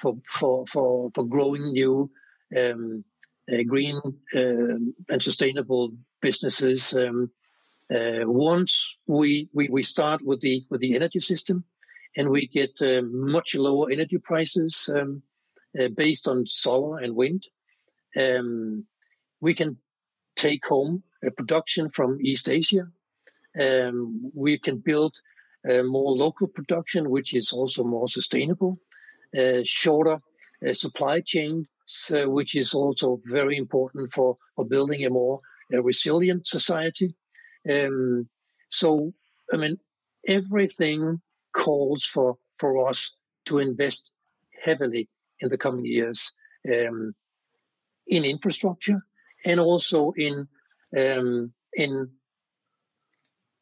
for 0.00 0.14
for 0.30 0.64
for 0.68 1.10
for 1.12 1.24
growing 1.24 1.72
new 1.72 2.08
um, 2.56 3.04
uh, 3.52 3.64
green 3.66 4.00
uh, 4.36 4.78
and 5.12 5.20
sustainable 5.20 5.90
businesses. 6.20 6.94
Um, 6.94 7.32
once 8.26 8.96
we, 9.06 9.48
we, 9.52 9.68
we 9.68 9.82
start 9.82 10.20
with 10.24 10.40
the 10.40 10.64
with 10.70 10.80
the 10.80 10.94
energy 10.94 11.20
system, 11.20 11.64
and 12.16 12.28
we 12.30 12.46
get 12.46 12.80
uh, 12.80 13.02
much 13.04 13.54
lower 13.54 13.90
energy 13.90 14.18
prices 14.18 14.88
um, 14.94 15.22
uh, 15.78 15.88
based 15.96 16.28
on 16.28 16.46
solar 16.46 16.98
and 16.98 17.14
wind, 17.14 17.46
um, 18.16 18.84
we 19.40 19.54
can 19.54 19.76
take 20.36 20.64
home 20.66 21.02
a 21.24 21.30
production 21.30 21.90
from 21.90 22.18
East 22.20 22.48
Asia. 22.48 22.86
Um, 23.58 24.30
we 24.34 24.58
can 24.58 24.78
build 24.78 25.14
more 25.64 26.10
local 26.16 26.48
production, 26.48 27.08
which 27.08 27.34
is 27.34 27.52
also 27.52 27.84
more 27.84 28.08
sustainable, 28.08 28.80
uh, 29.38 29.60
shorter 29.64 30.18
uh, 30.66 30.72
supply 30.72 31.20
chains, 31.24 31.66
uh, 32.10 32.28
which 32.28 32.54
is 32.54 32.74
also 32.74 33.20
very 33.24 33.56
important 33.56 34.12
for, 34.12 34.36
for 34.56 34.64
building 34.64 35.04
a 35.04 35.10
more 35.10 35.40
resilient 35.70 36.46
society. 36.46 37.14
Um, 37.70 38.28
so, 38.68 39.12
I 39.52 39.56
mean, 39.56 39.78
everything 40.26 41.20
calls 41.54 42.04
for, 42.04 42.38
for 42.58 42.88
us 42.88 43.14
to 43.46 43.58
invest 43.58 44.12
heavily 44.62 45.08
in 45.40 45.48
the 45.48 45.58
coming 45.58 45.84
years 45.84 46.32
um, 46.72 47.14
in 48.06 48.24
infrastructure 48.24 49.02
and 49.44 49.60
also 49.60 50.12
in 50.16 50.46
um, 50.96 51.52
in 51.74 52.10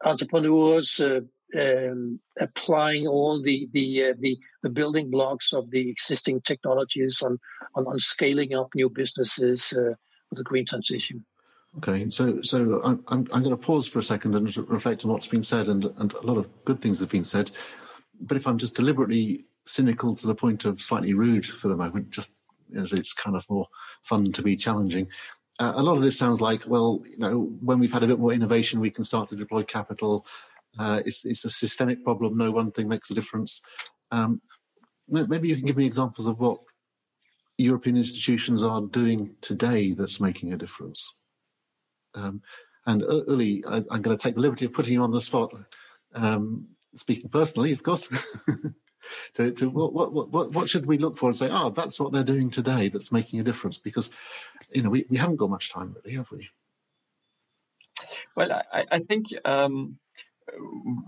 entrepreneurs 0.05 1.01
uh, 1.01 1.21
um, 1.59 2.21
applying 2.39 3.07
all 3.07 3.43
the 3.43 3.69
the, 3.73 4.05
uh, 4.05 4.15
the 4.19 4.39
the 4.63 4.71
building 4.71 5.11
blocks 5.11 5.53
of 5.53 5.71
the 5.71 5.89
existing 5.89 6.41
technologies 6.43 7.23
on 7.23 7.39
on, 7.75 7.87
on 7.87 7.99
scaling 7.99 8.55
up 8.55 8.69
new 8.75 8.91
businesses 8.91 9.73
uh, 9.73 9.95
with 10.31 10.39
the 10.39 10.45
green 10.45 10.67
transition. 10.67 11.25
Okay, 11.79 12.11
so 12.11 12.43
so 12.43 12.81
I'm 12.83 13.05
I'm, 13.09 13.25
going 13.25 13.51
to 13.51 13.57
pause 13.57 13.87
for 13.87 14.01
a 14.01 14.03
second 14.03 14.35
and 14.35 14.55
reflect 14.69 15.05
on 15.05 15.13
what's 15.13 15.29
been 15.29 15.43
said, 15.43 15.69
and 15.69 15.85
and 15.99 16.13
a 16.15 16.27
lot 16.27 16.37
of 16.37 16.51
good 16.65 16.83
things 16.83 16.99
have 17.01 17.11
been 17.11 17.25
said. 17.25 17.51
But 18.21 18.37
if 18.37 18.47
I'm 18.47 18.59
just 18.59 18.75
deliberately 18.75 19.47
cynical 19.67 20.17
to 20.17 20.27
the 20.27 20.35
point 20.35 20.65
of 20.65 20.81
slightly 20.81 21.15
rude 21.15 21.47
for 21.47 21.69
the 21.69 21.77
moment, 21.77 22.11
just 22.11 22.35
as 22.77 22.93
it's 22.93 23.13
kind 23.13 23.37
of 23.37 23.49
more 23.49 23.69
fun 24.03 24.33
to 24.33 24.43
be 24.43 24.57
challenging. 24.57 25.09
Uh, 25.59 25.75
a 25.77 25.83
lot 25.83 25.97
of 25.97 26.03
this 26.03 26.19
sounds 26.19 26.41
like, 26.41 26.65
well, 26.67 27.03
you 27.09 27.19
know, 27.19 27.53
when 27.61 27.79
we've 27.79 27.93
had 27.93 28.03
a 28.03 28.07
bit 28.07 28.19
more 28.19 28.33
innovation, 28.33 28.81
we 28.81 28.91
can 28.91 29.05
start 29.05 29.29
to 29.29 29.37
deploy 29.37 29.63
capital. 29.63 30.27
Uh, 30.79 31.03
it's 31.05 31.25
it's 31.25 31.45
a 31.45 31.51
systemic 31.51 32.03
problem. 32.03 32.37
No 32.37 32.51
one 32.51 32.73
thing 32.73 32.89
makes 32.89 33.11
a 33.11 33.15
difference. 33.15 33.61
Um, 34.11 34.41
maybe 35.09 35.49
you 35.49 35.57
can 35.57 35.67
give 35.67 35.77
me 35.77 35.87
examples 35.87 36.27
of 36.27 36.41
what 36.41 36.61
European 37.59 37.97
institutions 37.97 38.63
are 38.63 38.81
doing 38.81 39.37
today 39.41 39.93
that's 39.93 40.21
making 40.21 40.53
a 40.53 40.57
difference. 40.57 41.13
Um, 42.15 42.43
and 42.87 43.03
Uli, 43.03 43.65
I, 43.67 43.77
am 43.77 44.03
going 44.03 44.17
to 44.17 44.23
take 44.23 44.35
the 44.35 44.41
liberty 44.41 44.65
of 44.65 44.73
putting 44.73 44.95
you 44.95 45.03
on 45.03 45.13
the 45.13 45.21
spot, 45.21 45.53
um, 46.15 46.67
speaking 46.95 47.29
personally, 47.29 47.73
of 47.73 47.83
course. 47.83 48.09
to, 49.35 49.53
to 49.53 49.69
what, 49.69 49.93
what, 49.93 50.31
what, 50.31 50.53
what 50.53 50.69
should 50.69 50.87
we 50.87 50.99
look 50.99 51.17
for 51.17 51.29
and 51.29 51.39
say, 51.39 51.49
oh, 51.51 51.71
that's 51.71 52.01
what 52.01 52.13
they're 52.13 52.25
doing 52.25 52.51
today 52.51 52.89
that's 52.89 53.13
making 53.13 53.41
a 53.41 53.45
difference? 53.45 53.79
Because, 53.79 54.11
you 54.73 54.83
know, 54.83 54.91
we, 54.91 55.07
we 55.09 55.17
haven't 55.17 55.37
got 55.37 55.51
much 55.51 55.71
time 55.71 55.95
really, 56.03 56.17
have 56.17 56.31
we? 56.31 56.49
Well, 58.37 58.51
I, 58.53 58.85
I 58.91 58.99
think 59.01 59.27
um, 59.45 59.99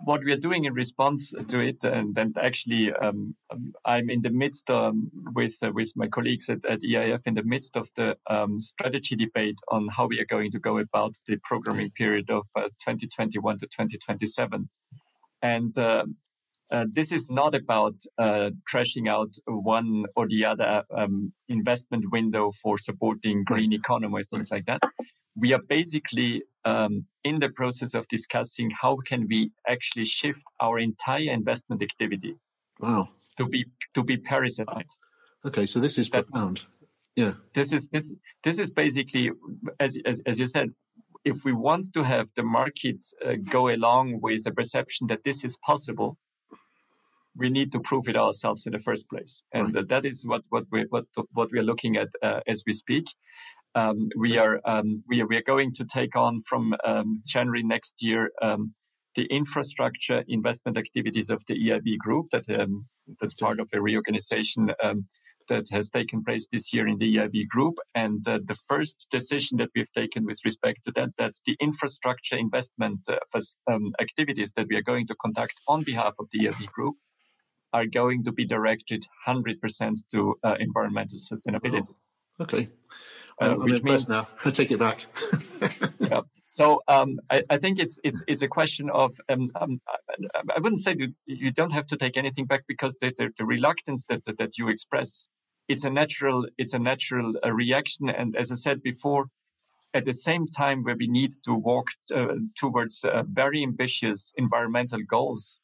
what 0.04 0.22
we 0.24 0.32
are 0.32 0.36
doing 0.36 0.64
in 0.64 0.74
response 0.74 1.32
to 1.48 1.60
it, 1.60 1.82
and, 1.84 2.16
and 2.18 2.36
actually, 2.38 2.92
um, 3.02 3.34
um, 3.50 3.72
I'm 3.84 4.10
in 4.10 4.22
the 4.22 4.30
midst 4.30 4.68
um, 4.70 5.10
with 5.34 5.54
uh, 5.62 5.70
with 5.72 5.92
my 5.96 6.08
colleagues 6.08 6.48
at, 6.48 6.64
at, 6.64 6.80
EIF 6.80 7.20
in 7.26 7.34
the 7.34 7.42
midst 7.42 7.76
of 7.76 7.88
the 7.96 8.16
um, 8.28 8.60
strategy 8.60 9.16
debate 9.16 9.58
on 9.70 9.88
how 9.88 10.06
we 10.06 10.20
are 10.20 10.26
going 10.26 10.50
to 10.52 10.58
go 10.58 10.78
about 10.78 11.14
the 11.26 11.36
programming 11.44 11.90
period 11.90 12.30
of 12.30 12.46
uh, 12.56 12.68
2021 12.84 13.58
to 13.58 13.66
2027, 13.66 14.68
and. 15.42 15.78
Uh, 15.78 16.04
uh, 16.72 16.86
this 16.90 17.12
is 17.12 17.28
not 17.28 17.54
about 17.54 17.94
uh, 18.16 18.48
trashing 18.72 19.06
out 19.06 19.28
one 19.46 20.06
or 20.16 20.26
the 20.26 20.42
other 20.46 20.82
um, 20.96 21.30
investment 21.50 22.02
window 22.10 22.50
for 22.62 22.78
supporting 22.78 23.44
green 23.44 23.74
economy 23.74 24.20
or 24.20 24.24
things 24.24 24.50
like 24.50 24.64
that 24.64 24.80
we 25.36 25.52
are 25.52 25.62
basically 25.68 26.42
um, 26.64 27.06
in 27.24 27.38
the 27.38 27.48
process 27.48 27.94
of 27.94 28.06
discussing 28.08 28.70
how 28.70 28.96
can 29.06 29.26
we 29.28 29.50
actually 29.68 30.04
shift 30.04 30.42
our 30.60 30.78
entire 30.78 31.30
investment 31.30 31.82
activity 31.82 32.36
wow. 32.80 33.08
to 33.36 33.46
be 33.46 33.64
to 33.94 34.02
be 34.02 34.16
paris 34.16 34.58
aligned 34.58 34.90
okay 35.44 35.66
so 35.66 35.80
this 35.80 35.98
is 35.98 36.10
That's, 36.10 36.30
profound. 36.30 36.62
Yeah. 37.16 37.34
This 37.54 37.72
is 37.72 37.88
this 37.88 38.14
this 38.42 38.58
is 38.58 38.70
basically 38.70 39.30
as, 39.80 39.98
as 40.06 40.22
as 40.26 40.38
you 40.38 40.46
said 40.46 40.70
if 41.24 41.44
we 41.44 41.52
want 41.52 41.92
to 41.94 42.02
have 42.02 42.28
the 42.36 42.42
markets 42.42 43.14
uh, 43.24 43.34
go 43.50 43.68
along 43.68 44.20
with 44.20 44.44
the 44.44 44.50
perception 44.50 45.06
that 45.08 45.22
this 45.24 45.44
is 45.44 45.56
possible 45.58 46.16
we 47.36 47.48
need 47.48 47.72
to 47.72 47.80
prove 47.80 48.08
it 48.08 48.16
ourselves 48.16 48.66
in 48.66 48.72
the 48.72 48.78
first 48.78 49.08
place. 49.08 49.42
And 49.54 49.74
right. 49.74 49.88
that 49.88 50.04
is 50.04 50.26
what 50.26 50.42
what 50.50 50.64
we 50.70 50.86
what 50.90 51.04
what 51.32 51.50
we 51.50 51.58
are 51.58 51.62
looking 51.62 51.96
at 51.96 52.08
uh, 52.22 52.40
as 52.46 52.62
we 52.66 52.72
speak 52.72 53.06
um, 53.74 54.08
we 54.16 54.38
are 54.38 54.60
um, 54.64 54.92
we 55.08 55.20
are 55.20 55.26
we 55.26 55.36
are 55.36 55.42
going 55.42 55.72
to 55.74 55.84
take 55.84 56.16
on 56.16 56.40
from 56.48 56.74
um, 56.84 57.22
January 57.26 57.62
next 57.62 58.02
year 58.02 58.30
um, 58.42 58.74
the 59.16 59.24
infrastructure 59.26 60.24
investment 60.28 60.78
activities 60.78 61.30
of 61.30 61.42
the 61.46 61.54
EIB 61.54 61.98
group 61.98 62.26
that 62.32 62.48
um, 62.58 62.86
that's 63.20 63.34
part 63.34 63.60
of 63.60 63.68
a 63.72 63.80
reorganization 63.80 64.70
um, 64.82 65.06
that 65.48 65.66
has 65.70 65.90
taken 65.90 66.24
place 66.24 66.46
this 66.50 66.72
year 66.72 66.86
in 66.86 66.98
the 66.98 67.16
EIB 67.16 67.48
group. 67.48 67.74
And 67.94 68.26
uh, 68.26 68.38
the 68.44 68.54
first 68.54 69.06
decision 69.10 69.58
that 69.58 69.70
we've 69.74 69.92
taken 69.92 70.24
with 70.24 70.38
respect 70.44 70.84
to 70.84 70.92
that, 70.92 71.10
that 71.18 71.32
the 71.46 71.56
infrastructure 71.60 72.36
investment 72.36 73.00
uh, 73.08 73.78
activities 74.00 74.52
that 74.56 74.66
we 74.68 74.76
are 74.76 74.82
going 74.82 75.06
to 75.08 75.14
conduct 75.16 75.54
on 75.68 75.82
behalf 75.82 76.14
of 76.18 76.26
the 76.32 76.46
EIB 76.46 76.66
group 76.68 76.96
are 77.72 77.86
going 77.86 78.22
to 78.24 78.32
be 78.32 78.46
directed 78.46 79.04
100% 79.26 79.96
to 80.12 80.34
uh, 80.44 80.54
environmental 80.60 81.18
sustainability. 81.18 81.88
Oh, 81.88 81.96
okay. 82.40 82.68
Uh, 83.40 83.54
which 83.54 83.82
means 83.82 84.08
now 84.08 84.28
I 84.44 84.50
take 84.50 84.70
it 84.70 84.78
back. 84.78 85.06
yeah. 85.98 86.20
So 86.46 86.82
um, 86.86 87.18
I, 87.30 87.42
I, 87.48 87.56
think 87.56 87.78
it's 87.78 87.98
it's 88.04 88.22
it's 88.28 88.42
a 88.42 88.48
question 88.48 88.90
of 88.90 89.18
um, 89.28 89.50
um, 89.54 89.80
I, 89.88 90.42
I, 90.56 90.60
wouldn't 90.60 90.82
say 90.82 90.94
you, 90.96 91.14
you 91.24 91.50
don't 91.50 91.70
have 91.70 91.86
to 91.88 91.96
take 91.96 92.16
anything 92.16 92.44
back 92.44 92.64
because 92.68 92.94
the, 93.00 93.12
the, 93.16 93.30
the 93.38 93.46
reluctance 93.46 94.04
that, 94.10 94.22
that, 94.26 94.38
that 94.38 94.58
you 94.58 94.68
express 94.68 95.26
it's 95.68 95.84
a 95.84 95.90
natural 95.90 96.46
it's 96.58 96.74
a 96.74 96.78
natural 96.78 97.32
uh, 97.44 97.50
reaction 97.50 98.08
and 98.10 98.36
as 98.36 98.52
I 98.52 98.56
said 98.56 98.82
before 98.82 99.26
at 99.94 100.04
the 100.04 100.12
same 100.12 100.46
time 100.46 100.84
where 100.84 100.96
we 100.96 101.06
need 101.06 101.30
to 101.46 101.54
walk 101.54 101.86
uh, 102.14 102.34
towards 102.58 103.02
uh, 103.04 103.22
very 103.26 103.62
ambitious 103.62 104.32
environmental 104.36 105.00
goals 105.08 105.58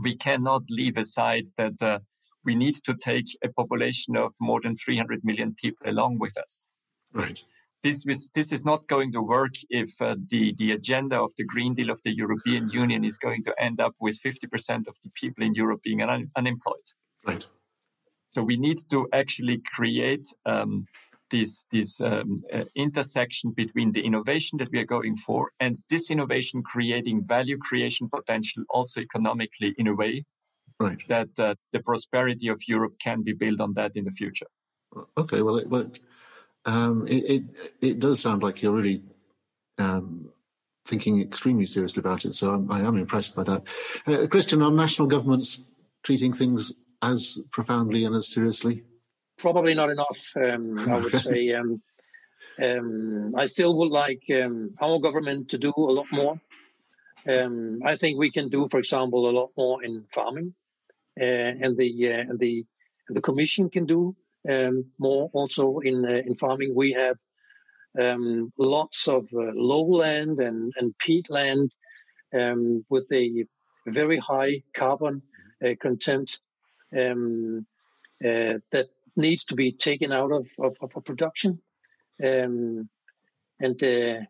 we 0.00 0.16
cannot 0.16 0.62
leave 0.70 0.96
aside 0.96 1.46
that 1.56 1.82
uh, 1.82 1.98
we 2.44 2.54
need 2.54 2.76
to 2.84 2.94
take 2.94 3.26
a 3.44 3.48
population 3.48 4.16
of 4.16 4.32
more 4.40 4.60
than 4.60 4.74
300 4.76 5.24
million 5.24 5.54
people 5.54 5.88
along 5.88 6.18
with 6.18 6.36
us 6.38 6.66
Right. 7.12 7.42
This, 7.84 8.04
is, 8.06 8.28
this 8.34 8.52
is 8.52 8.64
not 8.64 8.86
going 8.88 9.12
to 9.12 9.22
work 9.22 9.54
if 9.70 9.90
uh, 10.02 10.16
the, 10.28 10.54
the 10.58 10.72
agenda 10.72 11.16
of 11.16 11.32
the 11.38 11.44
Green 11.44 11.74
Deal 11.74 11.90
of 11.90 12.00
the 12.04 12.10
European 12.10 12.68
Union 12.70 13.04
is 13.04 13.18
going 13.18 13.44
to 13.44 13.54
end 13.58 13.80
up 13.80 13.94
with 14.00 14.20
50% 14.20 14.88
of 14.88 14.96
the 15.04 15.10
people 15.14 15.44
in 15.44 15.54
Europe 15.54 15.80
being 15.82 16.02
un- 16.02 16.30
unemployed. 16.36 16.76
Right. 17.24 17.46
So 18.26 18.42
we 18.42 18.56
need 18.56 18.78
to 18.90 19.08
actually 19.12 19.62
create 19.74 20.26
um, 20.44 20.86
this, 21.30 21.64
this 21.70 22.00
um, 22.00 22.42
uh, 22.52 22.64
intersection 22.74 23.52
between 23.52 23.92
the 23.92 24.04
innovation 24.04 24.58
that 24.58 24.70
we 24.72 24.80
are 24.80 24.86
going 24.86 25.16
for 25.16 25.50
and 25.60 25.78
this 25.88 26.10
innovation 26.10 26.62
creating 26.62 27.24
value 27.26 27.58
creation 27.58 28.08
potential 28.08 28.64
also 28.70 29.00
economically 29.00 29.74
in 29.78 29.86
a 29.86 29.94
way 29.94 30.24
right. 30.78 30.98
that 31.08 31.28
uh, 31.38 31.54
the 31.72 31.80
prosperity 31.80 32.48
of 32.48 32.60
Europe 32.66 32.94
can 33.02 33.22
be 33.22 33.32
built 33.32 33.60
on 33.60 33.74
that 33.74 33.96
in 33.96 34.04
the 34.04 34.10
future. 34.10 34.46
Okay, 35.16 35.42
well, 35.42 35.56
it, 35.56 35.68
well 35.68 35.90
um, 36.64 37.06
it, 37.06 37.24
it, 37.24 37.42
it 37.80 37.98
does 37.98 38.20
sound 38.20 38.42
like 38.42 38.62
you're 38.62 38.72
really 38.72 39.02
um, 39.78 40.30
thinking 40.86 41.20
extremely 41.20 41.66
seriously 41.66 42.00
about 42.00 42.24
it. 42.24 42.34
So 42.34 42.54
I'm, 42.54 42.70
I 42.70 42.80
am 42.80 42.96
impressed 42.96 43.36
by 43.36 43.44
that. 43.44 43.62
Uh, 44.06 44.26
Christian, 44.26 44.62
are 44.62 44.70
national 44.70 45.08
governments 45.08 45.60
treating 46.02 46.32
things 46.32 46.72
as 47.02 47.38
profoundly 47.52 48.04
and 48.04 48.16
as 48.16 48.28
seriously? 48.28 48.82
Probably 49.38 49.74
not 49.74 49.90
enough. 49.90 50.32
Um, 50.36 50.78
I 50.88 50.98
would 50.98 51.18
say. 51.18 51.52
Um, 51.52 51.82
um, 52.60 53.34
I 53.36 53.46
still 53.46 53.78
would 53.78 53.92
like 53.92 54.24
um, 54.30 54.74
our 54.80 54.98
government 54.98 55.50
to 55.50 55.58
do 55.58 55.72
a 55.76 55.80
lot 55.80 56.06
more. 56.10 56.40
I 57.26 57.96
think 57.96 58.18
we 58.18 58.30
can 58.30 58.48
do, 58.48 58.68
for 58.70 58.78
example, 58.78 59.28
a 59.28 59.32
lot 59.32 59.50
more 59.56 59.84
in 59.84 60.06
farming, 60.12 60.54
uh, 60.54 60.57
and 61.20 61.76
the 61.76 62.12
uh, 62.12 62.24
the 62.38 62.64
the 63.08 63.20
Commission 63.20 63.70
can 63.70 63.86
do 63.86 64.14
um, 64.48 64.86
more 64.98 65.30
also 65.32 65.78
in 65.78 66.04
uh, 66.04 66.22
in 66.26 66.34
farming. 66.36 66.74
We 66.74 66.92
have 66.92 67.16
um, 67.98 68.52
lots 68.58 69.08
of 69.08 69.24
uh, 69.34 69.52
lowland 69.54 70.40
and 70.40 70.72
and 70.76 70.94
peatland 70.98 71.70
um, 72.34 72.84
with 72.88 73.10
a 73.12 73.44
very 73.86 74.18
high 74.18 74.62
carbon 74.76 75.22
uh, 75.64 75.74
content 75.80 76.38
um, 76.96 77.66
uh, 78.24 78.54
that 78.72 78.88
needs 79.16 79.44
to 79.44 79.54
be 79.54 79.72
taken 79.72 80.12
out 80.12 80.32
of 80.32 80.46
of, 80.58 80.76
of 80.80 81.04
production, 81.04 81.60
um, 82.22 82.88
and 83.60 83.82
uh, 83.82 84.20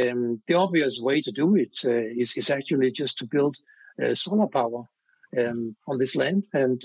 um, 0.00 0.42
the 0.46 0.54
obvious 0.54 1.00
way 1.00 1.20
to 1.20 1.32
do 1.32 1.54
it 1.56 1.78
uh, 1.84 1.90
is 1.90 2.34
is 2.36 2.50
actually 2.50 2.90
just 2.90 3.18
to 3.18 3.26
build 3.26 3.56
solar 4.14 4.48
power 4.48 4.88
on 5.38 5.98
this 5.98 6.16
land 6.16 6.46
and 6.52 6.84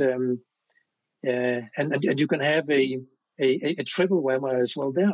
uh, 1.27 1.61
and, 1.77 1.93
and 2.05 2.19
you 2.19 2.27
can 2.27 2.39
have 2.39 2.69
a, 2.69 2.99
a, 3.39 3.75
a 3.79 3.83
triple 3.83 4.23
whammer 4.23 4.61
as 4.61 4.75
well 4.77 4.91
there. 4.91 5.13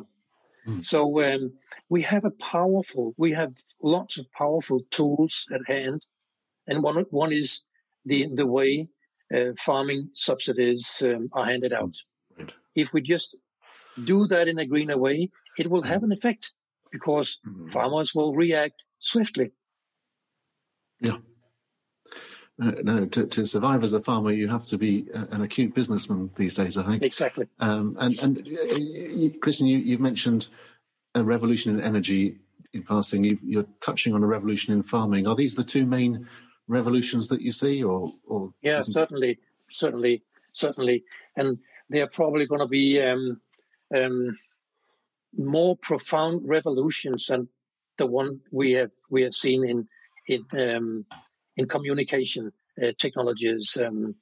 Mm. 0.67 0.83
So 0.83 1.23
um, 1.23 1.53
we 1.89 2.01
have 2.03 2.25
a 2.25 2.31
powerful, 2.31 3.13
we 3.17 3.31
have 3.33 3.53
lots 3.81 4.17
of 4.17 4.31
powerful 4.31 4.81
tools 4.91 5.45
at 5.53 5.61
hand, 5.67 6.05
and 6.67 6.83
one 6.83 7.05
one 7.09 7.31
is 7.31 7.61
the 8.05 8.27
the 8.33 8.45
way 8.45 8.87
uh, 9.35 9.51
farming 9.59 10.09
subsidies 10.13 11.01
um, 11.03 11.29
are 11.33 11.45
handed 11.45 11.73
out. 11.73 11.95
Right. 12.37 12.51
If 12.75 12.93
we 12.93 13.01
just 13.01 13.35
do 14.03 14.27
that 14.27 14.47
in 14.47 14.59
a 14.59 14.65
greener 14.65 14.97
way, 14.97 15.29
it 15.57 15.69
will 15.69 15.83
have 15.83 15.99
hmm. 15.99 16.11
an 16.11 16.11
effect 16.11 16.51
because 16.91 17.39
mm-hmm. 17.47 17.69
farmers 17.69 18.13
will 18.15 18.33
react 18.33 18.85
swiftly. 18.99 19.51
Yeah. 20.99 21.17
Uh, 22.61 22.71
no, 22.83 23.05
to, 23.05 23.25
to, 23.25 23.45
survive 23.45 23.83
as 23.83 23.91
a 23.91 24.01
farmer, 24.01 24.31
you 24.31 24.47
have 24.47 24.65
to 24.65 24.77
be 24.77 25.07
an 25.13 25.41
acute 25.41 25.75
businessman 25.75 26.29
these 26.37 26.53
days. 26.53 26.77
I 26.77 26.83
think 26.83 27.03
exactly. 27.03 27.47
Um, 27.59 27.97
and 27.99 28.17
and 28.19 28.37
uh, 28.37 29.37
Christian, 29.41 29.67
you, 29.67 29.91
have 29.91 29.99
mentioned 29.99 30.47
a 31.15 31.23
revolution 31.23 31.77
in 31.77 31.83
energy 31.83 32.37
in 32.71 32.83
passing. 32.83 33.25
you 33.25 33.59
are 33.59 33.65
touching 33.81 34.13
on 34.13 34.23
a 34.23 34.27
revolution 34.27 34.73
in 34.73 34.83
farming. 34.83 35.27
Are 35.27 35.35
these 35.35 35.55
the 35.55 35.65
two 35.65 35.85
main 35.85 36.27
revolutions 36.67 37.27
that 37.27 37.41
you 37.41 37.51
see, 37.51 37.83
or, 37.83 38.13
or 38.27 38.53
yeah, 38.61 38.81
certainly, 38.81 39.39
certainly, 39.71 40.23
certainly, 40.53 41.03
and 41.35 41.57
they 41.89 42.01
are 42.01 42.07
probably 42.07 42.45
going 42.45 42.61
to 42.61 42.67
be 42.67 43.01
um, 43.01 43.41
um, 43.95 44.37
more 45.37 45.75
profound 45.77 46.47
revolutions 46.47 47.27
than 47.27 47.47
the 47.97 48.05
one 48.05 48.39
we 48.51 48.71
have 48.73 48.91
we 49.09 49.21
have 49.21 49.33
seen 49.33 49.67
in 49.67 49.87
in 50.27 50.45
um, 50.59 51.05
in 51.57 51.67
communication 51.67 52.51
uh, 52.81 52.91
technologies. 52.97 53.77
Um, 53.81 54.15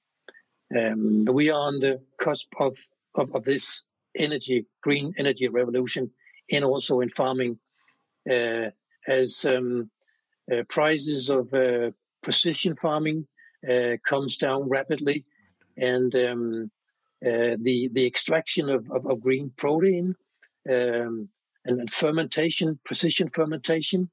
um, 0.77 1.25
we 1.25 1.49
are 1.49 1.67
on 1.67 1.79
the 1.79 2.01
cusp 2.19 2.53
of, 2.59 2.77
of, 3.15 3.35
of 3.35 3.43
this 3.43 3.83
energy, 4.15 4.65
green 4.81 5.13
energy 5.17 5.47
revolution, 5.47 6.11
and 6.51 6.63
also 6.63 7.01
in 7.01 7.09
farming, 7.09 7.59
uh, 8.29 8.69
as 9.07 9.45
um, 9.45 9.89
uh, 10.51 10.63
prices 10.67 11.29
of 11.29 11.53
uh, 11.53 11.91
precision 12.21 12.75
farming 12.75 13.27
uh, 13.69 13.97
comes 14.07 14.37
down 14.37 14.69
rapidly, 14.69 15.25
and 15.77 16.13
um, 16.15 16.71
uh, 17.25 17.55
the 17.59 17.89
the 17.93 18.05
extraction 18.05 18.69
of, 18.69 18.89
of, 18.91 19.05
of 19.05 19.21
green 19.21 19.51
protein 19.57 20.15
um, 20.69 21.29
and, 21.65 21.79
and, 21.79 21.93
fermentation, 21.93 22.79
precision 22.83 23.29
fermentation. 23.29 24.09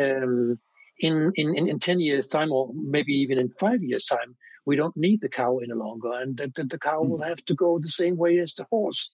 Um, 0.00 0.58
in, 1.00 1.32
in, 1.36 1.68
in 1.68 1.78
10 1.78 2.00
years' 2.00 2.26
time, 2.26 2.52
or 2.52 2.70
maybe 2.74 3.12
even 3.12 3.38
in 3.38 3.50
five 3.50 3.82
years' 3.82 4.04
time, 4.04 4.36
we 4.66 4.76
don't 4.76 4.96
need 4.96 5.20
the 5.20 5.28
cow 5.28 5.58
any 5.58 5.72
longer, 5.72 6.12
and 6.12 6.36
the, 6.36 6.64
the 6.64 6.78
cow 6.78 7.02
will 7.02 7.22
have 7.22 7.44
to 7.46 7.54
go 7.54 7.78
the 7.78 7.88
same 7.88 8.16
way 8.16 8.38
as 8.38 8.54
the 8.54 8.66
horse. 8.70 9.10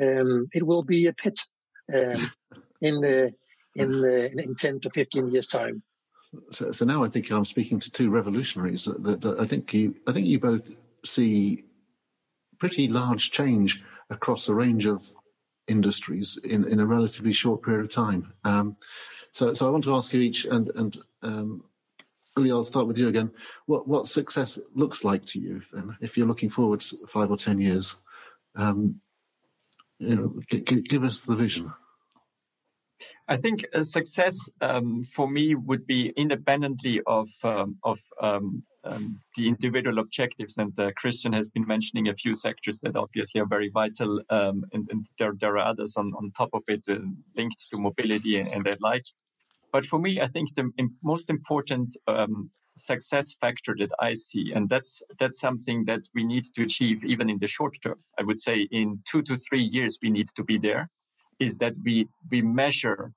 Um, 0.00 0.48
it 0.52 0.66
will 0.66 0.82
be 0.82 1.06
a 1.06 1.12
pit 1.12 1.38
um, 1.94 2.30
in 2.80 3.00
the 3.00 3.32
in 3.74 4.00
the 4.00 4.30
in 4.32 4.54
10 4.54 4.80
to 4.80 4.90
15 4.90 5.30
years' 5.30 5.46
time. 5.46 5.82
So, 6.50 6.70
so 6.70 6.84
now 6.84 7.04
I 7.04 7.08
think 7.08 7.30
I'm 7.30 7.44
speaking 7.44 7.78
to 7.80 7.90
two 7.90 8.10
revolutionaries. 8.10 8.84
That, 8.84 9.20
that 9.20 9.38
I 9.38 9.46
think 9.46 9.72
you 9.74 9.94
I 10.06 10.12
think 10.12 10.26
you 10.26 10.38
both 10.38 10.70
see 11.04 11.64
pretty 12.58 12.88
large 12.88 13.30
change 13.30 13.82
across 14.08 14.48
a 14.48 14.54
range 14.54 14.86
of 14.86 15.10
industries 15.68 16.38
in, 16.44 16.66
in 16.66 16.80
a 16.80 16.86
relatively 16.86 17.32
short 17.32 17.62
period 17.62 17.84
of 17.84 17.90
time. 17.90 18.32
Um, 18.44 18.76
so, 19.32 19.54
so 19.54 19.66
I 19.66 19.70
want 19.70 19.84
to 19.84 19.94
ask 19.94 20.12
you 20.12 20.20
each, 20.20 20.44
and 20.44 20.70
and 20.74 20.98
um, 21.22 21.64
I'll 22.36 22.64
start 22.64 22.86
with 22.86 22.98
you 22.98 23.08
again. 23.08 23.30
What 23.66 23.88
what 23.88 24.08
success 24.08 24.58
looks 24.74 25.04
like 25.04 25.24
to 25.26 25.40
you 25.40 25.62
then, 25.72 25.96
if 26.00 26.16
you're 26.16 26.26
looking 26.26 26.50
forward 26.50 26.82
five 27.08 27.30
or 27.30 27.36
ten 27.36 27.58
years? 27.58 27.96
Um, 28.54 29.00
you 29.98 30.16
know, 30.16 30.40
g- 30.50 30.60
g- 30.60 30.82
give 30.82 31.04
us 31.04 31.24
the 31.24 31.34
vision. 31.34 31.72
I 33.28 33.36
think 33.36 33.64
success 33.82 34.36
um, 34.60 35.04
for 35.04 35.28
me 35.28 35.54
would 35.54 35.86
be 35.86 36.12
independently 36.16 37.00
of 37.06 37.28
um, 37.44 37.78
of 37.84 37.98
um, 38.20 38.62
um 38.84 39.20
the 39.36 39.48
individual 39.48 40.00
objectives. 40.00 40.58
And 40.58 40.78
uh, 40.78 40.90
Christian 40.96 41.32
has 41.32 41.48
been 41.48 41.66
mentioning 41.66 42.08
a 42.08 42.14
few 42.14 42.34
sectors 42.34 42.80
that 42.80 42.96
obviously 42.96 43.40
are 43.40 43.46
very 43.46 43.70
vital, 43.70 44.20
um, 44.28 44.64
and, 44.72 44.88
and 44.90 45.06
there, 45.18 45.32
there, 45.38 45.56
are 45.56 45.66
others 45.70 45.96
on, 45.96 46.12
on 46.18 46.32
top 46.36 46.50
of 46.52 46.62
it 46.68 46.84
uh, 46.90 46.96
linked 47.36 47.66
to 47.72 47.80
mobility 47.80 48.38
and, 48.38 48.48
and 48.48 48.64
that 48.64 48.82
like. 48.82 49.04
But 49.72 49.86
for 49.86 49.98
me, 49.98 50.20
I 50.20 50.28
think 50.28 50.54
the 50.54 50.70
most 51.02 51.30
important 51.30 51.96
um, 52.06 52.50
success 52.76 53.32
factor 53.40 53.74
that 53.78 53.90
I 54.00 54.14
see, 54.14 54.52
and 54.54 54.68
that's 54.68 55.02
that's 55.18 55.40
something 55.40 55.84
that 55.86 56.02
we 56.14 56.24
need 56.24 56.44
to 56.54 56.62
achieve 56.62 57.04
even 57.04 57.30
in 57.30 57.38
the 57.38 57.46
short 57.46 57.76
term. 57.82 57.98
I 58.18 58.22
would 58.22 58.40
say 58.40 58.68
in 58.70 59.00
two 59.10 59.22
to 59.22 59.36
three 59.36 59.62
years 59.62 59.98
we 60.02 60.10
need 60.10 60.28
to 60.36 60.44
be 60.44 60.58
there. 60.58 60.88
Is 61.38 61.56
that 61.58 61.74
we 61.84 62.06
we 62.30 62.42
measure 62.42 63.12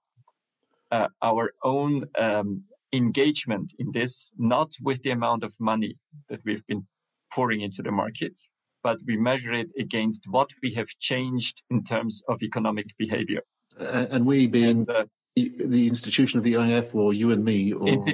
uh, 0.91 1.10
our 1.22 1.53
own 1.64 2.06
um, 2.18 2.64
engagement 2.93 3.74
in 3.80 3.91
this, 3.91 4.32
not 4.38 4.72
with 4.82 5.01
the 5.03 5.12
amount 5.12 5.43
of 5.43 5.53
money 5.60 5.97
that 6.30 6.39
we've 6.45 6.66
been 6.68 6.86
pouring 7.32 7.62
into 7.62 7.82
the 7.82 7.91
market, 7.91 8.38
but 8.82 8.97
we 9.06 9.18
measure 9.18 9.53
it 9.53 9.70
against 9.78 10.28
what 10.30 10.49
we 10.64 10.74
have 10.74 10.88
changed 10.99 11.64
in 11.70 11.84
terms 11.84 12.24
of 12.30 12.41
economic 12.41 12.88
behavior. 12.97 13.41
And 13.78 14.26
we 14.26 14.47
being 14.47 14.88
and, 14.88 14.89
uh, 14.89 15.06
the 15.36 15.88
institution 15.88 16.38
of 16.38 16.43
the 16.45 16.53
EIF 16.53 16.95
or 16.95 17.13
you 17.13 17.31
and 17.31 17.43
me? 17.43 17.73
Or... 17.73 17.88
It's 17.89 18.05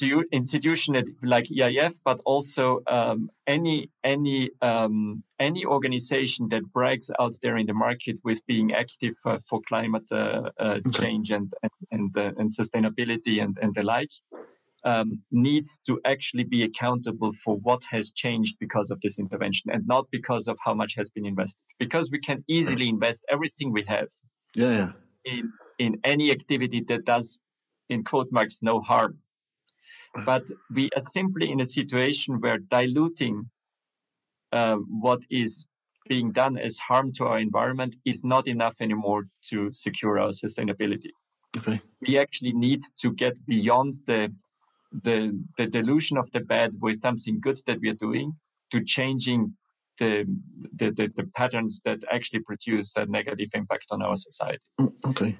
the 0.00 0.24
institution 0.30 1.16
like 1.22 1.46
EIF, 1.46 1.94
but 2.04 2.20
also 2.24 2.80
um, 2.86 3.30
any 3.46 3.90
any 4.04 4.50
um, 4.60 5.24
any 5.40 5.64
organization 5.64 6.48
that 6.50 6.62
brags 6.72 7.10
out 7.18 7.34
there 7.42 7.56
in 7.56 7.66
the 7.66 7.74
market 7.74 8.16
with 8.22 8.46
being 8.46 8.72
active 8.72 9.14
uh, 9.26 9.38
for 9.48 9.60
climate 9.66 10.04
uh, 10.12 10.50
uh, 10.58 10.78
okay. 10.86 10.90
change 11.00 11.30
and 11.32 11.52
and 11.62 11.72
and, 11.90 12.16
uh, 12.16 12.30
and, 12.38 12.50
sustainability 12.56 13.42
and 13.42 13.58
and 13.60 13.74
the 13.74 13.82
like. 13.82 14.12
Um, 14.84 15.22
needs 15.30 15.78
to 15.86 16.00
actually 16.04 16.42
be 16.42 16.64
accountable 16.64 17.32
for 17.44 17.56
what 17.58 17.84
has 17.88 18.10
changed 18.10 18.56
because 18.58 18.90
of 18.90 19.00
this 19.00 19.16
intervention 19.16 19.70
and 19.70 19.86
not 19.86 20.06
because 20.10 20.48
of 20.48 20.58
how 20.64 20.74
much 20.74 20.96
has 20.96 21.08
been 21.08 21.24
invested. 21.24 21.60
Because 21.78 22.10
we 22.10 22.18
can 22.18 22.42
easily 22.48 22.88
invest 22.88 23.24
everything 23.30 23.70
we 23.70 23.84
have 23.84 24.08
yeah, 24.56 24.70
yeah. 24.70 24.92
in 25.24 25.52
in 25.82 25.98
any 26.04 26.30
activity 26.30 26.80
that 26.88 27.04
does, 27.04 27.38
in 27.88 28.04
quote 28.04 28.30
marks, 28.30 28.58
no 28.62 28.80
harm. 28.80 29.18
But 30.30 30.44
we 30.76 30.90
are 30.96 31.06
simply 31.18 31.50
in 31.50 31.60
a 31.60 31.66
situation 31.78 32.40
where 32.42 32.58
diluting 32.58 33.36
uh, 34.52 34.76
what 35.04 35.20
is 35.30 35.66
being 36.08 36.30
done 36.32 36.58
as 36.58 36.76
harm 36.78 37.12
to 37.14 37.24
our 37.24 37.38
environment 37.38 37.96
is 38.04 38.22
not 38.22 38.46
enough 38.46 38.76
anymore 38.80 39.22
to 39.50 39.72
secure 39.72 40.18
our 40.22 40.32
sustainability. 40.44 41.12
Okay. 41.56 41.80
We 42.06 42.18
actually 42.18 42.52
need 42.52 42.82
to 43.02 43.12
get 43.12 43.34
beyond 43.46 43.94
the, 44.06 44.20
the 45.06 45.18
the 45.58 45.66
delusion 45.66 46.16
of 46.18 46.30
the 46.32 46.40
bad 46.40 46.70
with 46.84 47.00
something 47.00 47.40
good 47.40 47.58
that 47.66 47.78
we 47.80 47.88
are 47.88 48.00
doing 48.08 48.28
to 48.72 48.78
changing 48.96 49.40
the 49.98 50.12
the, 50.78 50.90
the, 50.98 51.06
the 51.18 51.26
patterns 51.38 51.80
that 51.86 51.98
actually 52.16 52.40
produce 52.40 52.88
a 52.96 53.06
negative 53.06 53.50
impact 53.54 53.86
on 53.90 54.02
our 54.02 54.16
society. 54.16 54.66
Mm, 54.80 54.92
okay. 55.10 55.38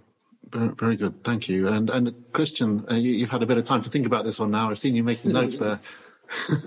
Very 0.50 0.96
good, 0.96 1.24
thank 1.24 1.48
you. 1.48 1.68
And 1.68 1.88
and 1.88 2.14
Christian, 2.32 2.84
uh, 2.90 2.94
you, 2.94 3.20
have 3.20 3.30
had 3.30 3.42
a 3.42 3.46
bit 3.46 3.58
of 3.58 3.64
time 3.64 3.82
to 3.82 3.90
think 3.90 4.06
about 4.06 4.24
this 4.24 4.38
one 4.38 4.50
now. 4.50 4.70
I've 4.70 4.78
seen 4.78 4.94
you 4.94 5.02
making 5.02 5.32
notes 5.32 5.58
there. 5.58 5.80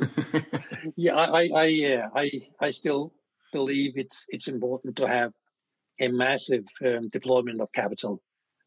yeah, 0.96 1.16
I 1.16 1.48
I 1.48 1.66
yeah, 1.66 2.08
I 2.16 2.32
I 2.60 2.72
still 2.72 3.14
believe 3.54 3.94
it's 3.96 4.26
it's 4.30 4.48
important 4.48 4.96
to 4.98 5.08
have 5.08 5.34
a 6.00 6.08
massive 6.08 6.66
um, 6.86 7.10
deployment 7.10 7.62
of 7.62 7.72
capital. 7.74 8.22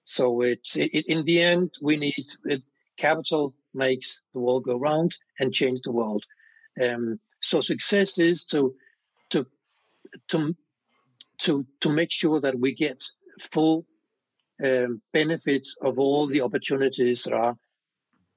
So 0.04 0.42
it's 0.42 0.76
it, 0.76 0.90
in 0.92 1.24
the 1.24 1.42
end 1.42 1.74
we 1.82 1.96
need 1.96 2.26
it, 2.44 2.62
capital 2.96 3.54
makes 3.74 4.20
the 4.34 4.40
world 4.40 4.64
go 4.64 4.76
round 4.76 5.16
and 5.40 5.52
change 5.52 5.80
the 5.82 5.92
world. 5.92 6.24
Um, 6.82 7.18
so 7.40 7.60
success 7.60 8.18
is 8.18 8.44
to 8.46 8.74
to 9.30 9.46
to 10.28 10.54
to 11.38 11.66
to 11.80 11.88
make 11.88 12.12
sure 12.12 12.40
that 12.40 12.58
we 12.58 12.74
get 12.74 13.02
full 13.40 13.84
um, 14.64 15.00
benefits 15.12 15.74
of 15.82 15.98
all 15.98 16.26
the 16.26 16.40
opportunities 16.40 17.22
that 17.22 17.34
are 17.34 17.56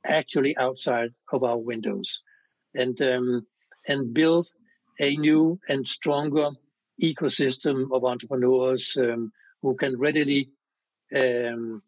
actually 0.06 0.58
outside 0.58 1.12
of 1.32 1.44
our 1.44 1.58
windows 1.58 2.22
and 2.76 3.02
um, 3.02 3.46
and 3.88 4.14
build 4.14 4.48
a 5.00 5.16
new 5.18 5.60
and 5.68 5.88
stronger 5.88 6.50
ecosystem 7.02 7.92
of 7.92 8.04
entrepreneurs 8.04 8.96
um, 8.98 9.32
who 9.62 9.76
can 9.76 9.98
readily 9.98 10.50
um, 11.16 11.82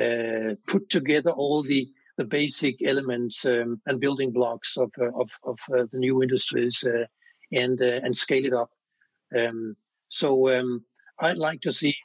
uh, 0.00 0.54
put 0.66 0.88
together 0.88 1.30
all 1.30 1.62
the 1.62 1.88
the 2.18 2.24
basic 2.24 2.76
elements 2.86 3.44
um, 3.46 3.80
and 3.86 4.00
building 4.00 4.32
blocks 4.32 4.76
of 4.76 4.92
uh, 5.00 5.10
of, 5.18 5.30
of 5.44 5.58
uh, 5.74 5.86
the 5.92 5.98
new 5.98 6.22
industries 6.22 6.84
uh, 6.84 7.04
and 7.52 7.80
uh, 7.80 8.00
and 8.04 8.16
scale 8.16 8.44
it 8.44 8.52
up. 8.52 8.70
Um, 9.36 9.76
so 10.08 10.56
um, 10.56 10.84
I'd 11.18 11.38
like 11.38 11.60
to 11.62 11.72
see 11.72 11.96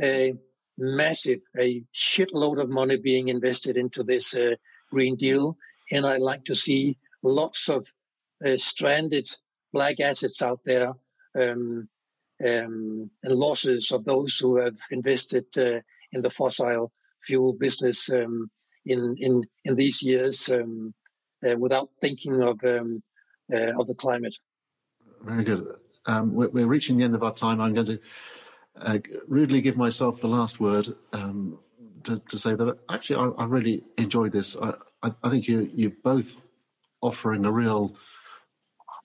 a 0.00 0.34
massive, 0.78 1.40
a 1.58 1.82
shitload 1.94 2.60
of 2.60 2.68
money 2.68 2.96
being 2.96 3.28
invested 3.28 3.76
into 3.76 4.02
this 4.02 4.34
uh, 4.34 4.54
Green 4.90 5.16
Deal. 5.16 5.56
And 5.90 6.06
I 6.06 6.16
like 6.16 6.44
to 6.46 6.54
see 6.54 6.98
lots 7.22 7.68
of 7.68 7.86
uh, 8.44 8.56
stranded 8.56 9.28
black 9.72 10.00
assets 10.00 10.42
out 10.42 10.60
there 10.64 10.92
um, 11.38 11.88
um, 12.44 13.10
and 13.22 13.34
losses 13.34 13.90
of 13.92 14.04
those 14.04 14.36
who 14.38 14.56
have 14.56 14.76
invested 14.90 15.46
uh, 15.56 15.80
in 16.12 16.22
the 16.22 16.30
fossil 16.30 16.92
fuel 17.22 17.52
business 17.52 18.10
um, 18.10 18.50
in, 18.84 19.16
in, 19.18 19.42
in 19.64 19.76
these 19.76 20.02
years 20.02 20.48
um, 20.50 20.94
uh, 21.48 21.56
without 21.56 21.88
thinking 22.00 22.42
of, 22.42 22.58
um, 22.64 23.02
uh, 23.52 23.78
of 23.78 23.86
the 23.86 23.94
climate. 23.94 24.36
Very 25.22 25.44
good. 25.44 25.66
Um, 26.06 26.34
we're, 26.34 26.48
we're 26.48 26.66
reaching 26.66 26.98
the 26.98 27.04
end 27.04 27.14
of 27.14 27.22
our 27.22 27.32
time. 27.32 27.60
I'm 27.60 27.72
going 27.72 27.86
to 27.86 27.98
uh, 28.80 28.98
rudely 29.28 29.60
give 29.60 29.76
myself 29.76 30.20
the 30.20 30.28
last 30.28 30.60
word 30.60 30.88
um, 31.12 31.58
to, 32.04 32.18
to, 32.18 32.36
say 32.36 32.54
that 32.54 32.76
actually 32.90 33.16
I, 33.16 33.42
I 33.42 33.46
really 33.46 33.84
enjoyed 33.96 34.32
this. 34.32 34.56
I, 34.60 34.74
I, 35.02 35.12
I, 35.22 35.30
think 35.30 35.46
you 35.46 35.70
you're 35.74 35.92
both 36.02 36.40
offering 37.00 37.44
a 37.44 37.52
real 37.52 37.94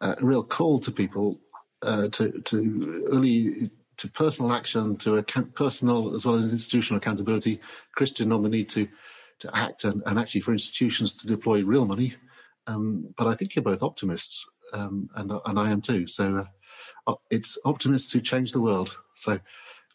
uh, 0.01 0.15
real 0.21 0.43
call 0.43 0.79
to 0.79 0.91
people 0.91 1.39
uh, 1.81 2.07
to 2.09 2.41
to 2.41 3.07
early 3.11 3.69
to 3.97 4.07
personal 4.07 4.53
action, 4.53 4.95
to 4.97 5.17
account, 5.17 5.53
personal 5.55 6.15
as 6.15 6.25
well 6.25 6.35
as 6.35 6.51
institutional 6.51 6.97
accountability. 6.97 7.59
Christian 7.95 8.31
on 8.31 8.41
the 8.41 8.49
need 8.49 8.69
to 8.69 8.87
to 9.39 9.55
act 9.55 9.83
and, 9.83 10.01
and 10.05 10.19
actually 10.19 10.41
for 10.41 10.51
institutions 10.51 11.13
to 11.15 11.27
deploy 11.27 11.63
real 11.63 11.85
money. 11.85 12.15
Um, 12.67 13.13
but 13.17 13.27
I 13.27 13.35
think 13.35 13.55
you're 13.55 13.63
both 13.63 13.83
optimists, 13.83 14.45
um, 14.73 15.09
and 15.15 15.31
and 15.45 15.59
I 15.59 15.71
am 15.71 15.81
too. 15.81 16.07
So 16.07 16.37
uh, 16.37 16.45
it's 17.29 17.57
optimists 17.65 18.11
who 18.11 18.21
change 18.21 18.51
the 18.51 18.61
world. 18.61 18.95
So 19.15 19.39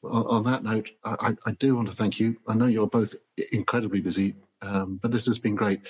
on 0.02 0.44
that 0.44 0.64
note, 0.64 0.90
I, 1.04 1.34
I, 1.46 1.52
do 1.52 1.76
want 1.76 1.88
to 1.88 1.94
thank 1.94 2.20
you. 2.20 2.36
I 2.46 2.54
know 2.54 2.66
you're 2.66 2.86
both 2.86 3.14
incredibly 3.52 4.00
busy, 4.00 4.34
um, 4.62 4.98
but 5.02 5.10
this 5.10 5.26
has 5.26 5.38
been 5.38 5.54
great. 5.54 5.80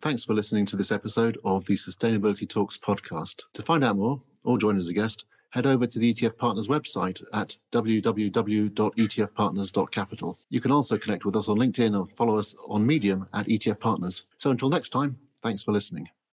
Thanks 0.00 0.24
for 0.24 0.34
listening 0.34 0.66
to 0.66 0.76
this 0.76 0.92
episode 0.92 1.38
of 1.44 1.66
the 1.66 1.74
Sustainability 1.74 2.48
Talks 2.48 2.78
podcast. 2.78 3.42
To 3.54 3.62
find 3.62 3.82
out 3.84 3.96
more 3.96 4.22
or 4.44 4.56
join 4.56 4.76
as 4.76 4.86
a 4.88 4.92
guest, 4.92 5.24
head 5.50 5.66
over 5.66 5.86
to 5.86 5.98
the 5.98 6.14
ETF 6.14 6.38
Partners 6.38 6.68
website 6.68 7.22
at 7.32 7.56
www.etfpartners.capital. 7.72 10.38
You 10.50 10.60
can 10.60 10.72
also 10.72 10.98
connect 10.98 11.24
with 11.24 11.36
us 11.36 11.48
on 11.48 11.56
LinkedIn 11.58 11.98
or 11.98 12.06
follow 12.14 12.36
us 12.38 12.54
on 12.68 12.86
Medium 12.86 13.26
at 13.34 13.46
ETF 13.46 13.80
Partners. 13.80 14.26
So 14.36 14.50
until 14.50 14.68
next 14.68 14.90
time, 14.90 15.18
thanks 15.42 15.62
for 15.62 15.72
listening. 15.72 16.10